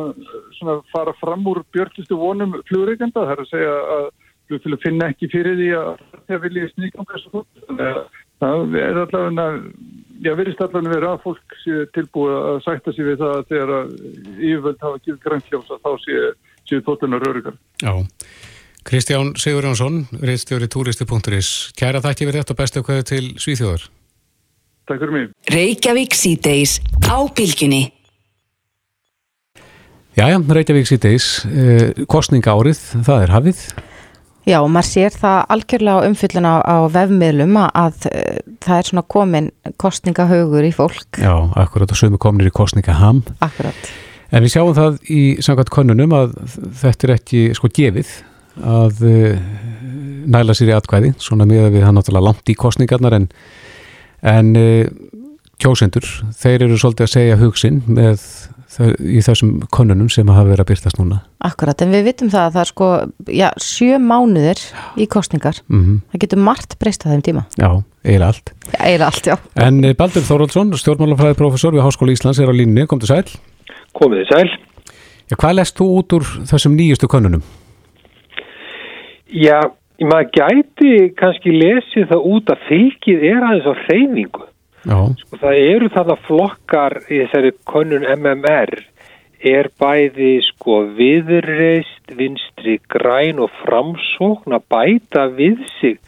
svona 0.57 0.79
fara 0.95 1.15
fram 1.21 1.45
úr 1.51 1.61
björnlistu 1.77 2.17
vonum 2.17 2.57
flugreikenda 2.71 3.27
það 3.27 3.35
er 3.35 3.45
að 3.45 3.53
segja 3.53 3.77
að 3.99 4.09
flugfélag 4.49 4.85
finna 4.87 5.13
ekki 5.13 5.31
fyrir 5.35 5.59
því 5.61 5.71
að 5.77 5.89
það 6.31 6.43
vilja 6.47 6.73
sníkanga 6.73 7.15
þessu 7.15 7.33
fólk 7.35 7.65
það 8.39 8.77
er 8.81 9.01
allavega 9.05 9.49
já, 10.25 10.33
verðist 10.33 10.63
allavega 10.65 10.95
vera 10.95 11.15
að 11.15 11.25
fólk 11.27 11.59
sé 11.65 11.81
tilbúið 11.97 12.37
að 12.39 12.61
sætta 12.67 12.95
sig 12.95 13.11
við 13.11 13.25
það 13.25 13.49
þegar 13.53 13.75
að 13.79 13.97
yfirvöld 14.39 14.87
hafa 14.87 15.03
ekki 15.03 15.19
græntljósa 15.27 15.83
þá 15.85 15.91
séu 16.07 16.31
sé 16.69 16.81
tóttunar 16.87 17.29
öryggar 17.29 17.59
Já 17.83 17.93
Kristján 18.89 19.33
Sigur 19.37 19.65
Jónsson, 19.65 20.07
reistjóri 20.25 20.65
túristi.is. 20.65 21.49
Kæra 21.77 22.01
þakki 22.01 22.25
fyrir 22.25 22.41
þetta 22.41 22.55
bestu 22.57 22.81
hverju 22.81 23.05
til 23.05 23.25
Svíþjóðar. 23.37 23.83
Takk 24.89 25.03
fyrir 25.03 25.13
mig. 25.13 25.27
Reykjavík 25.53 26.15
síðdeis 26.17 26.79
á 27.05 27.21
bylginni. 27.29 27.83
Jæja, 30.17 30.39
Reykjavík 30.41 30.89
síðdeis, 30.89 31.27
eh, 31.53 32.01
kostninga 32.09 32.55
árið, 32.57 32.81
það 33.05 33.27
er 33.27 33.35
hafið. 33.35 33.61
Já, 34.49 34.59
maður 34.65 34.89
sér 34.89 35.13
það 35.21 35.37
algjörlega 35.53 36.01
á 36.01 36.07
umfylluna 36.09 36.55
á 36.65 36.77
vefmiðlum 36.97 37.61
að, 37.61 37.69
að 37.85 38.09
eh, 38.09 38.41
það 38.65 38.79
er 38.79 38.89
svona 38.89 39.05
komin 39.05 39.51
kostningahaugur 39.77 40.65
í 40.65 40.73
fólk. 40.73 41.21
Já, 41.21 41.35
akkurat 41.61 41.93
og 41.93 42.01
sömu 42.01 42.17
kominir 42.17 42.49
í 42.49 42.57
kostningaham. 42.57 43.21
Akkurat. 43.45 43.93
En 44.33 44.41
við 44.41 44.57
sjáum 44.57 44.73
það 44.73 44.99
í 45.13 45.23
samkvæmt 45.45 45.77
konunum 45.77 46.17
að 46.17 46.33
þetta 46.81 47.05
er 47.05 47.17
ekki 47.19 47.45
sko 47.53 47.69
gefið 47.69 48.17
að 48.63 49.03
uh, 49.07 49.41
næla 50.29 50.57
sér 50.57 50.73
í 50.73 50.77
atkvæði, 50.77 51.15
svona 51.23 51.47
með 51.49 51.69
að 51.69 51.77
við 51.77 51.87
það 51.87 51.97
náttúrulega 51.99 52.29
langt 52.29 52.53
í 52.53 52.59
kostningarnar 52.59 53.19
en, 53.19 53.29
en 54.23 54.53
uh, 54.59 54.85
kjósendur, 55.59 56.07
þeir 56.39 56.69
eru 56.69 56.79
svolítið 56.79 57.09
að 57.09 57.15
segja 57.17 57.41
hugsin 57.41 57.83
með 57.87 58.23
í 58.79 59.21
þessum 59.25 59.57
konunum 59.75 60.09
sem 60.13 60.29
hafa 60.31 60.47
verið 60.47 60.63
að 60.63 60.69
byrtast 60.71 60.99
núna. 61.01 61.21
Akkurat, 61.45 61.81
en 61.83 61.95
við 61.95 62.05
vitum 62.11 62.31
það 62.31 62.45
að 62.45 62.53
það 62.55 62.63
er 62.63 62.71
sko, 62.71 62.89
já, 63.35 63.47
sjö 63.65 63.99
mánuðir 64.03 64.63
í 65.01 65.09
kostningar. 65.11 65.59
Mm 65.67 65.83
-hmm. 65.85 66.01
Það 66.13 66.23
getur 66.25 66.43
margt 66.47 66.79
breyst 66.79 67.07
að 67.07 67.15
þeim 67.15 67.25
tíma. 67.27 67.45
Já, 67.59 67.83
eiginlega 68.05 68.29
allt. 68.29 68.53
Já, 68.73 68.79
eiginlega 68.79 69.11
allt, 69.11 69.27
já. 69.27 69.37
En 69.57 69.85
uh, 69.85 69.95
Baldur 69.99 70.23
Þóraldsson, 70.23 70.73
stjórnmálafræði 70.79 71.35
professor 71.35 71.75
við 71.75 71.83
Háskóli 71.83 72.13
Íslands 72.15 72.39
er 72.39 72.53
á 72.53 72.55
línni, 72.55 72.87
kom 72.87 73.01
til 73.01 73.09
sæl. 73.09 73.25
Komið 73.93 74.23
þið 74.23 74.29
sæl. 74.35 74.49
Já, 75.29 75.37
hvað 75.37 75.55
lest 75.59 75.77
þú 75.77 75.87
út 75.99 76.13
úr 76.13 76.25
þessum 76.47 76.77
nýjustu 76.77 77.09
konunum? 77.09 77.43
Já, 79.29 79.61
maður 80.01 80.31
gæti 80.33 80.93
kannski 81.19 81.53
lesið 81.53 82.09
það 82.13 82.29
út 82.35 82.53
að 82.55 82.63
fylgið 82.69 83.27
er 83.29 83.43
aðeins 83.49 83.69
á 83.69 83.75
hreyfingu. 83.85 84.47
Sko, 84.89 85.41
það 85.43 85.59
eru 85.59 85.89
þarna 85.93 86.17
flokkar 86.25 86.95
í 87.11 87.19
þessari 87.21 87.51
konun 87.69 88.07
MMR 88.09 88.79
er 89.39 89.69
bæði 89.79 90.39
sko 90.49 90.81
viðreist, 90.99 92.15
vinstri, 92.19 92.79
græn 92.91 93.39
og 93.43 93.53
framsókn 93.63 94.57
að 94.57 94.65
bæta 94.73 95.27
við 95.35 95.61
sig 95.79 95.99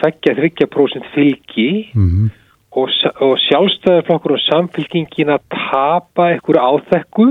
2-3% 0.00 1.12
fylgi 1.14 1.90
mm 1.94 2.08
-hmm. 2.08 2.30
og, 2.72 2.88
og 3.20 3.38
sjálfstæðarflokkur 3.46 4.32
og 4.32 4.44
samfylgingin 4.48 5.30
að 5.30 5.42
tapa 5.50 6.32
einhverju 6.32 6.62
áþekku 6.62 7.28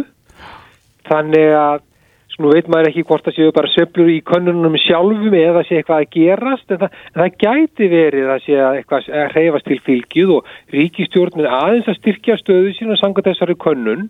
þannig 1.09 1.49
að 1.57 1.81
nú 2.39 2.53
veit 2.53 2.69
maður 2.71 2.91
ekki 2.91 3.03
hvort 3.09 3.25
það 3.25 3.35
séu 3.37 3.53
bara 3.55 3.71
söflur 3.73 4.09
í 4.11 4.21
könnunum 4.27 4.77
sjálfum 4.79 5.35
eða 5.35 5.65
sé 5.67 5.79
eitthvað 5.79 6.03
að 6.03 6.15
gerast 6.15 6.71
en 6.71 6.81
það, 6.83 6.95
en 7.11 7.21
það 7.21 7.37
gæti 7.43 7.89
verið 7.91 8.31
að 8.31 8.41
sé 8.45 8.57
að 8.61 8.79
eitthvað 8.79 9.11
að 9.19 9.35
hreyfast 9.35 9.67
til 9.67 9.79
fylgið 9.87 10.33
og 10.37 10.49
ríkistjórnir 10.75 11.51
aðeins 11.59 11.91
að 11.91 11.99
styrkja 11.99 12.39
stöðu 12.39 12.73
sína 12.77 12.97
sanga 12.99 13.25
þessari 13.27 13.57
könnun. 13.59 14.09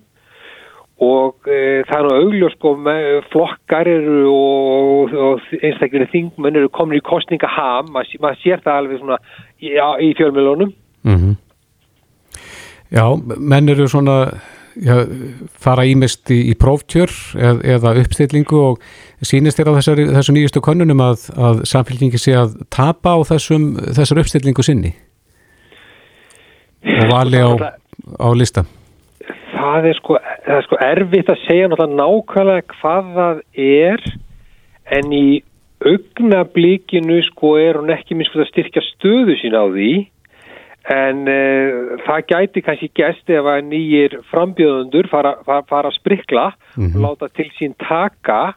Og 1.01 1.49
e, 1.49 1.81
það 1.89 1.95
er 1.97 2.05
nú 2.05 2.11
augljós 2.13 2.55
sko 2.59 2.75
flokkar 3.31 3.87
eru 3.89 4.19
og, 4.29 5.15
og 5.17 5.47
einstaklega 5.57 6.11
þingmenn 6.11 6.59
eru 6.61 6.69
komin 6.69 6.99
í 6.99 7.05
kostningaham, 7.05 7.89
maður, 7.95 8.19
maður 8.21 8.41
sér 8.43 8.61
það 8.61 8.81
alveg 8.83 9.01
svona 9.01 9.17
já, 9.57 9.87
í 9.97 10.11
fjölmjölunum 10.19 10.75
mm 11.01 11.17
-hmm. 11.17 11.39
Já, 12.91 13.05
menn 13.39 13.69
eru 13.71 13.87
svona 13.87 14.15
já, 14.79 14.95
fara 15.61 15.85
ímest 15.89 16.31
í, 16.33 16.39
í 16.51 16.55
próftjör 16.59 17.11
eð, 17.35 17.61
eða 17.75 17.93
uppstillingu 18.01 18.59
og 18.71 18.81
sínist 19.25 19.59
þér 19.59 19.71
á 19.71 19.77
þessari, 19.79 20.07
þessu 20.15 20.35
nýjustu 20.35 20.63
konunum 20.63 21.03
að, 21.05 21.27
að 21.35 21.63
samfélkingi 21.71 22.21
sé 22.21 22.35
að 22.39 22.57
tapa 22.73 23.15
á 23.15 23.19
þessum, 23.33 23.71
þessar 23.97 24.23
uppstillingu 24.23 24.65
sinni? 24.65 24.93
Og 26.81 27.11
vali 27.11 27.41
á, 27.41 27.51
á 28.17 28.29
lista? 28.37 28.65
Það 29.51 29.91
er 29.91 29.99
sko, 29.99 30.17
það 30.47 30.57
er 30.57 30.65
sko 30.65 30.81
erfitt 30.87 31.29
að 31.29 31.43
segja 31.45 31.69
nákvæmlega 31.71 32.79
hvað 32.79 33.13
það 33.17 33.41
er 33.61 34.05
en 34.97 35.13
í 35.13 35.25
augnablíkinu 35.81 37.19
sko 37.31 37.55
er 37.61 37.79
hún 37.79 37.93
ekki 37.93 38.17
minnst 38.17 38.37
að 38.37 38.49
styrkja 38.51 38.83
stöðu 38.85 39.37
sín 39.41 39.57
á 39.57 39.65
því 39.65 39.91
en 40.89 41.27
uh, 41.29 41.97
það 42.07 42.25
gæti 42.31 42.63
kannski 42.65 42.89
gæst 42.97 43.29
ef 43.29 43.45
að 43.45 43.67
nýjir 43.69 44.17
frambjöðundur 44.31 45.09
fara, 45.11 45.35
fara, 45.45 45.65
fara 45.69 45.91
að 45.91 45.99
sprikla 45.99 46.47
mm 46.75 46.87
-hmm. 46.87 46.95
og 46.95 47.01
láta 47.05 47.27
til 47.35 47.51
sín 47.59 47.75
taka. 47.77 48.53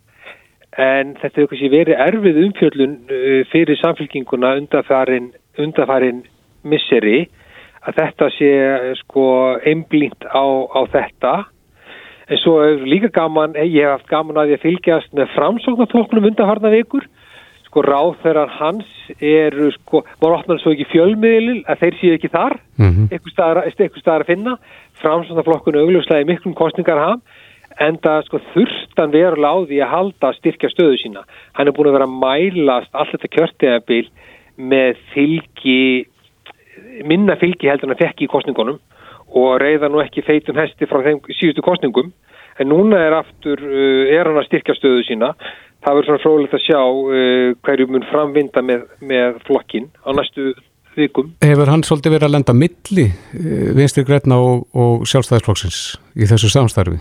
En 0.78 1.14
þetta 1.14 1.37
hefur 1.37 1.50
kannski 1.52 1.70
verið 1.70 2.00
erfið 2.08 2.42
umfjöldun 2.46 2.94
uh, 3.10 3.44
fyrir 3.52 3.76
samfélkinguna 3.76 4.56
undarfærin, 4.56 5.32
undarfærin 5.58 6.24
misseri 6.64 7.28
að 7.84 7.94
þetta 8.00 8.30
sé 8.30 8.50
sko 9.04 9.58
einblínt 9.66 10.24
á, 10.24 10.44
á 10.72 10.80
þetta. 10.88 11.44
En 12.28 12.38
svo 12.40 12.62
er 12.64 12.80
líka 12.80 13.08
gaman, 13.12 13.52
ég 13.52 13.84
hef 13.84 13.90
haft 13.90 14.08
gaman 14.08 14.37
að 14.37 14.54
ég 14.56 14.62
fylgjast 14.62 15.12
með 15.12 15.28
framsóknarflokknum 15.37 16.24
undarfarna 16.24 16.70
vikur 16.72 17.04
sko 17.74 17.82
ráð 17.82 18.12
þegar 18.22 18.52
hans 18.60 18.90
eru 19.18 19.72
sko, 19.74 20.04
maður 20.22 20.37
opnar 20.38 20.60
svo 20.62 20.72
ekki 20.74 20.87
fjölmiðlil 20.92 21.64
að 21.66 21.80
þeir 21.82 21.96
séu 21.98 22.12
ekki 22.14 22.30
þar. 22.30 22.54
Mm 22.78 22.90
-hmm. 22.90 23.08
eitthvað 23.10 23.32
staðar, 23.34 24.22
að 24.22 24.30
finna. 24.30 24.54
Framsvöndaflokkunu 25.02 25.82
augljóslega 25.82 26.22
í 26.22 26.28
miklum 26.30 26.54
kostningar 26.54 27.02
ham 27.02 27.22
en 27.82 27.98
það 27.98 28.20
sko 28.28 28.38
þurftan 28.54 29.10
verulega 29.10 29.50
á 29.50 29.58
því 29.66 29.78
að 29.82 29.90
halda 29.90 30.28
að 30.28 30.37
styrkja 30.38 30.70
stöðu 30.70 30.98
sína. 31.02 31.24
Hann 31.58 31.66
er 31.66 31.74
búin 31.74 31.90
að 31.90 31.96
vera 31.98 32.06
að 32.06 32.18
mælast 32.22 32.94
allt 32.94 33.10
þetta 33.10 33.34
kjörtegabil 33.34 34.06
með 34.56 34.96
fylgi 35.10 36.06
minna 37.02 37.34
fylgi 37.34 37.66
heldur 37.66 37.90
en 37.90 37.96
að 37.96 38.04
fekki 38.06 38.28
í 38.28 38.30
kostningunum 38.30 38.78
og 39.34 39.58
reyða 39.58 39.90
nú 39.90 39.98
ekki 39.98 40.22
feitum 40.22 40.54
hesti 40.54 40.87
frá 40.87 41.02
þeim 41.02 41.18
síðustu 41.26 41.64
kostningum 41.66 42.12
en 42.62 42.70
núna 42.70 43.00
er 43.02 43.16
aftur, 43.18 43.58
uh, 43.58 44.06
er 44.14 44.28
hann 44.28 44.38
að 44.38 44.46
styrkja 44.46 44.76
stöðu 44.78 45.02
sína 45.08 45.32
það 45.85 45.99
verður 45.99 46.09
svona 46.11 46.23
frólægt 46.25 46.57
að 46.57 46.64
sjá 46.64 46.81
uh, 46.81 47.57
hverju 47.66 47.90
mun 47.92 48.07
framvinda 48.11 48.62
með, 48.64 48.87
með 49.05 49.42
flokkin 49.49 49.90
á 50.05 50.11
næstu 50.16 50.55
vikum. 50.97 51.33
Hefur 51.44 51.70
hann 51.73 51.85
svolítið 51.87 52.16
verið 52.16 52.29
að 52.29 52.37
lenda 52.37 52.57
milli 52.57 53.09
uh, 53.11 53.68
vinstri 53.77 54.07
græna 54.07 54.40
og, 54.40 54.64
og 54.73 55.05
sjálfstæðisflokksins 55.11 55.83
í 56.16 56.31
þessu 56.31 56.53
samstarfi? 56.53 57.01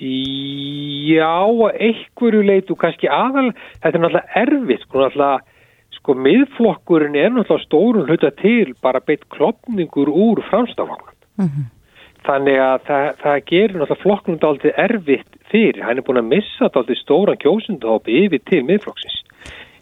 Já, 0.00 1.36
einhverju 1.76 2.40
leitu 2.46 2.76
kannski 2.78 3.10
aðal, 3.12 3.50
þetta 3.82 3.98
er 3.98 4.04
náttúrulega 4.04 4.40
erfitt, 4.40 4.86
sko 4.86 5.02
náttúrulega, 5.02 5.58
sko 5.98 6.14
miðflokkurinn 6.24 7.18
er 7.20 7.34
náttúrulega 7.34 7.66
stórun 7.66 8.08
hluta 8.08 8.30
til 8.38 8.72
bara 8.80 9.02
beitt 9.04 9.26
klopningur 9.34 10.08
úr 10.08 10.40
framstaflokkur. 10.48 11.12
Mm 11.36 11.50
-hmm. 11.50 11.68
Þannig 12.24 12.58
að 12.60 12.78
það, 12.88 13.04
það 13.22 13.44
gerir 13.50 13.76
náttúrulega 13.76 14.02
flokknum 14.02 14.38
dálítið 14.40 14.72
erfitt 14.86 15.29
fyrir. 15.52 15.82
Hann 15.84 16.00
er 16.00 16.06
búin 16.06 16.20
að 16.20 16.30
missa 16.34 16.70
dálítið 16.70 17.00
stóran 17.02 17.40
kjósundahópi 17.42 18.24
yfir 18.24 18.42
til 18.48 18.62
miðflokksins. 18.68 19.18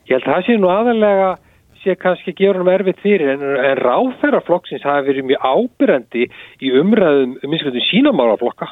Ég 0.09 0.17
held 0.17 0.27
að 0.27 0.35
það 0.35 0.47
sé 0.47 0.59
nú 0.59 0.73
aðalega 0.73 1.31
sé 1.83 1.95
kannski 2.01 2.35
að 2.35 2.41
gera 2.41 2.63
hann 2.63 2.73
erfitt 2.73 3.01
fyrir 3.05 3.33
en, 3.35 3.45
en 3.45 3.81
ráðferðarflokksins 3.85 4.87
hafi 4.87 5.13
verið 5.13 5.29
mjög 5.31 5.47
ábyrjandi 5.47 6.27
í 6.65 6.75
umræðum 6.81 7.37
um 7.39 7.53
minnskjöldum 7.53 7.87
sínamálaflokka. 7.89 8.71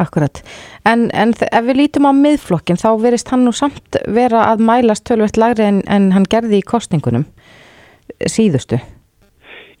Akkurat. 0.00 0.40
En, 0.88 1.06
en 1.14 1.34
ef 1.34 1.66
við 1.68 1.78
lítum 1.78 2.08
á 2.10 2.12
miðflokkin 2.16 2.80
þá 2.80 2.88
verist 3.02 3.30
hann 3.30 3.44
nú 3.46 3.52
samt 3.54 3.98
vera 4.10 4.48
að 4.50 4.64
mælast 4.66 5.06
tölvert 5.06 5.38
lagri 5.38 5.68
en, 5.68 5.84
en 5.86 6.10
hann 6.16 6.26
gerði 6.30 6.58
í 6.58 6.66
kostningunum 6.66 7.28
síðustu. 8.26 8.80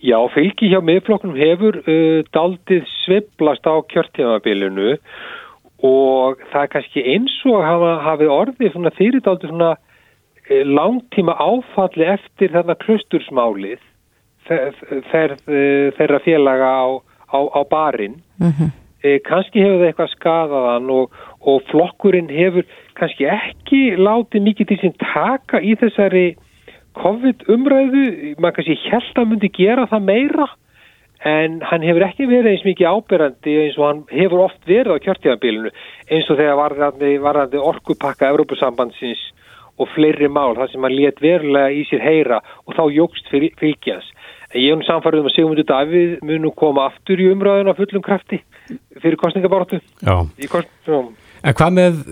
Já, 0.04 0.18
fylgi 0.34 0.68
hjá 0.68 0.82
miðflokknum 0.84 1.34
hefur 1.38 1.80
uh, 1.80 2.20
daldið 2.36 2.84
sveplast 3.06 3.64
á 3.66 3.74
kjörtímabilinu 3.88 4.92
og 4.94 5.00
það 5.84 6.62
er 6.62 6.70
kannski 6.72 7.02
eins 7.14 7.34
og 7.50 7.64
hafa, 7.64 7.96
hafi 8.04 8.28
orðið 8.30 8.72
svona 8.72 8.92
fyrirtáldi 8.96 9.50
svona 9.50 9.74
e, 10.48 10.62
langtíma 10.64 11.34
áfalli 11.36 12.06
eftir 12.14 12.54
þarna 12.54 12.78
klustursmálið 12.84 13.82
ferð 14.44 15.44
þeirra 15.96 16.20
félaga 16.24 16.70
á, 16.84 16.84
á, 17.32 17.38
á 17.48 17.60
barinn. 17.64 18.18
Mm 18.36 18.52
-hmm. 18.52 18.72
kannski 19.24 19.60
hefur 19.60 19.80
það 19.80 19.86
eitthvað 19.88 20.14
skadaðan 20.16 20.90
og, 20.90 21.12
og 21.40 21.62
flokkurinn 21.70 22.28
hefur 22.28 22.64
kannski 22.94 23.24
ekki 23.28 23.96
látið 23.96 24.42
mikið 24.42 24.68
til 24.68 24.78
sín 24.82 24.96
taka 25.00 25.60
í 25.60 25.76
þessari 25.76 26.36
COVID 26.94 27.48
umræðu, 27.48 28.04
maður 28.38 28.56
kannski 28.56 28.76
held 28.90 29.18
að 29.18 29.28
myndi 29.28 29.50
gera 29.52 29.88
það 29.90 30.06
meira 30.12 30.46
en 31.24 31.60
hann 31.64 31.84
hefur 31.84 32.04
ekki 32.04 32.26
verið 32.28 32.50
eins 32.52 32.64
mikið 32.66 32.90
ábyrrandi 32.90 33.54
eins 33.62 33.78
og 33.80 33.86
hann 33.88 34.02
hefur 34.12 34.44
oft 34.44 34.66
verið 34.68 34.98
á 35.00 35.04
kjörtíðanbílinu 35.06 35.70
eins 36.12 36.28
og 36.28 36.36
þegar 36.40 36.58
varðandi, 36.60 37.12
varðandi 37.24 37.62
orkupakka 37.72 38.28
Európusambandsins 38.28 39.22
og 39.80 39.88
fleiri 39.94 40.28
mál 40.30 40.52
þar 40.58 40.70
sem 40.70 40.84
hann 40.84 40.94
let 40.94 41.22
verulega 41.24 41.72
í 41.72 41.86
sér 41.88 42.04
heyra 42.04 42.42
og 42.64 42.76
þá 42.76 42.84
jógst 42.94 43.30
fylgjans. 43.32 44.10
En 44.54 44.60
ég 44.62 44.76
hef 44.76 44.84
samfarið 44.86 45.24
um 45.24 45.30
að 45.30 45.34
Sigmundur 45.34 45.66
Davíð 45.66 46.12
munu 46.28 46.52
koma 46.54 46.84
aftur 46.90 47.18
í 47.18 47.30
umræðinu 47.32 47.72
á 47.74 47.78
fullum 47.80 48.04
krafti 48.04 48.38
fyrir 49.02 49.18
kostningabortu. 49.18 49.80
Já. 50.04 50.14
Kost, 50.52 50.70
en 50.86 51.56
hvað 51.58 51.74
með 51.80 52.04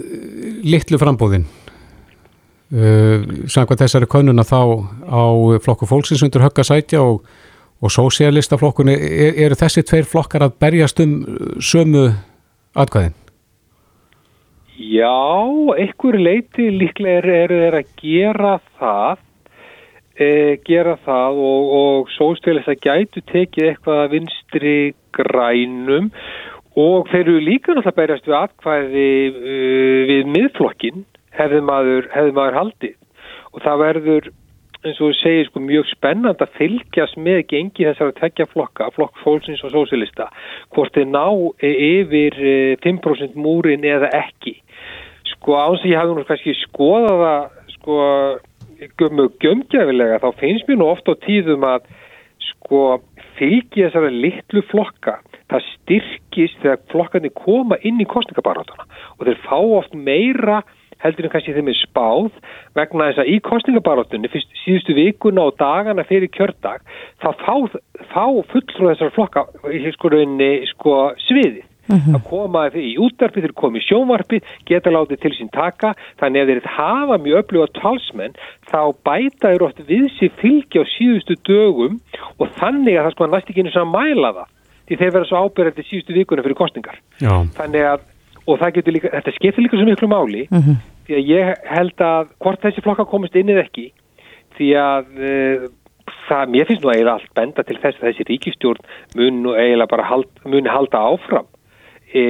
litlu 0.67 0.99
frambóðin? 0.99 1.47
Uh, 2.73 3.45
Samkvæmt 3.53 3.85
þessari 3.85 4.09
konuna 4.09 4.47
þá 4.49 4.59
á 5.05 5.23
flokku 5.63 5.87
fólksins 5.87 6.25
undir 6.25 6.43
höggasætja 6.43 7.05
og 7.05 7.21
og 7.83 7.91
sósialistaflokkunni, 7.91 8.95
er, 8.95 9.35
eru 9.47 9.59
þessi 9.59 9.83
tveir 9.89 10.07
flokkar 10.09 10.47
að 10.47 10.55
berjast 10.63 11.03
um 11.03 11.19
sömu 11.59 12.07
atkvæðin? 12.79 13.19
Já, 14.83 15.13
einhver 15.79 16.19
leiti 16.19 16.71
líklega 16.73 17.21
eru 17.43 17.59
þeir 17.61 17.77
að 17.79 17.93
gera 18.01 18.55
það 18.81 19.21
e, 20.17 20.29
gera 20.67 20.97
það 21.05 21.43
og, 21.51 21.75
og 21.81 22.11
sósialista 22.17 22.75
gætu 22.79 23.23
tekið 23.31 23.69
eitthvað 23.69 24.03
að 24.05 24.17
vinstri 24.17 24.77
grænum 25.17 26.11
og 26.79 27.09
þeir 27.13 27.27
eru 27.27 27.41
líka 27.45 27.75
náttúrulega 27.75 27.99
berjast 27.99 28.29
við 28.29 28.39
atkvæði 28.39 29.09
uh, 29.31 29.99
við 30.09 30.31
miðflokkin 30.33 31.05
hefði 31.37 31.61
maður, 31.69 32.09
hefði 32.15 32.37
maður 32.39 32.59
haldið 32.61 32.97
og 33.53 33.65
það 33.65 33.83
verður 33.83 34.31
eins 34.83 34.99
og 34.99 35.13
þú 35.13 35.17
segir 35.21 35.49
sko 35.49 35.63
mjög 35.63 35.89
spennand 35.93 36.43
að 36.43 36.55
fylgjast 36.59 37.19
með 37.21 37.43
gengi 37.53 37.87
þessar 37.87 38.11
að 38.11 38.19
tekja 38.19 38.49
flokka, 38.51 38.91
flokk 38.97 39.21
fólksins 39.23 39.63
og 39.67 39.75
sósilista, 39.75 40.29
hvort 40.75 40.95
þeir 40.97 41.09
ná 41.13 41.27
yfir 41.63 42.39
5% 42.83 43.29
eh, 43.29 43.37
múrin 43.39 43.87
eða 43.87 44.11
ekki. 44.19 44.57
Sko 45.35 45.59
áns 45.61 45.85
að 45.85 45.93
ég 45.93 46.01
hafði 46.01 46.19
nú 46.19 46.27
kannski 46.29 46.57
skoðað 46.65 47.27
að 47.29 47.45
sko 47.77 47.99
mjög 49.15 49.39
gömgjafilega 49.43 50.21
þá 50.23 50.29
finnst 50.41 50.69
mér 50.69 50.81
nú 50.81 50.91
ofta 50.91 51.15
á 51.15 51.23
tíðum 51.23 51.67
að 51.67 51.87
sko 52.51 52.83
fylgi 53.39 53.85
þessara 53.87 54.11
litlu 54.11 54.63
flokka 54.71 55.21
það 55.53 55.67
styrkist 55.69 56.61
þegar 56.63 56.83
flokkarnir 56.93 57.35
koma 57.37 57.79
inn 57.87 58.01
í 58.03 58.09
kostningabarátuna 58.09 58.87
og 59.19 59.27
þeir 59.27 59.43
fá 59.45 59.59
oft 59.59 59.95
meira 59.95 60.63
heldur 61.03 61.27
en 61.27 61.33
kannski 61.35 61.55
þeim 61.57 61.71
er 61.73 61.79
spáð 61.81 62.31
vegna 62.79 63.11
þess 63.11 63.23
að 63.25 63.33
í 63.33 63.41
kostningabarátunni 63.49 64.31
fyrst 64.33 64.63
síðustu 64.63 64.97
vikuna 64.97 65.49
og 65.51 65.59
dagana 65.61 66.07
fyrir 66.09 66.31
kjördag 66.33 66.85
þá 67.23 67.29
fá, 67.43 67.55
fá 68.13 68.25
fulltrú 68.53 68.91
þessar 68.93 69.13
flokka 69.17 69.47
í 69.73 69.85
sko, 69.97 70.15
sko 70.73 70.97
sviðið. 71.27 71.69
Uh 71.83 71.97
mhm. 71.97 72.03
-huh. 72.07 72.15
að 72.15 72.23
koma 72.31 72.61
í 72.79 72.95
útdarpi, 72.95 73.43
þeir 73.43 73.53
komi 73.59 73.81
í 73.81 73.83
sjónvarpi 73.83 74.39
geta 74.71 74.91
látið 74.91 75.19
til 75.19 75.33
sín 75.35 75.51
taka 75.51 75.97
þannig 76.21 76.43
að 76.43 76.51
þeir 76.51 76.69
hafa 76.79 77.17
mjög 77.19 77.39
öfluga 77.43 77.67
talsmenn 77.75 78.39
þá 78.71 78.95
bæta 79.03 79.51
þeir 79.51 79.65
oft 79.67 79.81
við 79.91 80.07
sér 80.15 80.31
fylgi 80.39 80.79
á 80.79 80.85
síðustu 80.87 81.35
dögum 81.43 81.99
og 82.39 82.47
þannig 82.55 82.95
að 82.95 83.05
það 83.05 83.13
sko 83.13 83.27
næst 83.27 83.51
ekki 83.51 83.61
einu 83.61 83.75
saman 83.75 83.99
mæla 83.99 84.31
það 84.39 84.49
því 84.87 84.99
þeir 85.01 85.13
vera 85.13 85.27
svo 85.27 85.43
ábyrðandi 85.43 85.89
síðustu 85.91 86.13
vikuna 86.15 86.43
fyrir 86.47 86.61
kostningar 86.63 86.97
Já. 87.19 87.35
þannig 87.59 87.83
að 87.83 88.01
og 88.47 88.59
það 88.59 88.75
getur 88.77 88.93
líka, 88.93 89.09
þetta 89.17 89.35
skiptir 89.35 89.63
líka 89.63 89.77
svo 89.77 89.87
miklu 89.91 90.09
máli 90.09 90.47
uh 90.47 90.59
mhm. 90.59 90.71
-huh 90.71 90.92
því 91.07 91.19
að 91.19 91.31
ég 91.33 91.69
held 91.73 92.05
að 92.07 92.33
hvort 92.43 92.65
þessi 92.65 92.85
flokka 92.85 93.09
komist 93.11 93.37
inn 93.39 93.53
eða 93.53 93.67
ekki 93.67 93.89
því 94.57 94.69
að 94.79 95.07
uh, 95.17 95.71
það, 96.29 96.53
mér 96.55 96.69
finnst 96.69 96.85
nú 96.85 96.93
eiginlega 96.93 97.17
allt 97.19 97.35
benda 97.37 97.65
til 97.67 97.79
þess 97.83 98.01
að 98.01 98.09
þessi 98.11 98.29
ríkistjórn 98.31 98.89
mun 99.19 99.43
nú 99.45 99.57
eiginlega 99.57 99.91
bara 99.91 100.09
hald, 100.09 100.31
muni 100.49 100.71
halda 100.71 101.03
áfram. 101.13 101.49
E, 102.13 102.23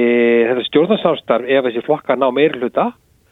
þetta 0.49 0.67
stjórnarsánstarf 0.69 1.49
ef 1.49 1.65
þessi 1.67 1.83
flokka 1.85 2.15
ná 2.15 2.29
meir 2.35 2.55
hluta 2.59 2.91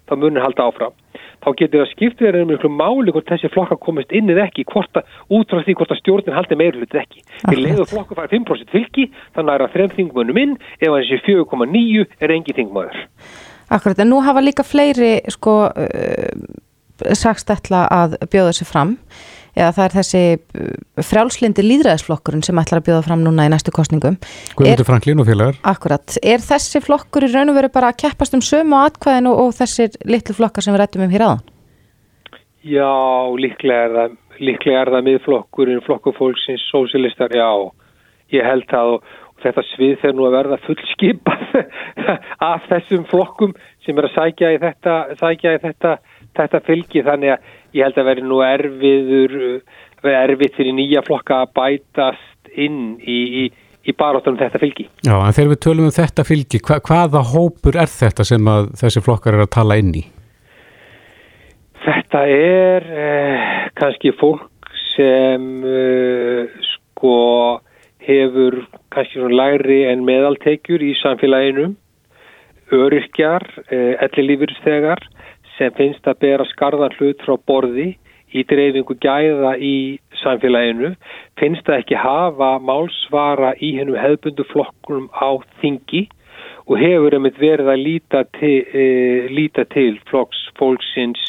þá 0.09 0.17
muni 0.19 0.43
halda 0.43 0.67
áfram. 0.67 0.97
Þá 1.41 1.47
getur 1.57 1.81
það 1.81 1.91
skiptið 1.95 2.27
verið 2.27 2.43
um 2.43 2.51
einhverju 2.53 2.73
máli 2.75 3.13
hvort 3.15 3.29
þessi 3.31 3.49
flokka 3.53 3.77
komist 3.81 4.11
inn 4.13 4.29
eða 4.29 4.45
ekki 4.49 4.65
að, 4.67 4.99
út 5.33 5.53
frá 5.53 5.63
því 5.65 5.77
hvort 5.79 5.93
að 5.95 6.01
stjórnin 6.03 6.37
haldi 6.37 6.57
meir 6.59 6.77
hluta 6.77 7.01
ekki. 7.01 7.23
Því 7.47 7.55
leiðu 7.63 7.87
flokku 7.89 8.17
fara 8.17 8.29
5% 8.29 8.75
fylgi 8.75 9.07
þannig 9.33 9.39
að 9.39 9.47
það 9.47 9.55
er 9.55 9.65
að 9.65 9.73
þrejum 9.77 9.95
þingmönnum 9.97 10.41
inn 10.43 10.57
ef 10.77 10.91
þessi 10.99 11.21
4,9 11.25 12.05
er 12.21 12.35
engi 12.35 12.57
þingmöður 12.59 13.01
Akkurat, 13.71 14.01
en 14.03 14.11
nú 14.11 14.19
hafa 14.25 14.43
líka 14.43 14.65
fleiri 14.67 15.19
sko 15.31 15.53
uh, 15.69 16.31
sagst 17.17 17.51
ætla 17.53 17.85
að 17.91 18.17
bjóða 18.31 18.55
sér 18.57 18.67
fram 18.69 18.97
eða 19.51 19.71
það 19.75 19.85
er 19.85 19.95
þessi 19.97 20.23
uh, 20.35 21.03
frjálslindi 21.07 21.63
líðræðisflokkurinn 21.65 22.43
sem 22.45 22.59
ætlar 22.61 22.81
að 22.81 22.89
bjóða 22.89 23.05
fram 23.07 23.23
núna 23.23 23.47
í 23.47 23.51
næstu 23.51 23.73
kostningum. 23.75 24.17
Guðmundur 24.59 24.87
Franklín 24.87 25.23
og 25.23 25.27
félagar. 25.27 25.59
Akkurat, 25.67 26.17
er 26.23 26.43
þessi 26.43 26.83
flokkur 26.83 27.27
í 27.27 27.31
raun 27.31 27.51
og 27.53 27.57
veru 27.59 27.71
bara 27.73 27.91
að 27.91 28.01
keppast 28.05 28.35
um 28.37 28.43
sömu 28.45 28.79
á 28.79 28.87
atkvæðinu 28.89 29.33
og 29.43 29.55
þessir 29.57 29.95
litlu 30.07 30.35
flokkar 30.37 30.65
sem 30.65 30.75
við 30.75 30.83
rættum 30.83 31.05
um 31.07 31.15
hér 31.15 31.27
aðan? 31.27 31.43
Já, 32.61 32.91
líklega 33.41 33.87
er 33.87 33.95
það, 33.97 34.17
líklega 34.39 34.83
er 34.83 34.93
það 34.93 35.07
miðflokkurinn, 35.07 35.83
flokkufólksins, 35.87 36.67
sósilistar, 36.69 37.33
já, 37.33 37.49
ég 38.35 38.45
held 38.45 38.67
það 38.69 38.95
og 38.95 39.09
þetta 39.43 39.63
svið 39.71 39.95
þegar 40.01 40.17
nú 40.17 40.27
að 40.27 40.35
verða 40.37 40.59
fullskipað 40.65 41.55
af 42.51 42.67
þessum 42.69 43.07
flokkum 43.09 43.55
sem 43.85 43.97
er 43.97 44.07
að 44.07 44.15
sækja 44.17 44.53
í 44.55 44.59
þetta, 44.61 44.97
sækja 45.19 45.55
í 45.55 45.61
þetta, 45.65 45.95
þetta 46.39 46.61
fylgi 46.67 47.03
þannig 47.07 47.35
að 47.35 47.49
ég 47.77 47.87
held 47.87 47.99
að 48.01 48.09
veri 48.11 48.27
nú 48.27 48.39
erfiður, 48.45 49.35
erfið 50.11 50.55
fyrir 50.57 50.77
nýja 50.77 51.03
flokka 51.07 51.41
að 51.45 51.53
bætast 51.57 52.55
inn 52.59 52.97
í, 52.99 53.19
í, 53.41 53.43
í 53.87 53.95
baróttunum 53.97 54.39
þetta 54.41 54.61
fylgi. 54.61 54.87
Já, 55.05 55.15
en 55.15 55.35
þegar 55.37 55.53
við 55.53 55.61
tölum 55.65 55.89
um 55.89 55.95
þetta 55.95 56.25
fylgi, 56.27 56.61
hva, 56.67 56.79
hvaða 56.87 57.23
hópur 57.31 57.79
er 57.79 57.91
þetta 57.91 58.27
sem 58.27 58.51
að 58.51 58.73
þessi 58.81 59.05
flokkar 59.05 59.37
er 59.37 59.45
að 59.45 59.53
tala 59.57 59.79
inn 59.81 59.93
í? 60.01 60.03
Þetta 61.81 62.25
er 62.29 62.87
eh, 62.93 63.45
kannski 63.79 64.13
fólk 64.19 64.69
sem 64.91 65.47
eh, 65.65 66.59
sko 66.67 67.15
hefur 68.05 68.59
kannski 68.91 69.19
svona 69.19 69.37
lagri 69.39 69.81
en 69.89 70.05
meðaltekjur 70.07 70.83
í 70.83 70.93
samfélaginu, 71.01 71.71
öryrkjar, 72.71 73.43
eh, 73.71 73.95
ellilífurstegar 74.07 75.01
sem 75.57 75.73
finnst 75.77 76.07
að 76.07 76.19
bera 76.23 76.45
skarðan 76.53 76.95
hlut 76.99 77.23
frá 77.25 77.35
borði 77.47 77.95
í 78.31 78.43
dreifingu 78.47 78.95
gæða 79.03 79.57
í 79.59 79.99
samfélaginu, 80.21 80.95
finnst 81.39 81.67
að 81.67 81.81
ekki 81.81 81.99
hafa 81.99 82.53
málsvara 82.63 83.53
í 83.59 83.73
hennum 83.77 83.99
hefbundu 83.99 84.45
flokkunum 84.51 85.09
á 85.11 85.35
þingi 85.61 86.07
og 86.67 86.77
hefur 86.79 87.17
einmitt 87.17 87.39
verið 87.41 87.71
að 87.73 87.83
líta 87.83 88.23
til, 88.37 88.59
e, 88.71 88.85
líta 89.33 89.65
til 89.73 89.97
flokks 90.07 90.45
fólksins 90.59 91.19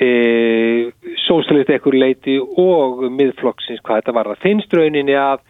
e, 0.00 0.90
sósalist 1.24 1.70
ekkur 1.72 1.96
leiti 1.96 2.36
og 2.40 3.06
miðflokksins 3.14 3.80
hvað 3.84 4.02
þetta 4.02 4.16
var. 4.16 4.32
Það 4.32 4.44
finnst 4.44 4.76
rauninni 4.76 5.16
að 5.16 5.40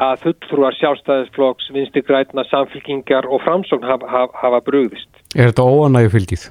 að 0.00 0.24
fulltrúar 0.24 0.76
sjálfstæðisflokks, 0.78 1.68
vinsti 1.74 2.02
grætna, 2.06 2.44
samfélkingar 2.48 3.28
og 3.28 3.42
framsókn 3.44 3.84
hafa, 3.84 4.08
hafa, 4.08 4.38
hafa 4.40 4.60
brugðist. 4.64 5.10
Er 5.36 5.50
þetta 5.50 5.66
óanægu 5.68 6.12
fylgið? 6.14 6.46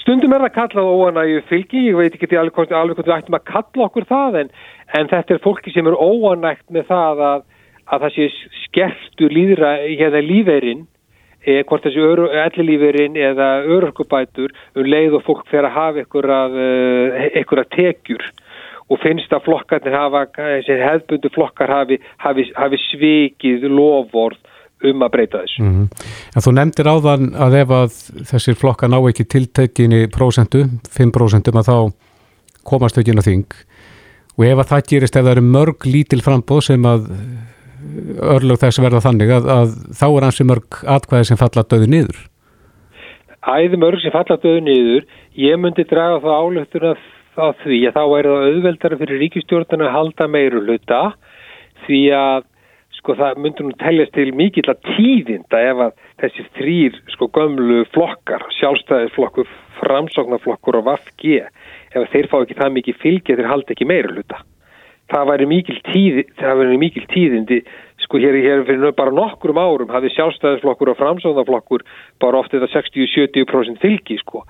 Stundum 0.00 0.32
er 0.36 0.46
það 0.46 0.54
kallað 0.54 0.90
óanægu 0.96 1.42
fylgið, 1.50 1.86
ég 1.90 1.98
veit 1.98 2.16
ekki 2.16 2.38
alveg 2.38 2.56
hvort 2.56 2.72
við 3.04 3.16
ættum 3.18 3.36
að 3.36 3.46
kalla 3.50 3.88
okkur 3.88 4.08
það 4.08 4.40
en, 4.42 4.50
en 4.96 5.12
þetta 5.12 5.36
er 5.36 5.44
fólki 5.44 5.74
sem 5.74 5.86
er 5.90 5.98
óanægt 5.98 6.66
með 6.72 6.88
það 6.88 7.22
að, 7.28 7.46
að 7.90 8.06
það 8.06 8.14
sé 8.16 8.28
skertu 8.64 9.30
líðra 9.32 9.76
hérna 9.84 10.22
líferinn 10.24 10.86
e, 11.44 11.60
hvort 11.68 11.84
þessi 11.84 12.06
ellilíferinn 12.46 13.18
eða 13.18 13.50
örörkubætur 13.66 14.54
um 14.78 14.88
leið 14.88 15.18
og 15.18 15.26
fólk 15.26 15.44
fyrir 15.50 15.68
að 15.68 15.76
hafa 15.76 16.06
einhverja 16.06 17.68
tekjur 17.76 18.24
og 18.86 19.00
finnst 19.02 19.32
að 19.34 19.46
flokkarnir 19.48 19.96
hafa, 19.96 20.26
hefðbundu 20.66 21.30
flokkar 21.34 21.72
hafi, 21.72 21.98
hafi, 22.22 22.46
hafi 22.54 22.78
svikið 22.90 23.66
lofvort 23.70 24.38
um 24.86 25.02
að 25.02 25.12
breyta 25.14 25.40
þessu. 25.42 25.62
Mm 25.62 25.72
-hmm. 25.72 25.88
En 26.36 26.44
þú 26.44 26.52
nefndir 26.54 26.90
áðan 26.92 27.30
að 27.34 27.56
ef 27.62 27.70
að 27.80 27.90
þessir 28.30 28.58
flokkar 28.60 28.90
ná 28.92 28.98
ekki 29.08 29.24
tiltekinni 29.24 30.06
prósentu, 30.12 30.68
5% 30.98 31.48
að 31.48 31.68
þá 31.70 31.92
komast 32.64 32.98
inn 32.98 33.18
á 33.18 33.24
þing 33.24 33.50
og 34.36 34.44
ef 34.44 34.58
að 34.58 34.70
það 34.70 34.88
gerist 34.90 35.16
ef 35.16 35.24
það 35.24 35.32
eru 35.32 35.42
mörg 35.42 35.86
lítil 35.86 36.22
frambóð 36.24 36.62
sem 36.68 36.82
að 36.84 37.10
örlög 38.20 38.60
þess 38.60 38.82
verða 38.82 39.04
þannig 39.04 39.32
að, 39.32 39.50
að 39.58 39.68
þá 39.96 40.06
er 40.08 40.26
hansi 40.26 40.44
mörg 40.44 40.80
atkvæði 40.96 41.28
sem 41.30 41.40
falla 41.40 41.64
döðu 41.64 41.90
niður? 41.92 42.18
Æði 43.46 43.78
mörg 43.80 44.02
sem 44.02 44.14
falla 44.14 44.36
döðu 44.42 44.64
niður, 44.66 45.06
ég 45.38 45.60
myndi 45.62 45.86
draga 45.88 46.18
þá 46.20 46.30
álöftuna 46.42 46.94
á 47.36 47.46
því 47.62 47.78
að 47.88 47.96
þá 47.96 48.04
er 48.18 48.28
það 48.28 48.44
auðveldara 48.50 48.98
fyrir 49.00 49.22
ríkistjórnana 49.22 49.88
að 49.88 49.96
halda 49.96 50.28
meiru 50.32 50.62
hluta 50.64 51.00
því 51.86 52.02
að 52.16 52.46
sko 52.96 53.14
það 53.18 53.40
myndur 53.44 53.68
nú 53.68 53.76
teljast 53.78 54.14
til 54.16 54.32
mikill 54.34 54.66
að 54.72 54.82
tíðinda 54.96 55.60
ef 55.70 55.82
að 55.84 55.94
þessi 56.22 56.44
þrýr 56.56 56.98
sko 57.12 57.28
gömlu 57.36 57.84
flokkar, 57.94 58.46
sjálfstæðisflokkur, 58.58 59.48
framsóknarflokkur 59.78 60.80
og 60.80 60.86
vafgi, 60.88 61.38
ef 61.92 62.12
þeir 62.12 62.28
fá 62.32 62.38
ekki 62.40 62.58
það 62.58 62.76
mikið 62.78 63.00
fylgja 63.02 63.38
þeir 63.38 63.50
halda 63.52 63.76
ekki 63.76 63.88
meira 63.88 64.12
hluta. 64.14 64.40
Það 65.06 65.28
væri 65.28 65.46
mikil, 65.46 65.76
tíð, 65.86 66.16
það 66.40 66.62
mikil 66.82 67.04
tíðindi, 67.12 67.60
sko 68.02 68.18
hér, 68.18 68.40
hér 68.42 68.64
fyrir 68.66 68.94
bara 68.98 69.14
nokkrum 69.14 69.60
árum 69.60 69.92
hafði 69.92 70.10
sjálfstæðisflokkur 70.16 70.90
og 70.90 70.98
framsóknarflokkur 70.98 71.84
bara 72.22 72.40
oft 72.40 72.56
þetta 72.56 72.72
60-70% 72.74 73.84
fylgi 73.84 74.18
sko 74.24 74.42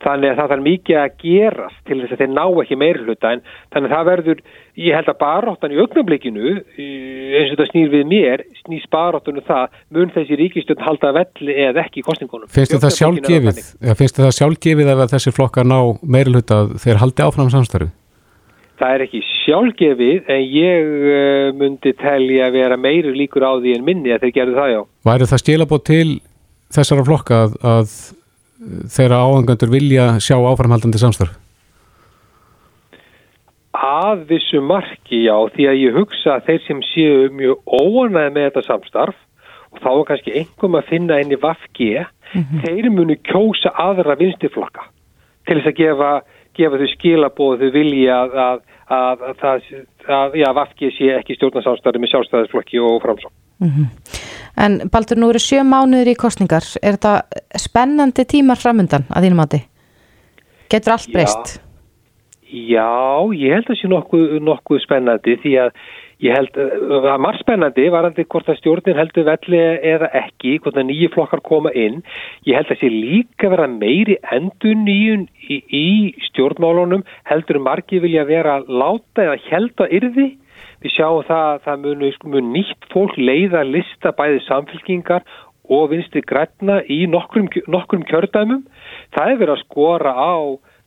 þannig 0.00 0.32
að 0.32 0.38
það 0.38 0.50
þarf 0.52 0.64
mikið 0.64 0.98
að 1.00 1.14
gerast 1.20 1.80
til 1.88 1.98
þess 2.00 2.14
að 2.14 2.22
þeir 2.22 2.32
ná 2.32 2.44
ekki 2.62 2.78
meir 2.80 2.98
hluta 3.04 3.32
en 3.34 3.42
þannig 3.74 3.90
að 3.90 3.94
það 3.94 4.08
verður, 4.08 4.42
ég 4.80 4.96
held 4.96 5.10
að 5.12 5.18
baróttan 5.20 5.74
í 5.74 5.80
augnablikinu, 5.82 6.52
eins 6.56 7.52
og 7.52 7.54
þetta 7.54 7.68
snýr 7.68 7.92
við 7.92 8.04
mér, 8.10 8.44
snýst 8.62 8.90
baróttunum 8.94 9.46
það 9.48 9.78
mun 9.96 10.12
þessi 10.14 10.38
ríkistjórn 10.40 10.84
halda 10.86 11.12
velli 11.18 11.56
eða 11.66 11.84
ekki 11.84 12.00
í 12.00 12.06
kostningunum. 12.06 12.50
Finnst 12.52 12.76
þetta 12.76 12.92
sjálfgefið 12.96 13.60
ja, 13.60 13.96
finnst 13.98 14.20
þetta 14.20 14.36
sjálfgefið 14.38 14.92
ef 14.94 15.02
þessi 15.14 15.34
flokkar 15.36 15.68
ná 15.68 15.78
meir 16.00 16.30
hluta 16.32 16.62
þeir 16.80 17.02
haldi 17.02 17.26
áfram 17.26 17.52
samstarfi? 17.52 17.92
Það 18.80 18.94
er 18.96 19.02
ekki 19.04 19.20
sjálfgefið 19.28 20.30
en 20.32 20.46
ég 20.48 20.86
uh, 20.88 21.50
myndi 21.60 21.92
telja 22.00 22.48
að 22.48 22.56
vera 22.56 22.80
meiri 22.80 23.12
líkur 23.12 23.44
á 23.44 23.52
því 23.60 23.76
en 23.76 23.84
minni 23.84 24.14
að 24.14 24.24
þeir 24.24 24.36
gerðu 24.38 24.56
það 24.56 24.72
já. 24.72 24.80
Væri 25.10 25.28
það 25.28 25.42
stílabót 25.42 25.84
til 25.90 26.06
þessara 26.70 27.04
flokka 27.04 27.42
að, 27.44 27.58
að 27.66 27.92
þeirra 28.60 29.22
áhengandur 29.24 29.72
vilja 29.72 30.06
sjá 30.20 30.36
áframhaldandi 30.36 31.00
samstarf? 31.00 31.36
Að 33.80 34.26
vissu 34.28 34.60
marki, 34.60 35.22
já, 35.24 35.34
því 35.54 35.66
að 35.70 35.80
ég 35.80 35.96
hugsa 35.96 36.36
að 36.36 36.48
þeir 36.48 36.62
sem 36.66 36.80
séu 36.90 37.28
mjög 37.32 37.62
óanæði 37.64 38.34
með 38.34 38.48
þetta 38.48 38.64
samstarf 38.66 39.20
og 39.70 39.80
þá 39.80 39.90
er 39.92 40.06
kannski 40.08 40.34
einhverjum 40.40 40.78
að 40.80 40.88
finna 40.90 41.20
enni 41.22 41.38
vafgi, 41.40 41.92
mm 42.00 42.42
-hmm. 42.42 42.64
þeir 42.66 42.90
munu 42.90 43.16
kjósa 43.24 43.72
aðra 43.78 44.18
vinstiflokka 44.18 44.84
til 45.46 45.58
þess 45.58 45.70
að 45.70 45.78
gefa, 45.80 46.10
gefa 46.58 46.80
þau 46.80 46.90
skilabóð 46.94 47.62
þau 47.62 47.70
vilja 47.74 48.18
að, 48.22 48.58
að, 48.90 49.24
að, 49.40 49.70
að 50.08 50.56
vafgi 50.60 50.90
sé 50.98 51.14
ekki 51.16 51.38
stjórnarsamstarfi 51.38 52.02
með 52.02 52.12
sjálfstæðisflokki 52.12 52.82
og 52.82 53.00
framsók. 53.02 53.32
Mm 53.62 53.70
-hmm. 53.70 54.19
En 54.60 54.76
Baldur, 54.92 55.16
nú 55.16 55.30
eru 55.32 55.40
sjö 55.40 55.62
mánuður 55.64 56.12
í 56.12 56.18
kostningar. 56.20 56.66
Er 56.84 56.98
þetta 56.98 57.60
spennandi 57.60 58.26
tímar 58.28 58.60
framöndan 58.60 59.06
að 59.08 59.28
þínum 59.28 59.42
átti? 59.46 59.62
Getur 60.70 60.96
allt 60.96 61.10
breyst? 61.14 61.56
Já, 61.56 61.70
já, 62.50 62.90
ég 63.38 63.54
held 63.54 63.66
að 63.68 63.72
það 63.72 63.80
sé 63.80 63.88
nokkuð, 63.90 64.22
nokkuð 64.42 64.82
spennandi 64.82 65.36
því 65.42 65.52
að 65.62 65.70
ég 66.20 66.36
held 66.36 66.58
að 66.60 67.06
það 67.06 67.22
marg 67.24 67.40
spennandi 67.40 67.86
var 67.94 68.08
að 68.08 68.20
hvort 68.26 68.50
að 68.50 68.58
stjórnin 68.58 68.98
heldur 68.98 69.26
velli 69.28 69.60
eða 69.92 70.10
ekki, 70.20 70.56
hvort 70.60 70.76
að 70.76 70.88
nýju 70.90 71.10
flokkar 71.14 71.42
koma 71.46 71.72
inn. 71.72 72.02
Ég 72.48 72.58
held 72.58 72.68
að 72.68 72.74
það 72.74 72.82
sé 72.82 72.90
líka 72.92 73.52
vera 73.54 73.70
meiri 73.70 74.18
endur 74.34 74.76
nýjun 74.82 75.24
í, 75.46 75.60
í 75.62 75.88
stjórnmálunum 76.28 77.06
heldur 77.30 77.62
margi 77.62 78.02
vilja 78.02 78.26
vera 78.28 78.58
láta 78.66 79.28
eða 79.28 79.38
held 79.46 79.86
að 79.86 79.96
yrði 80.00 80.28
Við 80.80 80.94
sjáum 80.96 81.24
það 81.28 81.46
að 81.46 81.62
það 81.66 81.84
munu, 81.84 82.10
munu 82.24 82.52
nýtt 82.54 82.90
fólk 82.92 83.16
leiða 83.20 83.62
lista 83.68 84.12
bæði 84.16 84.40
samfélkingar 84.46 85.24
og 85.70 85.90
vinsti 85.92 86.22
grætna 86.26 86.80
í 86.88 87.04
nokkrum, 87.10 87.50
nokkrum 87.70 88.06
kjördæmum. 88.08 88.64
Það 89.14 89.32
er 89.32 89.40
verið 89.42 89.54
að 89.54 89.64
skora 89.66 90.14
á, 90.16 90.34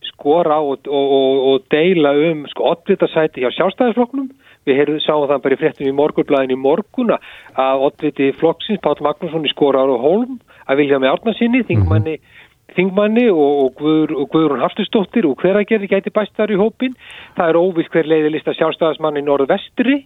skora 0.10 0.58
á 0.58 0.62
og, 0.62 0.90
og, 0.90 1.14
og, 1.18 1.44
og 1.52 1.68
deila 1.72 2.16
um 2.32 2.48
sko 2.52 2.72
oddvitasæti 2.74 3.46
hjá 3.46 3.54
sjálfstæðisflokknum. 3.60 4.32
Við 4.64 4.80
heyrðum, 4.80 5.02
sáum 5.04 5.28
það 5.28 5.44
bara 5.44 5.56
í 5.56 5.60
fréttum 5.60 5.90
í 5.90 5.96
morgurblæðin 5.98 6.56
í 6.56 6.60
morguna 6.60 7.20
að 7.60 7.86
oddviti 7.90 8.32
flokksins, 8.40 8.80
Pál 8.84 8.96
Magnússon 9.04 9.44
í 9.44 9.52
Skorar 9.52 9.92
og 9.92 10.00
Holm, 10.04 10.38
að 10.72 10.80
vilja 10.80 11.00
með 11.04 11.18
árnarsinni, 11.18 11.66
þingmanni 11.68 12.18
mm 12.18 12.22
-hmm 12.22 12.43
þingmanni 12.78 13.28
og, 13.32 13.52
og, 13.66 13.76
Guður, 13.80 14.16
og 14.22 14.30
Guðrún 14.34 14.64
Haftustóttir 14.64 15.28
og 15.30 15.42
hver 15.42 15.60
að 15.60 15.70
gerði 15.72 15.92
gæti 15.92 16.14
bæstar 16.14 16.54
í 16.54 16.60
hópin. 16.60 16.98
Það 17.38 17.54
er 17.54 17.60
óviss 17.62 17.92
hver 17.94 18.10
leiði 18.10 18.34
lista 18.34 18.56
sjálfstæðismann 18.58 19.20
í 19.22 19.26
norðvestri, 19.26 20.00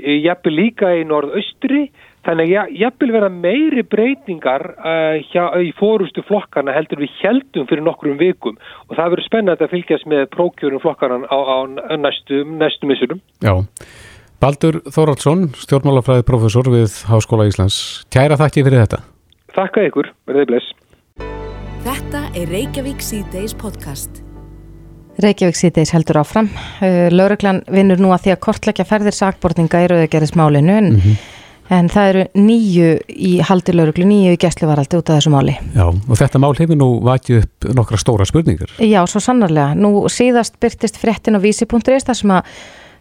jafnvel 0.00 0.54
líka 0.56 0.92
í 0.96 1.04
norðaustri, 1.08 1.86
þannig 2.26 2.52
að 2.56 2.74
jafnvel 2.80 3.10
vera 3.14 3.30
meiri 3.32 3.84
breytingar 3.88 4.66
uh, 4.76 5.16
hjá, 5.30 5.44
í 5.60 5.72
fórustu 5.78 6.24
flokkana 6.28 6.74
heldur 6.76 7.02
við 7.04 7.16
heldum 7.22 7.68
fyrir 7.68 7.84
nokkrum 7.84 8.18
vikum 8.20 8.58
og 8.88 8.96
það 8.96 9.14
verður 9.14 9.26
spennandi 9.28 9.66
að 9.66 9.74
fylgjast 9.74 10.08
með 10.10 10.26
prókjörnum 10.36 10.84
flokkanan 10.84 11.26
á, 11.28 11.36
á 11.36 11.58
næstu, 12.00 12.44
næstu 12.60 12.90
missurum. 12.90 13.22
Já. 13.44 13.56
Baldur 14.40 14.80
Þóraldsson, 14.88 15.50
stjórnmálafræði 15.52 16.24
professor 16.28 16.70
við 16.72 17.02
Háskóla 17.10 17.44
Íslands. 17.50 18.06
Kæra 18.08 18.40
þakki 18.40 18.64
fyrir 18.64 18.86
þetta. 18.86 19.02
Þakka 19.52 19.88
ykkur, 19.90 20.14
verðið 20.30 20.52
bless. 20.54 21.49
Þetta 21.90 22.20
er 22.38 22.46
Reykjavík 22.46 23.00
C-Days 23.02 23.50
podcast. 23.58 24.20
Reykjavík 25.18 25.56
C-Days 25.58 25.90
heldur 25.90 26.20
áfram. 26.20 26.46
Uh, 26.78 27.08
Lauruglan 27.10 27.64
vinnur 27.66 27.98
nú 27.98 28.12
að 28.14 28.28
því 28.28 28.32
að 28.36 28.38
kortleggja 28.44 28.86
ferðir 28.86 29.16
sakbortninga 29.16 29.80
í 29.82 29.88
rauðgerðismálinu 29.90 30.76
en, 30.76 30.86
mm 30.92 31.00
-hmm. 31.00 31.16
en 31.74 31.88
það 31.90 32.10
eru 32.12 32.22
nýju 32.44 32.92
í 33.10 33.32
haldi 33.48 33.74
lauruglu, 33.74 34.06
nýju 34.06 34.36
í 34.36 34.38
gæsluvaraldi 34.38 35.00
út 35.00 35.10
af 35.10 35.18
þessu 35.18 35.34
máli. 35.34 35.56
Já, 35.74 35.86
og 35.90 36.14
þetta 36.22 36.38
mál 36.38 36.54
hefur 36.60 36.78
nú 36.78 36.90
vakið 37.10 37.42
upp 37.42 37.74
nokkra 37.74 37.98
stóra 37.98 38.24
spurningar. 38.24 38.70
Já, 38.78 39.02
svo 39.06 39.18
sannarlega. 39.20 39.74
Nú 39.74 40.06
síðast 40.06 40.60
byrtist 40.60 40.94
fréttin 40.94 41.34
á 41.34 41.42
vísi.is 41.42 42.06
þar 42.06 42.14
sem 42.14 42.30
að 42.30 42.44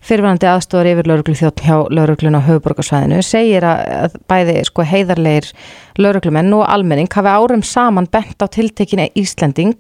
fyrirvændi 0.05 0.47
aðstofar 0.47 0.87
yfir 0.93 1.09
lauruglu 1.09 1.35
þjótt 1.35 1.63
hjá 1.65 1.75
lauruglun 1.91 2.37
á 2.39 2.41
höfuborgarsvæðinu 2.45 3.19
segir 3.25 3.65
að 3.67 4.15
bæði 4.31 4.55
sko 4.67 4.85
heiðarleir 4.87 5.49
lauruglumenn 5.99 6.53
og 6.55 6.63
almenning 6.71 7.11
hafi 7.11 7.33
árum 7.33 7.63
saman 7.65 8.07
bent 8.11 8.39
á 8.39 8.47
tiltekinni 8.47 9.09
Íslending 9.19 9.75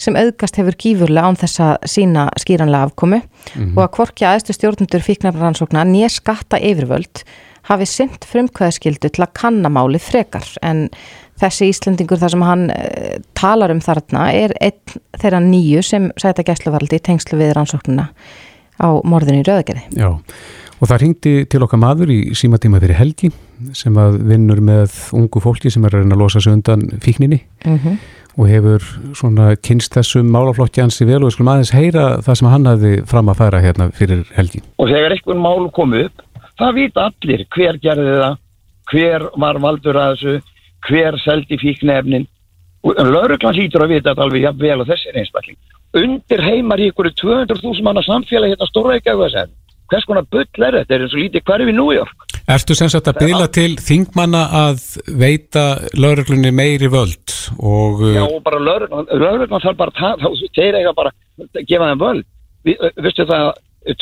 sem 0.00 0.16
auðgast 0.16 0.56
hefur 0.60 0.78
gífurlega 0.80 1.28
án 1.28 1.40
þess 1.40 1.62
að 1.64 1.76
sína 1.94 2.28
skýranlega 2.40 2.88
afkomi 2.88 3.20
mm 3.20 3.28
-hmm. 3.54 3.76
og 3.76 3.82
að 3.84 3.94
kvorkja 3.98 4.32
aðstu 4.32 4.56
stjórnundur 4.56 5.04
fíknarrannsóknar 5.04 5.86
nýja 5.86 6.08
skatta 6.08 6.58
yfirvöld 6.58 7.24
hafi 7.68 7.86
synd 7.86 8.24
frumkvæðskildu 8.24 9.10
til 9.12 9.24
að 9.24 9.34
kannamáli 9.34 9.98
frekar 9.98 10.46
en 10.62 10.88
þessi 11.38 11.68
Íslendingur 11.68 12.18
þar 12.18 12.30
sem 12.30 12.42
hann 12.42 12.70
e, 12.70 13.18
talar 13.34 13.70
um 13.70 13.80
þarna 13.80 14.32
er 14.32 14.54
einn 14.60 15.00
þeirra 15.20 15.40
nýju 15.44 15.82
sem 15.82 16.10
sæta 16.16 16.42
gæsluvaraldi 16.42 16.96
í 16.96 17.04
tengslu 17.04 17.38
við 17.38 17.54
rannsóknuna 17.58 18.08
á 18.78 18.88
morðinu 19.04 19.42
í 19.42 19.46
Rauðagerði. 19.46 19.84
Já, 19.98 20.10
og 20.78 20.90
það 20.90 21.00
ringdi 21.02 21.34
til 21.50 21.62
okkar 21.66 21.82
maður 21.82 22.12
í 22.14 22.18
símatíma 22.38 22.80
fyrir 22.82 22.98
helgi 22.98 23.32
sem 23.76 23.96
að 23.98 24.20
vinnur 24.28 24.62
með 24.62 24.94
ungu 25.18 25.42
fólki 25.42 25.72
sem 25.74 25.84
er 25.86 25.96
að 25.96 26.04
reyna 26.04 26.16
að 26.16 26.22
losa 26.22 26.42
sig 26.42 26.54
undan 26.54 26.86
fíkninni 27.02 27.40
mm 27.64 27.78
-hmm. 27.78 27.96
og 28.38 28.48
hefur 28.48 28.86
svona 29.18 29.56
kynst 29.56 29.94
þessum 29.96 30.30
málaflokki 30.30 30.80
hansi 30.80 31.04
vel 31.04 31.22
og 31.22 31.28
við 31.28 31.34
skulum 31.36 31.52
aðeins 31.54 31.74
heyra 31.74 32.22
það 32.22 32.38
sem 32.38 32.48
hann 32.48 32.66
hafði 32.66 32.94
fram 33.06 33.28
að 33.28 33.38
færa 33.42 33.60
hérna 33.60 33.90
fyrir 33.90 34.24
helgi. 34.36 34.62
Og 34.78 34.88
þegar 34.88 35.12
eitthvað 35.12 35.42
mál 35.42 35.70
komið 35.70 36.04
upp, 36.06 36.22
það 36.58 36.74
vita 36.74 37.10
allir 37.10 37.46
hver 37.56 37.78
gerði 37.82 38.14
það, 38.22 38.36
hver 38.92 39.22
var 39.36 39.58
valdur 39.58 39.96
að 39.96 40.12
þessu, 40.14 40.40
hver 40.88 41.18
seldi 41.24 41.58
fíknefnin 41.58 42.28
og 42.82 42.94
lauruglan 42.94 43.54
hlýtur 43.54 43.82
að 43.82 43.92
vita 43.96 44.10
þetta 44.10 44.22
alveg 44.22 44.42
ja, 44.42 44.52
vel 44.52 44.80
og 44.80 44.86
þessir 44.86 45.18
einstakling 45.18 45.58
undir 45.96 46.42
heimar 46.44 46.80
í 46.82 46.90
ykkur 46.92 47.08
200.000 47.16 47.84
manna 47.86 48.04
samfélagi 48.04 48.54
hérna 48.56 48.68
Stórreikjaðu 48.68 49.48
hvers 49.88 50.04
konar 50.08 50.26
bull 50.28 50.64
er 50.66 50.76
þetta, 50.80 50.94
er 50.94 51.04
eins 51.04 51.14
og 51.14 51.22
lítið 51.22 51.44
hverfi 51.48 51.72
í 51.72 51.76
New 51.76 51.92
York? 51.94 52.26
Erstu 52.48 52.76
sem 52.76 52.90
sagt 52.92 53.08
að 53.10 53.22
byggla 53.22 53.46
til 53.52 53.70
þingmanna 53.80 54.42
að 54.56 54.82
veita 55.20 55.64
lauruglunni 55.96 56.52
meiri 56.52 56.90
völd 56.92 57.34
og 57.56 58.04
Já, 58.04 58.24
og 58.24 58.42
bara 58.44 58.60
lauruglan 58.60 59.64
þarf 59.64 59.80
bara 59.80 60.12
þá 60.18 60.28
þeir 60.56 60.80
eiga 60.80 60.94
bara 60.96 61.12
að 61.44 61.64
gefa 61.68 61.90
þeim 61.90 62.04
völd. 62.04 62.28
Vistu 63.04 63.26
það, 63.28 63.50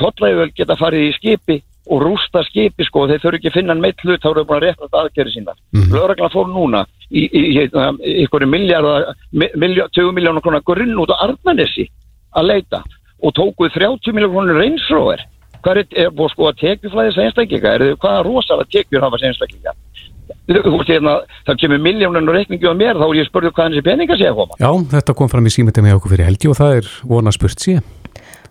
tóttlægvöld 0.01 0.55
geta 0.59 0.79
farið 0.79 1.09
í 1.09 1.17
skipi 1.19 1.59
og 1.87 2.03
rústa 2.03 2.43
skipi 2.47 2.87
sko, 2.87 3.07
þeir 3.11 3.23
þurfi 3.23 3.41
ekki 3.41 3.51
að 3.53 3.57
finna 3.61 3.77
meitt 3.79 4.03
hlut 4.03 4.23
þá 4.23 4.29
eru 4.31 4.43
þau 4.43 4.49
búin 4.49 4.59
að 4.59 4.65
rétta 4.65 4.87
þetta 4.87 5.03
aðgerði 5.03 5.35
sína 5.35 5.55
mm 5.55 5.81
-hmm. 5.81 5.95
lauruglan 5.95 6.35
fór 6.35 6.49
núna 6.51 6.83
í, 7.11 7.23
ykkur 8.25 8.47
miljard, 8.47 9.15
miljard 9.33 9.95
20 9.95 10.13
miljónar 10.17 10.43
konar 10.43 10.67
grunn 10.67 10.99
út 10.99 11.15
á 11.15 11.23
Arnanessi 11.29 11.87
að 12.35 12.49
leita 12.51 12.83
og 13.23 13.35
tókuð 13.39 13.75
30 13.79 14.13
miljónar 14.13 14.35
konar 14.35 14.61
reynsróver 14.63 15.23
hvað 15.63 15.83
er, 15.83 15.87
er 16.03 16.11
búið 16.15 16.33
sko 16.35 16.49
að 16.51 16.59
tekjuflæðis 16.63 17.21
einstaklinga, 17.23 17.75
er 17.75 17.83
þau 17.87 18.01
hvaða 18.03 18.27
rosalega 18.27 18.73
tekjur 18.75 19.07
hafa 19.07 19.23
einstaklinga 19.23 19.75
hérna, 20.87 21.21
það 21.47 21.61
kemur 21.61 21.83
miljónun 21.83 22.29
og 22.29 22.35
reikningu 22.35 22.71
á 22.71 22.75
mér 22.75 22.99
þá 22.99 23.07
er 23.07 23.19
ég 23.19 23.29
spurðið 23.31 23.55
hvað 23.55 23.71
þessi 23.71 23.87
peninga 23.87 24.17
sé 24.19 24.29
að 24.31 24.39
koma. 24.41 24.59
Já, 24.59 24.71
þetta 24.95 25.15
kom 25.19 25.31
fram 25.31 25.47
í 25.47 25.55
símeti 25.55 25.83
með 25.83 25.99
okkur 25.99 26.15
fyrir 26.15 26.31
helgi 26.31 26.51
og 26.51 26.59
það 26.59 26.77
er 26.81 26.91
vona 27.07 27.35
spurt 27.35 27.63
síðan 27.63 27.87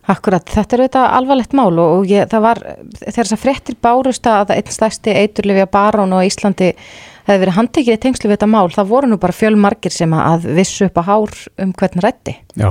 Akkurat, 0.06 0.46
þetta 0.46 0.76
er 0.76 0.84
auðvitað 0.84 1.12
alvarlegt 1.18 1.54
mál 1.58 1.72
og, 1.74 1.92
og 1.98 2.10
ég, 2.12 2.28
það 2.30 2.44
var 2.46 2.60
þegar 3.00 3.16
þess 3.16 3.36
að 3.36 3.42
frettir 3.42 3.78
bárust 3.82 4.28
að 4.30 4.52
einn 4.54 4.74
stærsti 4.76 5.16
eiturlifja 5.18 5.66
barón 5.74 6.14
á 6.14 6.22
Íslandi 6.22 6.68
hefði 7.26 7.42
verið 7.42 7.58
handtekið 7.58 7.96
í 7.96 8.02
tengslu 8.04 8.30
við 8.30 8.38
þetta 8.38 8.50
mál, 8.54 8.68
það 8.74 8.92
voru 8.92 9.10
nú 9.10 9.18
bara 9.22 9.34
fjölmarkir 9.36 9.94
sem 9.94 10.14
að 10.14 10.46
vissu 10.60 10.86
upp 10.90 11.00
að 11.02 11.08
hár 11.10 11.40
um 11.66 11.72
hvern 11.80 12.04
rætti. 12.06 12.36
Já, 12.54 12.70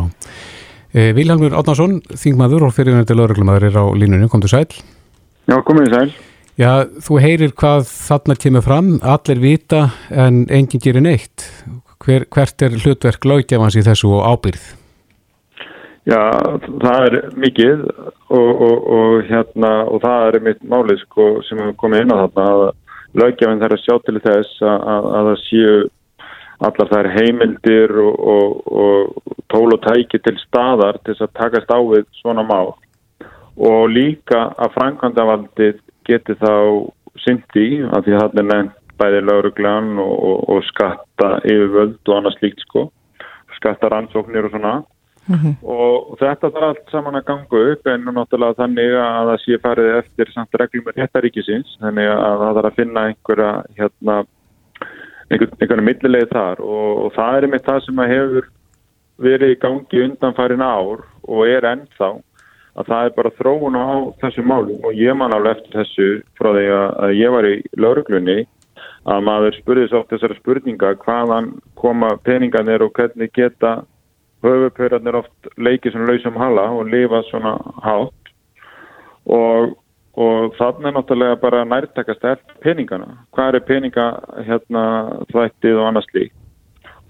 e, 0.95 1.09
Vilhelmur 1.17 1.57
Átnarsson, 1.59 1.99
þingmaður 2.23 2.69
og 2.69 2.77
fyrirvenandi 2.77 3.19
lögreglumæður 3.19 3.69
er 3.71 3.81
á 3.83 3.85
línunum, 3.99 4.31
kom 4.31 4.45
til 4.45 4.53
sæl. 4.55 4.69
Já, 5.51 5.59
komið 5.67 5.91
sæl. 5.91 6.15
Já, 6.55 6.87
þú 7.03 7.19
heyrir 7.19 7.57
hvað 7.59 7.89
þarna 7.91 8.39
kemur 8.39 8.63
fram, 8.63 8.95
allir 9.03 9.43
vita 9.43 9.89
en 10.15 10.45
enginn 10.47 10.83
gerir 10.87 11.03
neitt. 11.03 11.49
Hver, 12.05 12.29
hvert 12.31 12.63
er 12.63 12.79
hlutverk 12.79 13.27
lögjafans 13.27 13.75
í 13.81 13.83
þessu 13.83 14.15
ábyrð? 14.23 14.84
Já, 16.05 16.21
það 16.83 17.07
er 17.07 17.15
mikið 17.41 17.83
og, 18.29 18.49
og, 18.51 18.89
og, 18.93 19.13
hérna, 19.25 19.73
og 19.89 20.03
það 20.03 20.27
er 20.29 20.43
mitt 20.45 20.65
málið 20.69 20.99
sko, 21.01 21.29
sem 21.47 21.63
hefur 21.63 21.79
komið 21.81 22.05
inn 22.05 22.13
á 22.13 22.21
þarna 22.27 22.49
að 22.53 22.65
lögjafinn 23.23 23.63
þarf 23.63 23.77
að 23.79 23.85
sjá 23.87 23.95
til 24.05 24.21
þess 24.27 24.59
að, 24.61 24.85
að, 24.95 25.07
að 25.17 25.29
það 25.31 25.39
séu 25.45 25.79
allar 26.69 26.91
þær 26.93 27.09
heimildir 27.15 27.97
og 28.05 29.17
tól 29.53 29.75
og 29.75 29.81
tæki 29.87 30.21
til 30.21 30.37
staðar 30.43 31.01
til 31.01 31.15
þess 31.15 31.25
að 31.27 31.35
takast 31.41 31.73
á 31.73 31.79
við 31.81 32.07
svona 32.21 32.45
mál. 32.47 32.75
Og 33.57 33.89
líka 33.89 34.49
að 34.61 34.75
framkvæmdavaldið 34.77 35.81
geti 36.05 36.37
þá 36.41 36.55
syndi 37.25 37.69
að 37.89 38.11
því 38.11 38.19
að 38.19 38.21
það 38.21 38.43
er 38.43 38.51
nefnt 38.51 38.81
bæði 39.01 39.25
lauruglan 39.25 39.97
og 39.99 40.61
skatta 40.69 41.39
yfirvöld 41.43 41.97
og 42.07 42.19
annað 42.19 42.37
slíkt 42.37 42.61
sko 42.63 42.91
skatta 43.57 43.89
rannsóknir 43.91 44.47
og 44.47 44.53
svona 44.55 44.75
Mm 45.25 45.37
-hmm. 45.41 45.55
og 45.63 46.19
þetta 46.21 46.51
þarf 46.53 46.67
allt 46.69 46.91
saman 46.93 47.17
að 47.17 47.25
ganga 47.31 47.61
upp 47.73 47.87
en 47.87 48.03
náttúrulega 48.05 48.59
þannig 48.59 48.91
að 49.01 49.29
það 49.31 49.39
sé 49.45 49.59
farið 49.63 49.89
eftir 49.99 50.33
samt 50.33 50.59
reglum 50.61 50.85
með 50.85 50.99
réttaríkisins 51.01 51.79
þannig 51.81 52.09
að 52.13 52.37
það 52.43 52.55
þarf 52.59 52.69
að 52.71 52.77
finna 52.81 53.07
einhverja 53.09 53.53
hérna, 53.79 54.17
einhver, 55.31 55.49
einhverja 55.61 55.89
millilegi 55.89 56.29
þar 56.33 56.61
og, 56.61 56.91
og 57.05 57.17
það 57.17 57.39
er 57.39 57.47
með 57.55 57.65
það 57.71 57.81
sem 57.87 58.05
að 58.05 58.13
hefur 58.13 58.51
verið 59.25 59.55
í 59.55 59.61
gangi 59.65 60.05
undan 60.05 60.37
farin 60.37 60.67
ár 60.67 61.05
og 61.25 61.49
er 61.49 61.69
ennþá 61.73 62.11
að 62.75 62.91
það 62.91 63.07
er 63.07 63.17
bara 63.17 63.37
þróun 63.39 63.79
á 63.81 63.89
þessu 64.21 64.43
málum 64.43 64.85
og 64.85 64.93
ég 64.99 65.17
man 65.17 65.33
alveg 65.33 65.57
eftir 65.57 65.79
þessu 65.79 66.09
frá 66.37 66.51
því 66.53 66.67
að 66.75 67.17
ég 67.17 67.33
var 67.33 67.49
í 67.49 67.57
lauruglunni 67.79 68.39
að 69.05 69.25
maður 69.25 69.57
spurði 69.61 69.89
svo 69.89 70.01
oft 70.03 70.13
þessara 70.13 70.37
spurninga 70.39 70.95
hvaðan 71.05 71.51
koma 71.79 72.15
peningarnir 72.25 72.83
og 72.85 72.93
hvernig 72.97 73.33
geta 73.37 73.85
höfupörarnir 74.45 75.17
oft 75.23 75.49
leikið 75.57 75.95
svona 75.95 76.13
lausum 76.13 76.37
hala 76.41 76.69
og 76.77 76.91
lifa 76.93 77.23
svona 77.31 77.57
hátt 77.85 78.31
og, 79.25 79.75
og 80.21 80.57
þannig 80.59 80.91
er 80.91 80.97
náttúrulega 80.99 81.41
bara 81.41 81.65
nærtakast 81.65 82.25
eftir 82.29 82.59
peningana. 82.65 83.19
Hvað 83.35 83.59
er 83.59 83.69
peninga 83.69 84.09
hérna 84.47 84.85
þvættið 85.33 85.81
og 85.81 85.89
annars 85.91 86.11
líkt? 86.17 86.37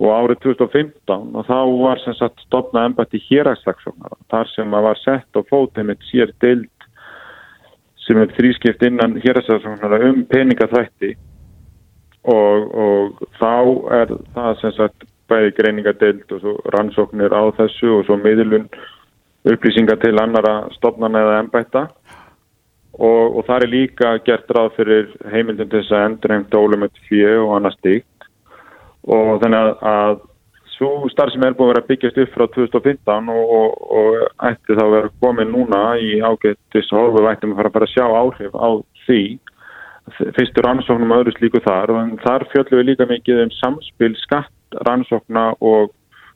Og 0.03 0.11
árið 0.11 0.41
2015 0.43 1.37
og 1.39 1.47
þá 1.47 1.59
var 1.79 2.01
sem 2.03 2.17
sagt 2.19 2.41
stopnað 2.49 2.89
ennbætti 2.91 3.21
hérækslagsóknara 3.29 4.19
þar 4.33 4.51
sem 4.51 4.75
að 4.75 4.89
var 4.89 5.03
sett 5.03 5.39
og 5.39 5.47
fótið 5.51 5.91
með 5.91 6.09
sér 6.09 6.33
deild 6.43 6.89
sem 8.05 8.19
er 8.21 8.35
þrískipt 8.35 8.83
innan 8.87 9.15
hérækslagsóknara 9.23 10.01
um 10.09 10.25
peningaþvætti 10.31 11.15
og, 12.25 12.75
og 12.75 13.23
þá 13.39 13.55
er 14.01 14.15
það 14.35 14.61
sem 14.63 14.75
sagt 14.81 15.07
bæði 15.35 15.55
greiningadeild 15.59 16.35
og 16.37 16.43
svo 16.43 16.57
rannsóknir 16.75 17.35
á 17.35 17.43
þessu 17.59 17.99
og 17.99 18.07
svo 18.09 18.19
miðlun 18.23 18.69
upplýsingar 19.45 20.01
til 20.01 20.17
annara 20.23 20.55
stopnarna 20.79 21.25
eða 21.27 21.41
ennbætta 21.43 21.87
og, 22.95 23.39
og 23.39 23.41
það 23.49 23.57
er 23.67 23.73
líka 23.73 24.13
gert 24.27 24.53
ráð 24.55 24.77
fyrir 24.79 25.11
heimildin 25.33 25.69
til 25.69 25.83
þess 25.83 25.97
að 25.97 26.07
endurheimt 26.09 26.55
ólumett 26.57 27.03
fjö 27.09 27.35
og 27.43 27.57
annað 27.59 27.77
stíkt 27.81 28.31
og 29.05 29.43
þannig 29.43 29.61
að, 29.61 29.75
að 29.91 30.23
svo 30.75 31.09
starf 31.13 31.35
sem 31.35 31.45
er 31.45 31.57
búin 31.57 31.71
að 31.71 31.75
vera 31.75 31.87
byggjast 31.89 32.21
upp 32.25 32.35
frá 32.35 32.47
2015 32.57 33.33
og, 33.35 33.55
og, 33.59 33.75
og 33.99 34.47
ætti 34.49 34.77
þá 34.79 34.85
vera 34.95 35.13
komin 35.23 35.53
núna 35.53 35.83
í 36.01 36.21
ágættis 36.25 36.93
og 36.97 37.19
við 37.19 37.31
ættum 37.31 37.55
að 37.55 37.61
fara 37.61 37.71
að 37.71 37.77
fara 37.77 37.89
að 37.89 37.95
sjá 37.95 38.07
áhrif 38.21 38.57
á 38.59 38.69
því. 39.05 39.23
Fyrstur 40.37 40.67
rannsóknum 40.67 41.15
og 41.15 41.23
öðru 41.23 41.35
slíku 41.37 41.63
þar. 41.65 41.93
Og 41.95 42.17
þar 42.25 42.47
fjöldum 42.53 42.81
við 42.81 42.89
líka 42.91 43.09
mikið 43.09 43.45
um 43.47 43.55
samspil 43.61 44.13
skatt 44.25 44.53
rannsókna 44.89 45.47
og, 45.61 45.91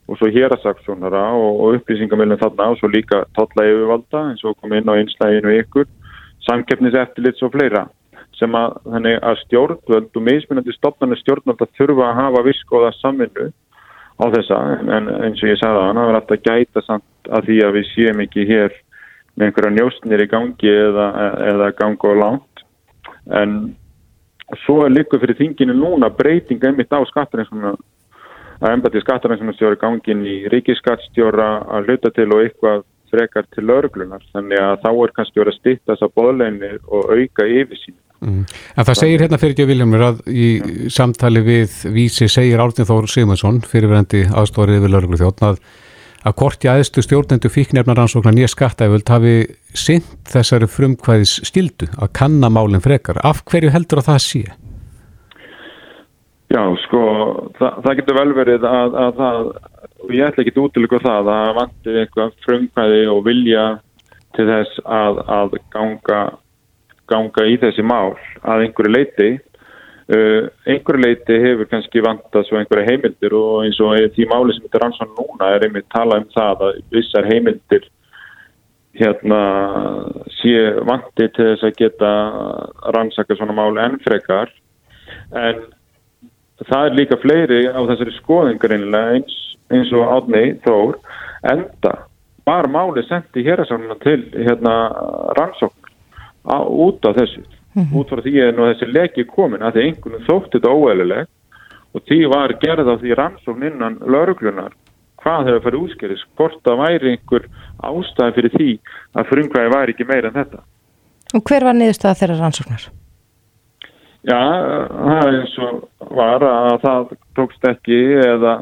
og 0.09 0.18
svo 0.20 0.30
hérasaksónara 0.32 1.24
og, 1.36 1.61
og 1.61 1.78
upplýsingamilin 1.78 2.41
þarna 2.41 2.72
og 2.72 2.80
svo 2.80 2.91
líka 2.93 3.24
totla 3.39 3.66
yfirvalda 3.68 4.24
eins 4.30 4.45
og 4.45 4.59
kom 4.61 4.74
inn 4.76 4.89
á 4.89 4.97
einslæginu 4.97 5.55
ykkur, 5.62 5.89
samkeppniseftilits 6.49 7.45
og 7.45 7.55
fleira 7.57 7.86
sem 8.39 8.55
að, 8.55 8.76
að 9.18 9.41
stjórnvöld 9.45 10.12
og 10.14 10.24
meðsmunandi 10.24 10.74
stopnarnir 10.76 11.18
stjórnvöld 11.22 11.64
að 11.64 11.72
þurfa 11.78 12.07
að 12.07 12.20
hafa 12.20 12.45
viskóða 12.47 12.93
samvinnu 12.99 13.49
á 14.18 14.24
þessa. 14.34 14.59
En 14.86 15.11
eins 15.26 15.43
og 15.43 15.51
ég 15.51 15.59
sagði 15.59 15.80
að 15.80 15.89
hann 15.89 16.01
hafa 16.03 16.14
alltaf 16.20 16.45
gæta 16.47 16.84
samt 16.86 17.32
að 17.32 17.51
því 17.51 17.59
að 17.66 17.74
við 17.78 17.91
séum 17.93 18.22
ekki 18.24 18.47
hér 18.49 18.78
með 19.34 19.49
einhverja 19.49 19.74
njóstnir 19.74 20.24
í 20.24 20.30
gangi 20.30 20.72
eða, 20.72 21.11
eða 21.51 21.70
gangi 21.78 22.11
á 22.11 22.14
langt. 22.22 22.64
En 23.39 23.55
svo 24.64 24.80
er 24.86 24.95
líka 24.95 25.20
fyrir 25.20 25.39
þinginu 25.39 25.76
núna 25.76 26.11
breytinga 26.14 26.70
einmitt 26.70 26.95
á 26.95 27.03
skattarins 27.11 27.53
að 28.59 28.75
embati 28.75 29.03
skattarænsumstjóri 29.05 29.79
gangin 29.81 30.25
í 30.27 30.37
ríkiskattstjóra 30.53 31.49
að 31.77 31.91
hluta 31.91 32.13
til 32.17 32.29
og 32.33 32.45
eitthvað 32.45 32.85
frekar 33.09 33.47
til 33.55 33.69
örglunar 33.73 34.25
þannig 34.35 34.61
að 34.61 34.77
þá 34.85 34.91
er 34.93 35.15
kannski 35.17 35.41
verið 35.41 35.55
að 35.55 35.59
stýtta 35.63 35.95
þessa 35.95 36.11
bóðleinir 36.19 36.79
og 36.85 37.13
auka 37.15 37.47
yfirsýn 37.49 37.97
mm. 38.21 38.43
En 38.77 38.89
það 38.89 39.01
segir 39.01 39.25
hérna 39.25 39.41
fyrir 39.41 39.57
ekki 39.57 39.67
að 39.67 39.73
Viljamur 39.73 40.07
að 40.11 40.23
í 40.29 40.49
mm. 40.59 40.89
samtali 40.93 41.45
við 41.47 41.77
vísi 41.95 42.29
segir 42.29 42.61
Árnir 42.65 42.89
Þór 42.89 43.09
Sigmundsson 43.11 43.63
fyrirverandi 43.65 44.27
aðstórið 44.29 44.85
við 44.85 44.99
örglu 45.01 45.21
þjóttn 45.23 45.53
að 45.53 45.63
að 46.27 46.35
korti 46.39 46.69
aðstu 46.71 47.03
stjórnendu 47.05 47.51
fíknefnaransóknar 47.53 48.35
nýja 48.35 48.51
skattæföld 48.51 49.11
hafi 49.13 49.35
synd 49.77 50.09
þessari 50.29 50.69
frumkvæðis 50.71 51.39
stildu 51.47 51.89
að 51.95 52.11
kannamálinn 52.19 52.83
frekar. 52.85 53.21
Af 53.23 53.45
hverju 53.49 53.71
heldur 53.75 54.03
að 54.03 54.11
það 54.11 54.25
sé? 54.25 54.43
Já, 56.49 56.63
sko, 56.87 57.01
það, 57.59 57.81
það 57.85 57.99
getur 57.99 58.17
vel 58.17 58.31
verið 58.39 58.63
að, 58.65 58.95
að 58.97 59.19
það, 59.19 59.49
og 60.01 60.13
ég 60.17 60.31
ætla 60.31 60.45
ekki 60.45 60.55
að 60.55 60.63
útlöku 60.63 61.01
það, 61.05 61.19
að 61.19 61.29
það 61.29 61.59
vantir 61.59 61.99
eitthvað 62.03 62.39
frumkvæði 62.47 63.03
og 63.13 63.21
vilja 63.27 63.65
til 64.37 64.47
þess 64.49 64.81
að, 64.85 65.21
að 65.37 65.59
ganga, 65.75 66.23
ganga 67.13 67.45
í 67.45 67.59
þessi 67.61 67.85
mál 67.85 68.17
að 68.41 68.65
einhverju 68.65 68.95
leiti. 68.95 69.29
Uh, 70.09 70.49
einhverju 70.65 71.05
leiti 71.05 71.37
hefur 71.43 71.69
kannski 71.69 72.01
vantast 72.01 72.49
svo 72.49 72.57
einhverju 72.57 72.87
heimildir 72.89 73.37
og 73.37 73.67
eins 73.67 73.81
og 73.85 73.99
því 74.17 74.31
máli 74.31 74.57
sem 74.57 74.65
þetta 74.65 74.87
ansvann 74.87 75.17
núna 75.19 75.53
er 75.53 75.69
einmitt 75.69 75.91
talað 75.93 76.23
um 76.23 76.31
það 76.33 76.65
að 76.65 76.79
vissar 76.97 77.29
heimildir 77.29 77.91
hérna 78.99 79.41
sé 80.41 80.55
vanti 80.89 81.29
til 81.29 81.51
þess 81.53 81.67
að 81.69 81.77
geta 81.77 82.13
rannsaka 82.97 83.37
svona 83.37 83.57
máli 83.59 83.85
ennfrekar 83.85 84.55
en 85.37 85.61
það 86.67 86.87
er 86.87 86.97
líka 86.99 87.19
fleiri 87.23 87.61
á 87.71 87.81
þessari 87.91 88.15
skoðingar 88.19 88.75
eins, 88.75 89.37
eins 89.71 89.93
og 89.95 90.13
átni 90.17 90.45
þór 90.65 90.99
enda 91.53 91.95
var 92.49 92.69
máli 92.73 93.05
sendi 93.07 93.45
hérasána 93.47 93.99
til 94.03 94.21
hérna 94.35 94.75
rannsókn 95.39 95.93
á, 96.49 96.59
út 96.65 97.05
á 97.05 97.13
þessu 97.13 97.45
mm 97.45 97.83
-hmm. 97.83 97.97
út 98.01 98.09
frá 98.11 98.23
því 98.23 98.35
að 98.43 98.63
þessi 98.73 98.93
leki 98.93 99.25
komin 99.25 99.63
að 99.63 99.75
því 99.75 99.85
einhvern 99.87 100.27
þótti 100.29 100.57
þetta 100.59 100.75
óæðileg 100.75 101.27
og 101.95 102.01
því 102.09 102.21
var 102.35 102.59
gerð 102.65 102.89
á 102.89 102.95
því 102.97 103.11
rannsókn 103.15 103.67
innan 103.71 104.01
lauruglunar 104.01 104.73
hvað 105.23 105.47
hefur 105.47 105.65
farið 105.65 105.83
útskjörðis 105.85 106.25
hvort 106.37 106.61
það 106.65 106.81
væri 106.85 107.11
einhver 107.11 107.45
ástæði 107.83 108.35
fyrir 108.37 108.53
því 108.57 108.71
að 109.15 109.29
frumkvæði 109.31 109.75
væri 109.75 109.93
ekki 109.93 110.11
meira 110.11 110.29
en 110.29 110.39
þetta 110.41 110.61
Og 111.37 111.45
hver 111.45 111.65
var 111.65 111.77
niðurstaða 111.77 112.19
þeirra 112.21 112.41
rannsóknar? 112.41 112.89
Já, 114.27 114.39
það 114.91 115.21
er 115.23 115.37
eins 115.39 115.53
og 115.62 115.85
var 116.16 116.43
að 116.43 116.73
það 116.83 117.12
tókst 117.39 117.66
ekki 117.71 117.99
eða, 118.19 118.55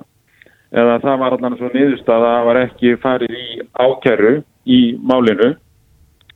eða 0.77 0.99
það 1.05 1.23
var 1.23 1.37
allan 1.37 1.57
svo 1.57 1.71
niðurstað 1.73 2.27
að 2.27 2.35
það 2.35 2.49
var 2.49 2.61
ekki 2.61 2.93
farið 3.01 3.39
í 3.41 3.47
ákerru 3.73 4.35
í 4.69 4.81
málinu. 5.01 5.55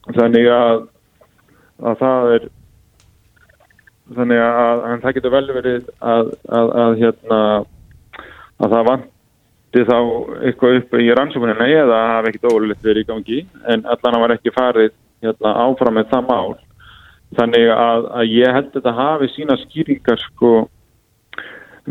Þannig 0.09 0.49
að, 0.49 0.81
að 1.85 2.01
það 2.01 2.31
er 2.37 2.47
þannig 4.15 4.41
að, 4.47 4.81
að 4.87 5.05
það 5.05 5.15
getur 5.19 5.35
vel 5.35 5.45
verið 5.59 5.93
að, 6.01 6.33
að 6.49 6.97
hérna 7.03 7.39
að 8.61 8.73
það 8.73 8.89
vanti 8.89 9.85
þá 9.91 9.97
eitthvað 10.47 10.79
upp 10.79 10.97
í 10.97 11.13
rannsókunina 11.19 11.69
eða 11.69 12.01
hafa 12.15 12.33
ekkit 12.33 12.49
ólulegt 12.49 12.89
verið 12.89 13.05
í 13.05 13.09
gangi. 13.13 13.39
En 13.69 13.85
allan 13.85 14.17
að 14.17 14.25
var 14.25 14.35
ekki 14.39 14.57
farið 14.57 14.91
hérna, 15.21 15.55
áfram 15.67 15.99
með 15.99 16.09
það 16.15 16.29
mál 16.33 16.59
þannig 17.37 17.71
að, 17.73 18.05
að 18.19 18.31
ég 18.35 18.55
held 18.57 18.69
að 18.69 18.77
þetta 18.77 18.93
hafi 18.97 19.31
sína 19.35 19.57
skýringar 19.61 20.23
sko 20.25 20.51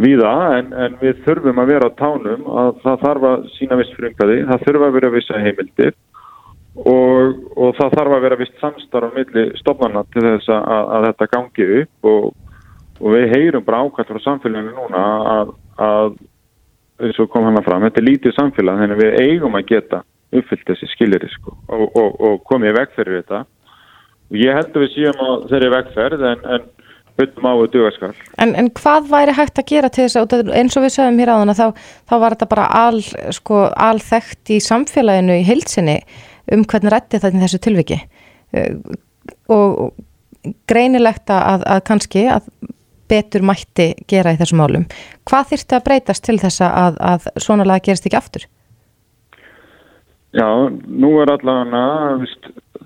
við 0.00 0.22
það 0.22 0.56
en, 0.58 0.68
en 0.84 0.98
við 1.00 1.22
þurfum 1.24 1.60
að 1.62 1.72
vera 1.72 1.88
á 1.90 1.98
tánum 1.98 2.46
að 2.62 2.70
það 2.84 3.00
þarf 3.04 3.26
að 3.30 3.46
sína 3.56 3.78
viss 3.80 3.96
frumkvæði, 3.96 4.38
það 4.50 4.66
þurfa 4.66 4.88
að 4.88 4.96
vera 4.98 5.12
vissa 5.16 5.40
heimildir 5.42 5.94
og, 6.78 7.40
og 7.56 7.74
það 7.78 7.96
þarf 7.96 8.16
að 8.16 8.26
vera 8.26 8.40
vist 8.40 8.60
samstarf 8.62 9.10
á 9.10 9.16
milli 9.16 9.46
stofnarna 9.58 10.04
til 10.14 10.26
þess 10.26 10.52
að, 10.54 10.84
að 10.96 11.08
þetta 11.08 11.30
gangi 11.34 11.68
upp 11.80 12.10
og, 12.12 12.28
og 13.00 13.16
við 13.16 13.34
heyrum 13.34 13.66
bara 13.66 13.82
ákvæmt 13.86 14.12
frá 14.12 14.22
samfélaginu 14.26 14.76
núna 14.76 15.06
að, 15.34 15.54
að 15.88 16.12
eins 17.00 17.20
og 17.22 17.30
kom 17.32 17.48
hann 17.48 17.58
að 17.58 17.66
fram, 17.66 17.86
þetta 17.88 18.02
er 18.02 18.08
lítið 18.08 18.36
samfélag 18.36 18.82
þannig 18.82 18.98
að 18.98 19.04
við 19.04 19.20
eigum 19.24 19.56
að 19.58 19.68
geta 19.72 20.02
uppfyllt 20.30 20.68
þessi 20.68 20.88
skilir 20.92 21.24
sko, 21.32 21.56
og, 21.74 21.96
og 21.98 22.42
komið 22.46 22.76
veg 22.76 22.92
fyrir 22.94 23.22
þetta 23.22 23.42
og 24.30 24.38
ég 24.38 24.56
held 24.56 24.74
að 24.74 24.84
við 24.84 24.92
séum 24.94 25.22
á 25.22 25.28
þeirri 25.50 25.72
vegferð 25.74 26.26
en, 26.30 26.44
en 26.56 26.68
byttum 27.20 27.48
á 27.48 27.52
að 27.52 27.68
duga 27.74 27.92
skall. 27.94 28.12
En, 28.40 28.54
en 28.58 28.70
hvað 28.78 29.08
væri 29.10 29.36
hægt 29.36 29.60
að 29.60 29.70
gera 29.70 29.90
til 29.92 30.06
þess 30.06 30.20
að 30.20 30.52
eins 30.56 30.76
og 30.78 30.86
við 30.86 30.94
sögum 30.96 31.20
hér 31.20 31.32
á 31.34 31.40
þann 31.40 31.54
að 31.54 31.60
þá, 31.60 31.86
þá 32.08 32.14
var 32.22 32.36
þetta 32.36 32.50
bara 32.54 32.66
al, 32.80 33.00
sko, 33.36 33.62
alþekkt 33.88 34.54
í 34.54 34.60
samfélaginu 34.64 35.40
í 35.40 35.46
heilsinni 35.48 35.98
um 36.54 36.64
hvernig 36.64 36.94
rætti 36.94 37.20
þetta 37.20 37.36
í 37.36 37.44
þessu 37.44 37.62
tilviki 37.66 37.98
uh, 38.00 38.70
og 39.52 40.54
greinilegt 40.70 41.30
að, 41.34 41.66
að 41.68 41.82
kannski 41.90 42.24
að 42.32 42.48
betur 43.10 43.44
mætti 43.44 43.90
gera 44.08 44.32
í 44.34 44.38
þessum 44.38 44.62
málum. 44.62 44.86
Hvað 45.28 45.52
þyrfti 45.52 45.76
að 45.76 45.84
breytast 45.88 46.24
til 46.26 46.38
þess 46.40 46.62
að, 46.64 46.98
að 47.02 47.28
svona 47.42 47.66
laga 47.66 47.88
gerist 47.88 48.06
ekki 48.06 48.18
aftur? 48.18 48.46
Já, 50.30 50.46
nú 50.70 51.16
er 51.18 51.32
allavega, 51.34 52.28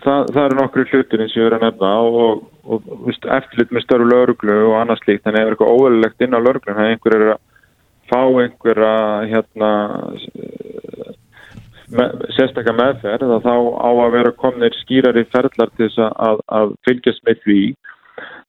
það, 0.03 0.31
það 0.35 0.43
eru 0.45 0.59
nokkru 0.59 0.85
hlutir 0.91 1.23
eins 1.23 1.35
og 1.35 1.41
ég 1.41 1.49
er 1.49 1.57
að 1.59 1.65
nefna 1.67 1.91
og, 2.03 2.43
og, 2.65 2.89
og 2.95 3.11
eftirlit 3.37 3.75
með 3.75 3.85
störfu 3.85 4.09
lauruglu 4.11 4.57
og 4.69 4.77
annars 4.81 5.05
líkt, 5.09 5.25
þannig 5.25 5.39
að 5.39 5.43
það 5.43 5.51
er 5.51 5.57
eitthvað 5.57 5.75
óverulegt 5.75 6.25
inn 6.25 6.37
á 6.37 6.41
lauruglun, 6.41 6.77
þannig 6.79 6.91
að 6.91 6.95
einhver 6.95 7.17
er 7.19 7.33
að 7.35 7.43
fá 8.11 8.21
einhverja 8.43 8.93
hérna, 9.31 9.71
með, 11.95 12.15
sérstaklega 12.37 12.77
meðferð 12.81 13.35
að 13.39 13.49
þá 13.49 13.55
á 13.55 13.91
að 13.93 14.15
vera 14.19 14.37
komnir 14.45 14.79
skýrari 14.83 15.27
ferðlar 15.33 15.75
til 15.75 15.89
þess 15.89 16.05
að, 16.11 16.45
að 16.61 16.77
fylgjast 16.89 17.27
með 17.29 17.43
því. 17.47 17.61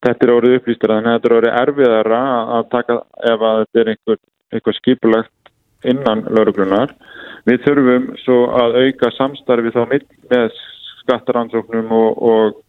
Þetta 0.05 0.25
er 0.25 0.35
orðið 0.35 0.59
upplýstur, 0.59 0.91
þannig 0.93 1.09
að 1.09 1.15
þetta 1.15 1.29
er 1.29 1.37
orðið 1.39 1.59
erfiðara 1.61 2.21
að 2.59 2.69
taka 2.73 2.97
ef 3.31 3.45
að 3.49 3.59
þetta 3.61 3.81
er 3.81 3.91
einhver, 3.93 4.19
einhver 4.53 4.77
skipulagt 4.77 5.53
innan 5.85 6.25
lauruglunar 6.33 6.93
Við 7.45 7.61
þurfum 7.61 8.05
svo 8.23 8.37
að 8.57 8.77
auka 8.81 9.11
samstarfi 9.13 9.73
þá 9.73 9.83
með 9.85 10.55
skattaransóknum 11.05 11.91
og, 11.95 12.21
og, 12.31 12.61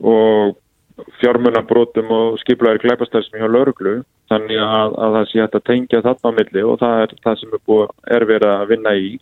og 0.00 1.10
fjármunabrótum 1.20 2.10
og 2.14 2.38
skiplaðir 2.42 2.82
glæpastæðsmi 2.84 3.40
hjá 3.40 3.48
lauruglu 3.50 4.00
þannig 4.30 4.62
að, 4.62 4.94
að 4.94 5.16
það 5.16 5.28
sé 5.30 5.42
að 5.44 5.58
tengja 5.66 6.02
þarna 6.06 6.32
á 6.32 6.36
milli 6.38 6.64
og 6.66 6.78
það 6.80 7.04
er 7.04 7.14
það 7.26 7.38
sem 7.40 7.56
er, 7.56 7.62
búið, 7.66 7.92
er 8.16 8.26
verið 8.30 8.54
að 8.54 8.72
vinna 8.74 8.94
í. 8.94 9.12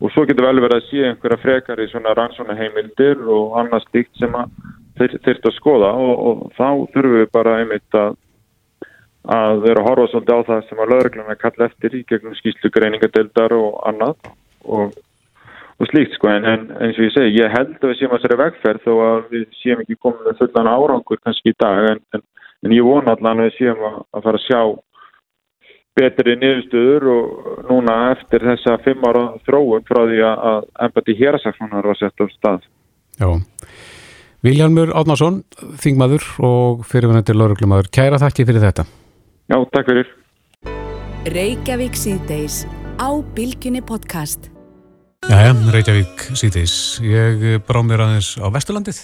Og 0.00 0.12
svo 0.14 0.24
getur 0.24 0.46
vel 0.46 0.62
verið 0.62 0.78
að 0.78 0.88
sé 0.88 1.04
einhverja 1.08 1.42
frekar 1.42 1.82
í 1.82 1.88
svona 1.90 2.14
rannsónaheimildir 2.16 3.24
og 3.26 3.56
annað 3.60 3.86
stíkt 3.88 4.20
sem 4.20 4.36
þeir 5.00 5.16
þurft 5.26 5.48
að 5.50 5.56
skoða 5.56 5.90
og, 5.98 6.12
og 6.28 6.44
þá 6.56 6.68
þurfum 6.94 7.16
við 7.18 7.32
bara 7.34 7.56
einmitt 7.60 7.98
að 7.98 8.18
að 9.28 9.62
vera 9.66 9.82
að 9.82 9.88
horfa 9.88 10.06
svolítið 10.10 10.38
á 10.40 10.48
það 10.48 10.62
sem 10.68 10.80
að 10.80 10.92
lögregluna 10.94 11.36
kalla 11.36 11.66
eftir 11.68 11.96
í 11.96 12.04
gegnum 12.08 12.36
skýslu 12.38 12.70
greiningadeildar 12.72 13.52
og 13.52 13.80
annað. 13.90 14.30
Og, 14.64 14.94
og 15.80 15.88
slíkt 15.88 16.16
sko 16.16 16.28
en, 16.28 16.44
en 16.44 16.66
eins 16.76 16.98
og 16.98 17.06
ég 17.06 17.14
segi, 17.14 17.38
ég 17.40 17.54
held 17.54 17.78
að 17.78 17.88
við 17.92 17.98
séum 18.00 18.12
að 18.12 18.20
þessari 18.20 18.40
vegferð 18.42 18.84
þó 18.84 18.92
að 19.06 19.20
við 19.32 19.46
séum 19.62 19.82
ekki 19.84 19.96
komið 20.04 20.28
með 20.28 20.42
fullan 20.42 20.70
árangur 20.74 21.22
kannski 21.24 21.54
í 21.54 21.58
dag 21.60 21.90
en, 21.94 22.02
en, 22.16 22.24
en 22.66 22.76
ég 22.76 22.86
vona 22.86 23.16
allan 23.16 23.40
að 23.40 23.48
við 23.48 23.58
séum 23.58 23.84
að, 23.88 24.00
að 24.12 24.26
fara 24.26 24.40
að 24.40 24.46
sjá 24.46 24.62
betri 26.00 26.36
niðurstöður 26.38 27.08
og 27.12 27.64
núna 27.68 27.96
eftir 28.12 28.44
þessa 28.46 28.76
fimm 28.84 29.08
ára 29.08 29.24
þróum 29.46 29.88
frá 29.88 30.02
því 30.04 30.20
að 30.28 30.68
ennbætti 30.86 31.16
hérasaksónar 31.18 31.88
var 31.90 31.98
sett 31.98 32.22
á 32.22 32.26
stað. 32.36 32.68
Já. 33.20 33.30
Viljarmur 34.46 34.94
Átnarsson, 34.96 35.42
þingmaður 35.82 36.28
og 36.46 36.86
fyrirvunendir 36.88 37.36
lauruglumadur, 37.36 37.90
kæra 37.92 38.20
þakki 38.22 38.46
fyrir 38.48 38.64
þetta. 38.64 38.86
Já, 39.50 39.58
takk 39.74 39.90
fyrir. 39.90 40.14
Reykjavík 41.28 41.98
síðdeis 41.98 42.62
á 42.96 43.10
Bilginni 43.36 43.84
podcast. 43.84 44.48
Jæja, 45.30 45.50
Reykjavík 45.70 46.22
síðdeis. 46.34 46.72
Ég 47.06 47.60
brá 47.62 47.78
mér 47.86 48.00
aðeins 48.02 48.32
á 48.42 48.50
Vesturlandið. 48.50 48.96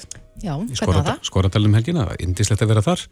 Já, 0.43 0.57
hvernig 0.59 0.81
var 0.83 1.05
það? 1.07 1.19
Skoradalum 1.29 1.75
helgina, 1.77 2.07
indislegt 2.19 2.65
að 2.65 2.71
vera 2.73 2.81
þar 2.83 3.03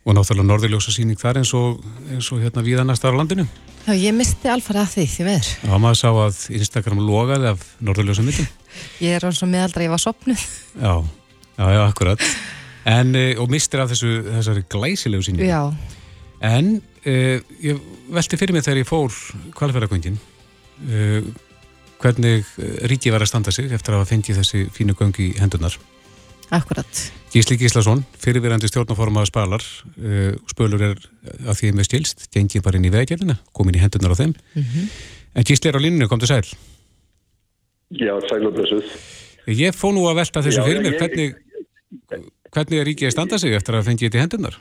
og 0.00 0.16
náttúrulega 0.16 0.48
norðurljósa 0.48 0.90
síning 0.90 1.20
þar 1.20 1.38
eins 1.44 1.52
og, 1.54 1.84
eins 2.10 2.30
og 2.34 2.40
hérna 2.42 2.64
viða 2.66 2.82
næstar 2.88 3.14
á 3.14 3.20
landinu. 3.20 3.44
Já, 3.84 3.92
ég 3.94 4.16
misti 4.18 4.50
alfarið 4.50 4.82
að 4.82 4.94
því 4.96 5.04
því 5.12 5.26
veður. 5.28 5.50
Já, 5.62 5.74
maður 5.84 6.00
sá 6.00 6.08
að 6.10 6.40
Instagram 6.58 7.02
logaði 7.06 7.48
af 7.52 7.62
norðurljósa 7.86 8.24
myndin. 8.26 8.48
Ég 9.04 9.14
er 9.14 9.26
alveg 9.28 9.38
svo 9.38 9.48
meðaldra, 9.52 9.84
ég 9.86 9.92
var 9.94 10.02
sopnuð. 10.02 10.46
Já, 10.86 10.94
já, 11.60 11.68
já, 11.76 11.80
akkurat. 11.84 12.24
En, 12.90 13.12
eh, 13.18 13.38
og 13.38 13.52
mistir 13.52 13.82
af 13.82 13.92
þessu, 13.92 14.10
þessari 14.26 14.64
glæsilegu 14.72 15.26
síningu. 15.26 15.46
Já. 15.46 15.70
En 16.50 16.72
uh, 16.80 17.54
ég 17.62 17.78
velti 18.10 18.40
fyrir 18.40 18.56
mig 18.56 18.66
þegar 18.66 18.82
ég 18.82 18.88
fór 18.88 19.14
kvalfærakvöngin 19.58 20.16
uh, 20.16 21.20
eh, 21.20 21.30
hvernig 22.00 22.44
ríki 22.90 23.12
var 23.12 23.24
að 23.24 23.32
standa 23.32 23.52
sig 23.54 23.70
eftir 23.72 23.94
að 23.94 24.02
hafa 24.02 24.10
fengið 24.14 24.40
þessi 24.40 24.66
fínu 24.74 24.96
göngi 24.98 25.30
í 25.30 25.38
hendunar. 25.40 25.76
Akkurat. 26.50 27.02
Gísli 27.30 27.54
Gíslason, 27.60 28.02
fyrirverandi 28.18 28.66
stjórnaformaða 28.66 29.28
spalar, 29.30 29.62
uh, 30.00 30.32
spölur 30.50 30.82
er 30.82 30.96
að 31.46 31.60
því 31.60 31.70
með 31.78 31.86
stilst, 31.86 32.26
gengið 32.34 32.64
bara 32.66 32.80
inn 32.80 32.88
í 32.88 32.90
vegjafina, 32.90 33.36
komin 33.54 33.78
í 33.78 33.82
hendunar 33.82 34.16
á 34.16 34.20
þeim. 34.20 34.34
Mm 34.56 34.64
-hmm. 34.64 34.88
En 35.38 35.46
Gísli 35.46 35.70
er 35.70 35.78
á 35.78 35.84
líninu, 35.84 36.08
kom 36.08 36.18
til 36.18 36.28
sæl. 36.28 36.42
Já, 37.90 38.14
sæl 38.26 38.46
og 38.46 38.54
blessuð. 38.54 38.84
Ég 39.46 39.74
fó 39.74 39.92
nú 39.94 40.08
að 40.10 40.18
velta 40.22 40.42
þessu 40.42 40.60
Já, 40.60 40.66
fyrir 40.66 40.82
mér, 40.82 40.94
ég... 40.94 40.98
hvernig, 40.98 41.34
hvernig 42.50 42.80
er 42.80 42.86
ríkið 42.86 43.06
að 43.06 43.14
standa 43.14 43.38
sig 43.38 43.54
eftir 43.54 43.74
að 43.74 43.86
fengið 43.86 44.10
þetta 44.10 44.18
í 44.18 44.24
hendunar? 44.24 44.58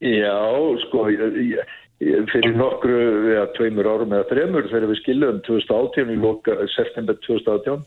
Já, 0.00 0.36
sko, 0.84 1.08
ég, 1.10 1.40
ég, 1.56 1.76
fyrir 1.98 2.54
nokkru, 2.54 2.98
við 3.26 3.40
að 3.42 3.52
tveimur 3.56 3.88
árum 3.90 4.12
eða 4.14 4.28
þremur 4.30 4.68
þegar 4.70 4.90
við 4.92 5.00
skilum 5.00 5.40
2018 5.48 6.12
í 6.14 6.18
loka, 6.22 6.54
september 6.76 7.18
2018 7.26 7.82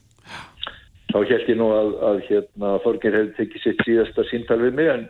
þá 1.11 1.17
held 1.29 1.49
ég 1.51 1.57
nú 1.59 1.71
að, 1.75 1.89
að 2.09 2.21
hérna, 2.27 2.75
Þorgir 2.83 3.17
hefði 3.17 3.33
tekið 3.39 3.65
sitt 3.65 3.83
síðasta 3.87 4.25
síntal 4.29 4.59
við 4.61 4.77
mig 4.79 4.91
en 4.91 5.05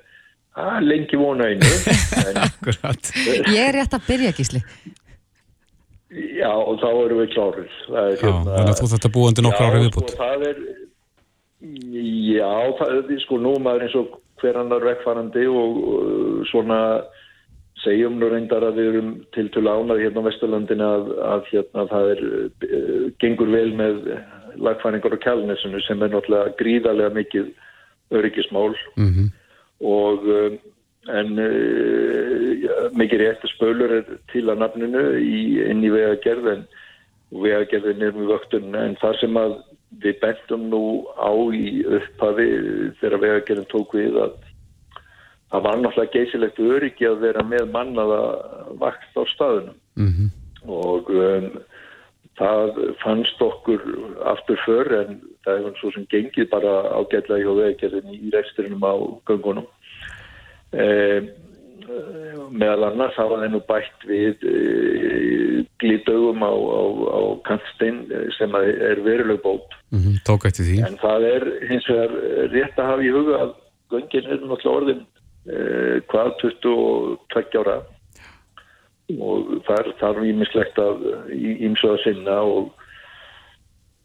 að, 0.53 0.79
lengi 0.85 1.19
vona 1.19 1.49
einu 1.49 1.69
Akkurat. 2.45 3.11
Ég 3.55 3.61
er 3.63 3.77
rétt 3.79 3.95
að 3.97 4.07
byrja, 4.09 4.33
Gísli. 4.37 4.61
Já, 6.11 6.51
og 6.51 6.81
þá 6.81 6.89
erum 6.91 7.21
við 7.21 7.29
klárið 7.31 7.75
hérna, 7.87 8.31
Þannig 8.51 8.73
að 8.73 8.79
þú 8.81 8.89
þetta 8.91 9.11
búandi 9.15 9.45
nokkru 9.45 9.67
árið 9.69 9.85
viðbútt 9.85 10.11
Já, 10.11 10.15
sko, 10.17 10.25
það 10.25 10.47
er 10.49 10.61
Já, 11.61 12.53
það 12.81 12.97
er 12.97 13.21
sko 13.23 13.37
nú 13.39 13.53
maður 13.63 13.85
eins 13.85 13.97
og 13.97 14.17
hver 14.41 14.57
annar 14.57 14.85
vekkfarandi 14.85 15.45
og, 15.47 15.77
og 15.93 16.45
svona 16.49 16.79
segjum 17.83 18.19
nú 18.19 18.29
reyndar 18.29 18.63
að 18.65 18.79
við 18.79 18.89
erum 18.91 19.11
til 19.35 19.47
til 19.53 19.65
ánað 19.67 20.03
hérna 20.03 20.23
á 20.23 20.27
Vesturlandinu 20.27 20.87
að, 20.87 21.09
að 21.33 21.47
hérna 21.51 21.85
það 21.91 22.11
er 22.13 22.21
uh, 22.27 23.05
gengur 23.23 23.51
vel 23.53 23.71
með 23.77 24.11
lagfæringar 24.61 25.15
og 25.15 25.23
kjálnesinu 25.23 25.81
sem 25.85 26.03
er 26.03 26.13
náttúrulega 26.13 26.55
gríðarlega 26.59 27.15
mikið 27.15 27.49
öryggismál 28.11 28.75
mm 28.95 29.09
-hmm. 29.09 29.27
og 29.79 30.27
um, 30.27 30.59
en 31.09 31.39
uh, 31.39 32.91
mikið 32.93 33.19
réttu 33.19 33.47
spölur 33.55 33.91
er 33.97 34.05
til 34.31 34.49
að 34.49 34.61
nafninu 34.61 35.03
í, 35.17 35.63
inn 35.65 35.83
í 35.83 35.89
vegagerð 35.89 36.47
en 36.47 36.63
vegagerðin 37.31 38.01
er 38.01 38.13
með 38.13 38.33
vöktun 38.35 38.75
en 38.75 38.95
það 39.01 39.19
sem 39.19 39.37
að 39.37 39.57
við 40.03 40.19
bentum 40.21 40.69
nú 40.69 40.83
á 41.19 41.31
í 41.51 41.83
upphafi 41.83 42.47
þegar 42.99 43.23
vegagerðin 43.25 43.71
tók 43.71 43.95
við 43.95 44.17
að 44.23 44.37
það 45.51 45.65
var 45.65 45.81
náttúrulega 45.81 46.15
geysilegt 46.15 46.59
öryggi 46.59 47.07
að 47.09 47.19
vera 47.25 47.43
með 47.43 47.67
mannaða 47.73 48.21
vakt 48.79 49.19
á 49.19 49.23
staðunum 49.33 49.77
mm 49.99 50.09
-hmm. 50.13 50.29
og 50.71 51.09
um, 51.09 51.51
það 52.39 52.81
fannst 53.03 53.41
okkur 53.41 53.83
aftur 54.33 54.59
för 54.65 54.93
en 55.01 55.21
það 55.45 55.57
hefði 55.57 55.77
svo 55.79 55.91
sem 55.91 56.07
gengið 56.09 56.49
bara 56.49 56.73
ágætlega 56.95 57.43
hjá 57.43 57.53
vegagerðin 57.59 58.15
í 58.15 58.33
resturinnum 58.33 58.83
á 58.87 58.95
gangunum 59.27 59.67
um, 60.71 61.31
meðal 62.51 62.87
annars 62.87 63.17
hafa 63.19 63.39
þeir 63.41 63.51
nú 63.51 63.61
bætt 63.67 64.05
við 64.07 64.43
e, 64.47 65.63
glítaugum 65.81 66.43
á, 66.45 66.53
á, 66.53 66.81
á 67.11 67.21
kantstein 67.47 68.05
sem 68.37 68.55
er 68.55 69.01
veruleg 69.03 69.41
bót. 69.43 69.75
Mm 69.91 69.99
-hmm, 69.99 70.19
En 70.87 70.97
það 71.01 71.27
er 71.35 71.43
hins 71.69 71.89
vegar 71.89 72.11
rétt 72.53 72.79
að 72.79 72.89
hafa 72.91 73.03
í 73.03 73.11
huga 73.11 73.41
að 73.43 73.51
göngin 73.91 74.29
er 74.31 74.39
náttúrulega 74.39 74.77
orðin 74.77 75.01
eh, 75.49 75.97
hvað 76.11 76.35
22 76.43 77.63
ára. 77.63 77.79
Og 79.11 79.57
það 79.67 79.79
er 79.79 79.95
þarf 79.99 80.27
ímislegt 80.29 80.77
að 80.79 81.01
ímsöða 81.35 81.97
sinna 82.05 82.37
og 82.47 82.69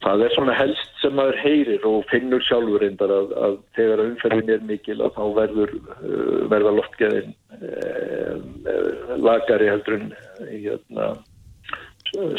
það 0.05 0.25
er 0.27 0.35
svona 0.35 0.57
helst 0.57 0.99
sem 1.01 1.15
maður 1.17 1.39
heyrir 1.41 1.87
og 1.89 2.05
finnur 2.11 2.43
sjálfur 2.45 2.83
reyndar 2.83 3.13
að, 3.13 3.33
að 3.47 3.55
þegar 3.79 4.03
umferðin 4.05 4.53
er 4.57 4.67
mikil 4.69 4.99
að 5.01 5.15
þá 5.17 5.23
verður 5.39 5.73
uh, 5.77 6.43
verða 6.53 6.75
loftgeðin 6.77 7.33
uh, 7.57 9.15
lagari 9.23 9.71
heldur 9.71 9.99
en 9.99 10.13
hérna, 10.51 11.09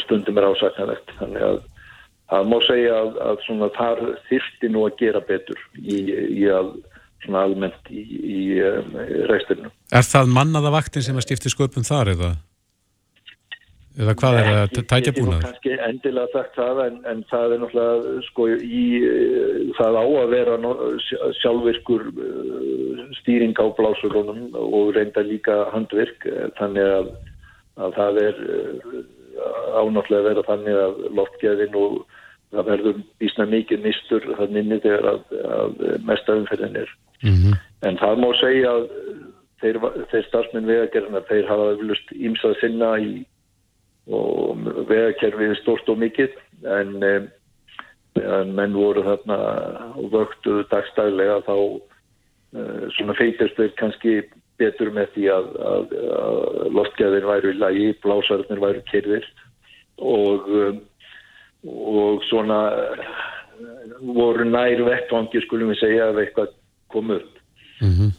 stundum 0.04 0.38
er 0.40 0.48
ásaknarlegt 0.52 1.12
þannig 1.18 1.48
að 1.48 1.58
það 2.28 2.52
má 2.52 2.58
segja 2.68 3.00
að, 3.02 3.18
að 3.24 3.66
þar 3.78 4.04
þyrfti 4.28 4.72
nú 4.72 4.84
að 4.86 4.98
gera 5.02 5.24
betur 5.28 5.66
í, 5.80 5.98
í 6.38 6.48
að 6.52 6.72
svona 7.24 7.46
almennt 7.46 7.90
í, 7.90 8.02
í 8.18 8.42
um, 8.64 8.92
reisturinu. 9.30 9.72
Er 9.94 10.06
það 10.06 10.34
mannaða 10.36 10.74
vaktin 10.78 11.04
sem 11.04 11.18
að 11.18 11.26
skipti 11.28 11.52
sköpum 11.52 11.86
þar 11.86 12.12
eða? 12.14 12.30
Eða 13.98 14.14
hvað 14.20 14.36
er 14.38 14.48
að 14.52 14.76
tækja 14.86 15.12
búnaður? 15.16 15.44
Kanski 15.48 15.72
endilega 15.82 16.30
sagt 16.30 16.54
það 16.54 16.80
en, 16.84 16.98
en 17.10 17.22
það 17.32 17.54
er 17.54 17.62
náttúrulega 17.64 18.26
sko 18.28 18.44
í 18.54 18.82
það 19.74 19.98
á 19.98 20.04
að 20.20 20.34
vera 20.36 20.58
sjálfvirkur 21.40 22.04
uh, 22.12 23.00
stýring 23.18 23.58
á 23.58 23.66
blásurunum 23.74 24.44
og 24.54 24.92
reynda 24.94 25.24
líka 25.26 25.64
handvirk 25.72 26.28
þannig 26.60 26.92
að, 27.00 27.10
að 27.82 27.98
það 27.98 28.22
er 28.22 28.38
uh, 28.46 29.02
ánáttúrulega 29.82 30.20
að 30.22 30.30
vera 30.30 30.46
þannig 30.52 30.80
að 30.84 31.02
loftgeðin 31.18 31.82
og 31.82 31.98
það 32.54 32.70
verður 32.70 33.02
ísna 33.26 33.48
mikið 33.50 33.84
mistur 33.84 34.30
þannig 34.38 34.86
að, 34.86 35.20
að 35.58 35.76
mestaumferðin 36.06 36.82
er. 36.84 36.94
Mm 37.22 37.34
-hmm. 37.34 37.58
En 37.82 37.98
það 37.98 38.20
má 38.22 38.28
segja 38.40 38.70
að 38.70 38.84
þeir, 39.62 39.78
þeir 40.10 40.24
starfsmenn 40.28 40.66
vegagerðina 40.66 41.24
þeir 41.28 41.48
hafa 41.50 41.72
öflust 41.74 42.12
ímsað 42.14 42.56
sinna 42.60 42.92
í 42.98 43.12
vegakerfið 44.88 45.52
er 45.52 45.60
stort 45.60 45.88
og 45.92 45.98
mikill 46.00 46.32
en, 46.64 47.02
en 48.16 48.54
menn 48.56 48.76
voru 48.76 49.04
þarna 49.04 49.38
og 50.00 50.10
vöktuðu 50.14 50.64
dagstæðlega 50.70 51.42
þá 51.44 51.56
uh, 51.58 52.84
svona 52.96 53.16
feitast 53.18 53.58
þeir 53.58 53.74
kannski 53.76 54.14
betur 54.58 54.90
með 54.94 55.12
því 55.14 55.26
að, 55.34 55.50
að, 55.72 55.92
að 56.18 56.70
loftgæðin 56.78 57.28
væru 57.28 57.52
í 57.52 57.58
lagi, 57.58 57.90
blásarðin 58.02 58.62
væru 58.62 58.82
kerðir 58.88 59.28
og, 59.98 60.48
og 61.68 62.24
svona 62.30 62.62
voru 64.00 64.46
nær 64.48 64.82
vettvangi 64.86 65.42
skulum 65.44 65.74
við 65.74 65.82
segja 65.82 66.08
ef 66.12 66.22
eitthvað 66.22 66.57
kom 66.92 67.10
upp 67.10 67.34
mm 67.80 67.92
-hmm. 67.92 68.10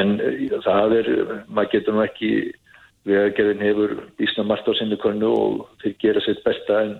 en 0.00 0.18
það 0.64 0.96
er, 1.00 1.06
maður 1.48 1.72
getur 1.72 1.94
nú 1.94 2.02
ekki 2.04 2.32
vegagerðin 3.08 3.64
hefur 3.64 3.96
ísna 4.20 4.44
margt 4.44 4.68
á 4.68 4.72
sinni 4.76 4.98
konu 5.00 5.30
og 5.30 5.68
þeir 5.82 5.96
gera 6.02 6.20
sitt 6.24 6.44
besta 6.44 6.82
en, 6.84 6.94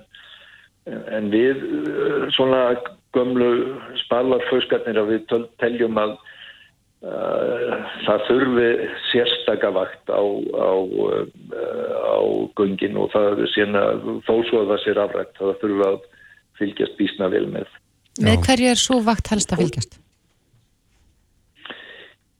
en 0.86 1.30
við 1.32 1.60
eh, 1.60 2.26
svona 2.36 2.80
gömlu 3.16 3.76
spalarföskarnir 4.04 5.00
að 5.00 5.10
við 5.12 5.34
teljum 5.58 5.98
að 5.98 6.12
uh, 7.02 7.72
það 8.06 8.26
þurfi 8.28 8.68
sérstakavakt 9.10 10.12
á, 10.14 10.22
á, 10.22 10.70
á 12.14 12.18
göngin 12.54 13.00
og 13.02 13.10
það 13.14 13.42
er 13.46 13.50
sína 13.54 13.82
þó 14.28 14.34
svo 14.46 14.62
að 14.62 14.70
það 14.70 14.82
sé 14.84 14.94
afrækt 14.94 15.40
það 15.40 15.58
þurfi 15.64 15.88
að 15.88 15.98
fylgjast 16.60 16.96
bísna 17.00 17.30
vel 17.34 17.48
með. 17.50 17.66
Með 18.22 18.46
hverju 18.46 18.70
er 18.70 18.78
svo 18.78 19.00
vakt 19.02 19.32
helst 19.34 19.56
að 19.56 19.64
fylgjast? 19.64 19.98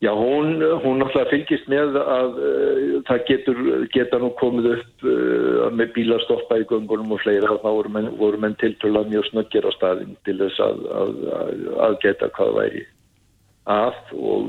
Já, 0.01 0.15
hún, 0.17 0.63
hún 0.81 0.97
náttúrulega 0.97 1.29
fylgist 1.29 1.67
með 1.69 1.99
að 2.01 2.37
uh, 2.41 2.93
það 3.05 3.25
getur, 3.29 3.59
geta 3.93 4.21
nú 4.23 4.31
komið 4.41 4.69
upp 4.79 5.03
uh, 5.05 5.67
með 5.77 5.91
bílastoppa 5.99 6.57
í 6.63 6.65
göngunum 6.71 7.13
og 7.13 7.21
fleira 7.21 7.59
þá 7.61 7.67
voru 7.69 7.93
menn, 7.93 8.09
menn 8.41 8.57
tiltöla 8.63 9.03
mjög 9.11 9.29
snöggir 9.29 9.69
á 9.69 9.71
staðin 9.77 10.15
til 10.25 10.39
þess 10.41 10.63
að, 10.65 10.81
að, 11.03 11.19
að, 11.41 11.53
að 11.85 11.99
geta 12.07 12.31
hvað 12.39 12.55
væri 12.57 12.87
að 13.69 13.99
og 14.17 14.49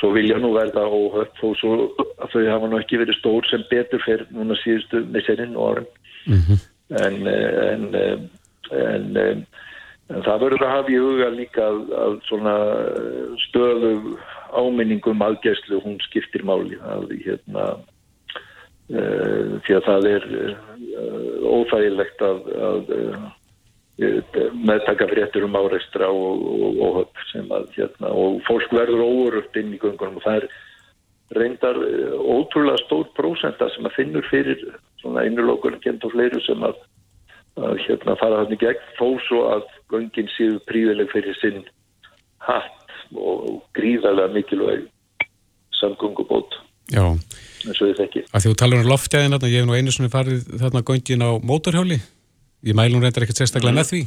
svo 0.00 0.14
vilja 0.16 0.40
nú 0.40 0.54
verða 0.56 0.86
óhöpp 0.88 1.44
og 1.44 1.60
svo 1.60 1.74
þau 2.32 2.40
hafa 2.48 2.70
nú 2.72 2.80
ekki 2.80 3.02
verið 3.02 3.20
stór 3.20 3.44
sem 3.50 3.68
betur 3.68 4.00
fyrir 4.06 4.24
núna 4.32 4.56
síðustu 4.62 5.04
misserinn 5.12 5.58
og 5.60 5.74
árum 5.74 5.92
mm 6.24 6.40
-hmm. 6.40 6.64
en, 7.04 7.20
en, 7.28 7.84
en, 8.72 9.16
en 9.26 9.46
En 10.12 10.20
það 10.20 10.42
verður 10.42 10.64
að 10.66 10.74
hafa 10.74 10.92
í 10.92 10.96
huga 11.00 11.28
líka 11.32 11.62
að, 11.64 11.78
að 11.96 12.16
svona 12.28 12.54
stöðu 13.46 13.92
áminningum 14.54 15.22
aðgæslu 15.24 15.80
hún 15.84 15.98
skiptir 16.06 16.44
máli. 16.46 16.78
Að, 16.80 17.14
hérna, 17.24 17.64
uh, 18.90 19.54
því 19.66 19.78
að 19.78 19.88
það 19.88 20.10
er 20.10 20.28
uh, 20.40 21.48
óþægilegt 21.54 22.24
að, 22.26 22.44
að 22.70 22.94
uh, 22.98 23.24
meðtaka 24.66 25.08
fréttur 25.10 25.46
um 25.46 25.58
áreistra 25.58 26.08
og, 26.10 26.46
og, 26.50 26.80
og 26.82 27.50
að 27.58 27.68
hérna, 27.76 28.10
og 28.10 28.40
fólk 28.48 28.72
verður 28.74 29.04
óurugt 29.06 29.60
inn 29.60 29.74
í 29.74 29.82
göngunum. 29.82 30.18
Og 30.18 30.26
það 30.26 30.40
er 30.42 30.48
reyndar 31.34 31.78
ótrúlega 32.20 32.82
stór 32.84 33.06
prósenta 33.16 33.70
sem 33.74 33.86
að 33.86 33.96
finnur 33.96 34.26
fyrir 34.30 34.60
svona 35.04 35.24
einulókur 35.26 35.78
kent 35.84 36.04
og 36.06 36.14
fleiru 36.14 36.40
sem 36.44 36.62
að, 36.66 36.78
að 37.60 37.78
hérna 37.86 38.16
fara 38.20 38.42
hann 38.42 38.54
í 38.54 38.60
gegn 38.60 38.84
þó 38.98 39.08
svo 39.26 39.40
að 39.52 39.66
göngin 39.92 40.30
séu 40.34 40.58
príðileg 40.68 41.10
fyrir 41.12 41.38
sinn 41.40 41.64
hatt 42.44 42.83
og 43.16 43.62
gríðarlega 43.76 44.34
mikilvæg 44.34 44.84
samgöngubót. 45.80 46.58
Eins 46.94 47.78
og 47.80 47.88
þið 47.88 48.00
þekki 48.02 48.24
Þú 48.44 48.56
talar 48.60 48.82
um 48.82 48.90
loftjæðin, 48.90 49.38
ég 49.48 49.62
hef 49.62 49.68
nú 49.68 49.78
einu 49.78 49.94
svona 49.94 50.12
farið 50.12 50.44
þarna 50.60 50.84
göngin 50.84 51.24
á 51.24 51.30
mótorhjóli. 51.40 51.98
Ég 52.64 52.76
mælum 52.76 53.02
reyndar 53.02 53.24
ekkert 53.24 53.40
sérstaklega 53.40 53.72
mm. 53.72 53.80
með 53.80 53.90
því. 53.90 54.02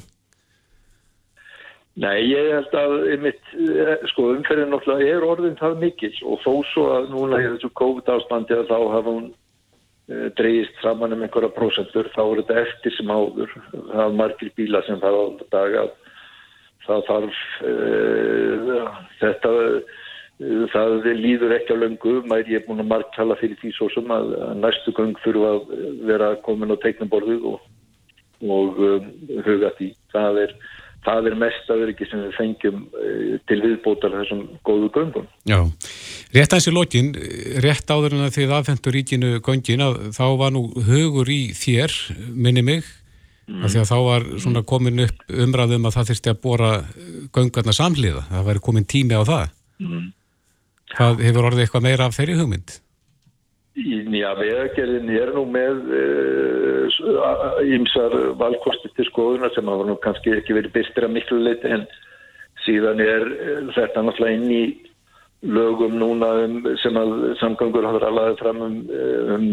Nei, 1.97 2.29
ég 2.29 2.51
held 2.53 2.75
að 2.77 2.91
mitt, 3.23 3.41
eh, 3.57 3.95
sko, 4.11 4.29
umferðin 4.35 4.69
náttúrulega 4.69 5.15
er 5.17 5.23
orðin 5.25 5.57
það 5.57 5.79
mikil 5.81 6.13
og 6.29 6.41
þó 6.43 6.51
svo 6.69 6.83
að 6.93 7.07
núna 7.09 7.39
í 7.41 7.47
þessu 7.47 7.71
COVID 7.79 8.11
ástandi 8.13 8.53
að 8.53 8.69
þá 8.69 8.77
hafa 8.93 9.13
hún 9.15 9.31
e, 9.31 10.27
dreyist 10.37 10.77
saman 10.83 11.15
um 11.15 11.23
einhverja 11.25 11.49
prósentur, 11.55 12.11
þá 12.13 12.21
er 12.21 12.41
þetta 12.43 12.59
eftir 12.61 12.93
sem 12.93 13.09
áður, 13.09 13.55
það 13.71 14.03
er 14.03 14.19
margir 14.19 14.53
bíla 14.59 14.83
sem 14.85 15.01
fara 15.01 15.23
á 15.25 15.25
þetta 15.25 15.49
dag 15.57 15.79
að 15.81 15.89
það 16.87 17.07
þarf 17.11 17.39
uh, 17.67 18.99
þetta 19.21 19.53
uh, 19.53 19.95
það 20.71 21.07
líður 21.17 21.55
ekki 21.57 21.73
á 21.73 21.81
löngu 21.81 22.17
maður 22.29 22.51
ég 22.53 22.61
er 22.61 22.65
búin 22.67 22.83
að 22.83 22.91
marktala 22.91 23.37
fyrir 23.39 23.57
því 23.61 23.71
svo 23.73 23.89
sem 23.93 24.11
að, 24.13 24.35
næstu 24.61 24.93
göng 24.97 25.15
þurfa 25.23 25.53
að 25.55 25.71
vera 26.05 26.33
komin 26.45 26.73
á 26.73 26.77
teiknaborðu 26.83 27.37
og, 27.53 27.63
og 28.45 28.83
um, 28.85 29.07
huga 29.47 29.71
því. 29.79 29.89
Það 30.13 30.41
er, 30.43 30.53
það 31.07 31.31
er 31.31 31.39
mest 31.41 31.71
að 31.73 31.81
vera 31.81 31.95
ekki 31.95 32.09
sem 32.11 32.21
við 32.21 32.37
fengjum 32.37 32.85
uh, 32.85 33.33
til 33.49 33.59
viðbótar 33.65 34.13
þessum 34.19 34.45
góðu 34.67 34.91
göngum. 34.99 35.25
Já, 35.49 35.59
rétt 36.37 36.53
aðeins 36.53 36.69
í 36.69 36.75
lokin 36.75 37.11
rétt 37.65 37.89
áður 37.89 38.19
en 38.19 38.27
að 38.27 38.37
þið 38.37 38.55
aðfendur 38.59 38.97
ríkinu 38.99 39.33
göngin 39.41 39.85
að 39.89 39.99
þá 40.19 40.25
var 40.43 40.53
nú 40.53 40.67
hugur 40.91 41.33
í 41.33 41.41
þér, 41.57 41.97
minni 42.37 42.65
mig 42.69 42.93
Mm. 43.47 43.63
Því 43.63 43.79
að 43.79 43.87
þá 43.87 43.97
var 44.03 44.25
svona 44.43 44.63
komin 44.67 45.05
upp 45.05 45.21
umræðum 45.31 45.87
að 45.87 45.95
það 45.95 46.09
þurfti 46.09 46.31
að 46.33 46.41
bóra 46.43 46.71
göngarna 47.35 47.75
samhliða, 47.75 48.25
það 48.31 48.49
væri 48.49 48.63
komin 48.65 48.87
tími 48.91 49.15
á 49.15 49.23
það. 49.27 49.53
Mm. 49.83 50.09
Hvað 50.97 51.23
hefur 51.27 51.47
orðið 51.47 51.63
eitthvað 51.63 51.87
meira 51.87 52.07
af 52.07 52.17
þeirri 52.17 52.35
hugmynd? 52.41 52.75
Já, 53.77 54.31
veðagerðin 54.33 55.09
er 55.13 55.31
nú 55.35 55.43
með 55.53 55.81
ímsar 57.77 58.15
uh, 58.17 58.31
valkosti 58.39 58.89
til 58.97 59.05
skoðuna 59.11 59.51
sem 59.53 59.69
hafa 59.69 59.85
nú 59.85 59.97
kannski 60.01 60.33
ekki 60.33 60.55
verið 60.57 60.73
byrstir 60.79 61.05
að 61.05 61.13
miklu 61.13 61.37
leiti 61.45 61.69
en 61.75 61.83
síðan 62.65 63.03
er 63.03 63.25
uh, 63.27 63.67
þetta 63.75 64.03
náttúrulega 64.07 64.39
inn 64.39 64.55
í 64.55 64.63
lögum 65.45 65.99
núna 66.01 66.31
um, 66.47 66.57
sem 66.81 66.97
að 66.97 67.13
samgangur 67.41 67.85
hafa 67.85 68.09
alveg 68.09 68.39
fram 68.41 68.63
um, 68.65 68.79
um 69.35 69.45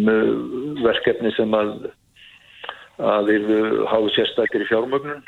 verkefni 0.81 1.35
sem 1.37 1.53
að 1.59 1.91
að 3.03 3.31
þeir 3.31 3.47
hafa 3.91 4.11
sérstakir 4.15 4.65
í 4.65 4.69
fjármögnun 4.71 5.23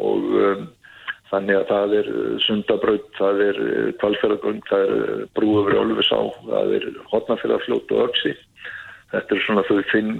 og 0.00 0.28
um, 0.40 0.68
þannig 1.30 1.60
að 1.60 1.66
það 1.70 1.96
er 2.00 2.10
sundabraut, 2.46 3.08
það 3.18 3.42
er 3.46 3.58
kvalfjörðagöng, 4.00 4.62
það 4.68 4.84
er 4.86 5.24
brúöfri 5.38 5.78
Olfisá, 5.78 6.20
það 6.48 6.76
er 6.78 6.86
hotnafjörðarfljót 7.12 7.94
og 7.94 8.08
öksi. 8.08 8.34
Þetta 9.10 9.36
er 9.36 9.42
svona 9.44 9.66
þau 9.66 9.78
finn 9.90 10.10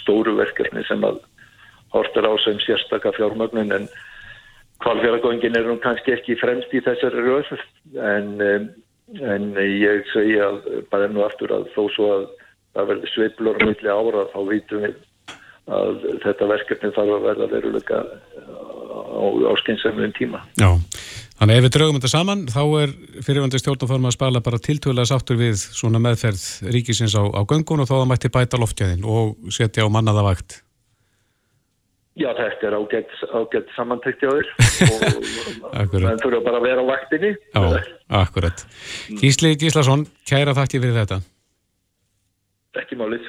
stóru 0.00 0.36
verkefni 0.38 0.84
sem 0.86 1.04
að 1.06 1.20
hortar 1.94 2.28
á 2.28 2.32
sem 2.42 2.58
sérstakka 2.62 3.14
fjármögnun 3.16 3.74
en 3.74 3.88
kvalfjörðagöngin 4.84 5.56
er 5.58 5.70
nú 5.70 5.78
kannski 5.82 6.14
ekki 6.14 6.38
fremst 6.38 6.74
í 6.74 6.82
þessari 6.84 7.24
röð 7.24 7.54
en, 7.98 8.28
en 9.18 9.48
ég 9.58 10.06
segja 10.12 10.50
bara 10.92 11.08
og 11.10 11.24
aftur 11.26 11.54
að 11.54 11.70
þó 11.74 11.82
svo 11.94 12.10
að 12.16 12.26
það 12.76 12.90
verður 12.92 13.14
sveiblur 13.14 13.62
milli 13.64 13.90
ára 13.90 14.26
þá 14.34 14.38
vitum 14.50 14.84
við 14.86 14.98
að 15.68 16.04
þetta 16.24 16.48
verkefni 16.48 16.90
þarf 16.96 17.14
að 17.16 17.26
verða 17.26 17.48
veruleika 17.52 17.98
á, 18.02 19.24
á 19.24 19.52
skynsamlegin 19.62 20.14
tíma. 20.16 20.42
Já, 20.60 20.70
þannig 21.40 21.58
ef 21.58 21.66
við 21.66 21.74
draugum 21.76 21.98
þetta 21.98 22.12
saman 22.12 22.46
þá 22.52 22.62
er 22.82 22.94
fyrirvöndi 23.26 23.60
stjórnaforma 23.62 24.12
að 24.12 24.16
spala 24.16 24.44
bara 24.44 24.62
tiltöðlega 24.64 25.10
sáttur 25.12 25.40
við 25.40 25.60
svona 25.60 26.00
meðferð 26.02 26.72
ríkisins 26.72 27.16
á, 27.18 27.22
á 27.28 27.40
göngun 27.48 27.84
og 27.84 27.90
þá 27.90 27.98
það 27.98 28.08
mætti 28.12 28.32
bæta 28.32 28.62
loftjæðin 28.62 29.04
og 29.04 29.52
setja 29.54 29.84
á 29.84 29.88
mannaða 29.92 30.24
vakt. 30.30 30.62
Já, 32.18 32.32
þetta 32.34 32.66
er 32.66 32.74
ágætt, 32.74 33.12
ágætt 33.30 33.68
samantækt 33.76 34.24
hjá 34.24 34.30
þér 34.32 34.48
og 34.90 35.92
það 35.94 36.22
þurfa 36.24 36.40
bara 36.48 36.58
að 36.58 36.64
vera 36.66 36.82
á 36.82 36.86
vaktinni. 36.88 37.34
Já, 37.54 37.82
akkurat. 38.24 38.64
Gísli 39.20 39.52
Gíslason, 39.60 40.08
kæra 40.26 40.56
þakki 40.58 40.80
fyrir 40.82 40.98
þetta. 40.98 41.20
Ekki 42.82 42.98
málið. 42.98 43.28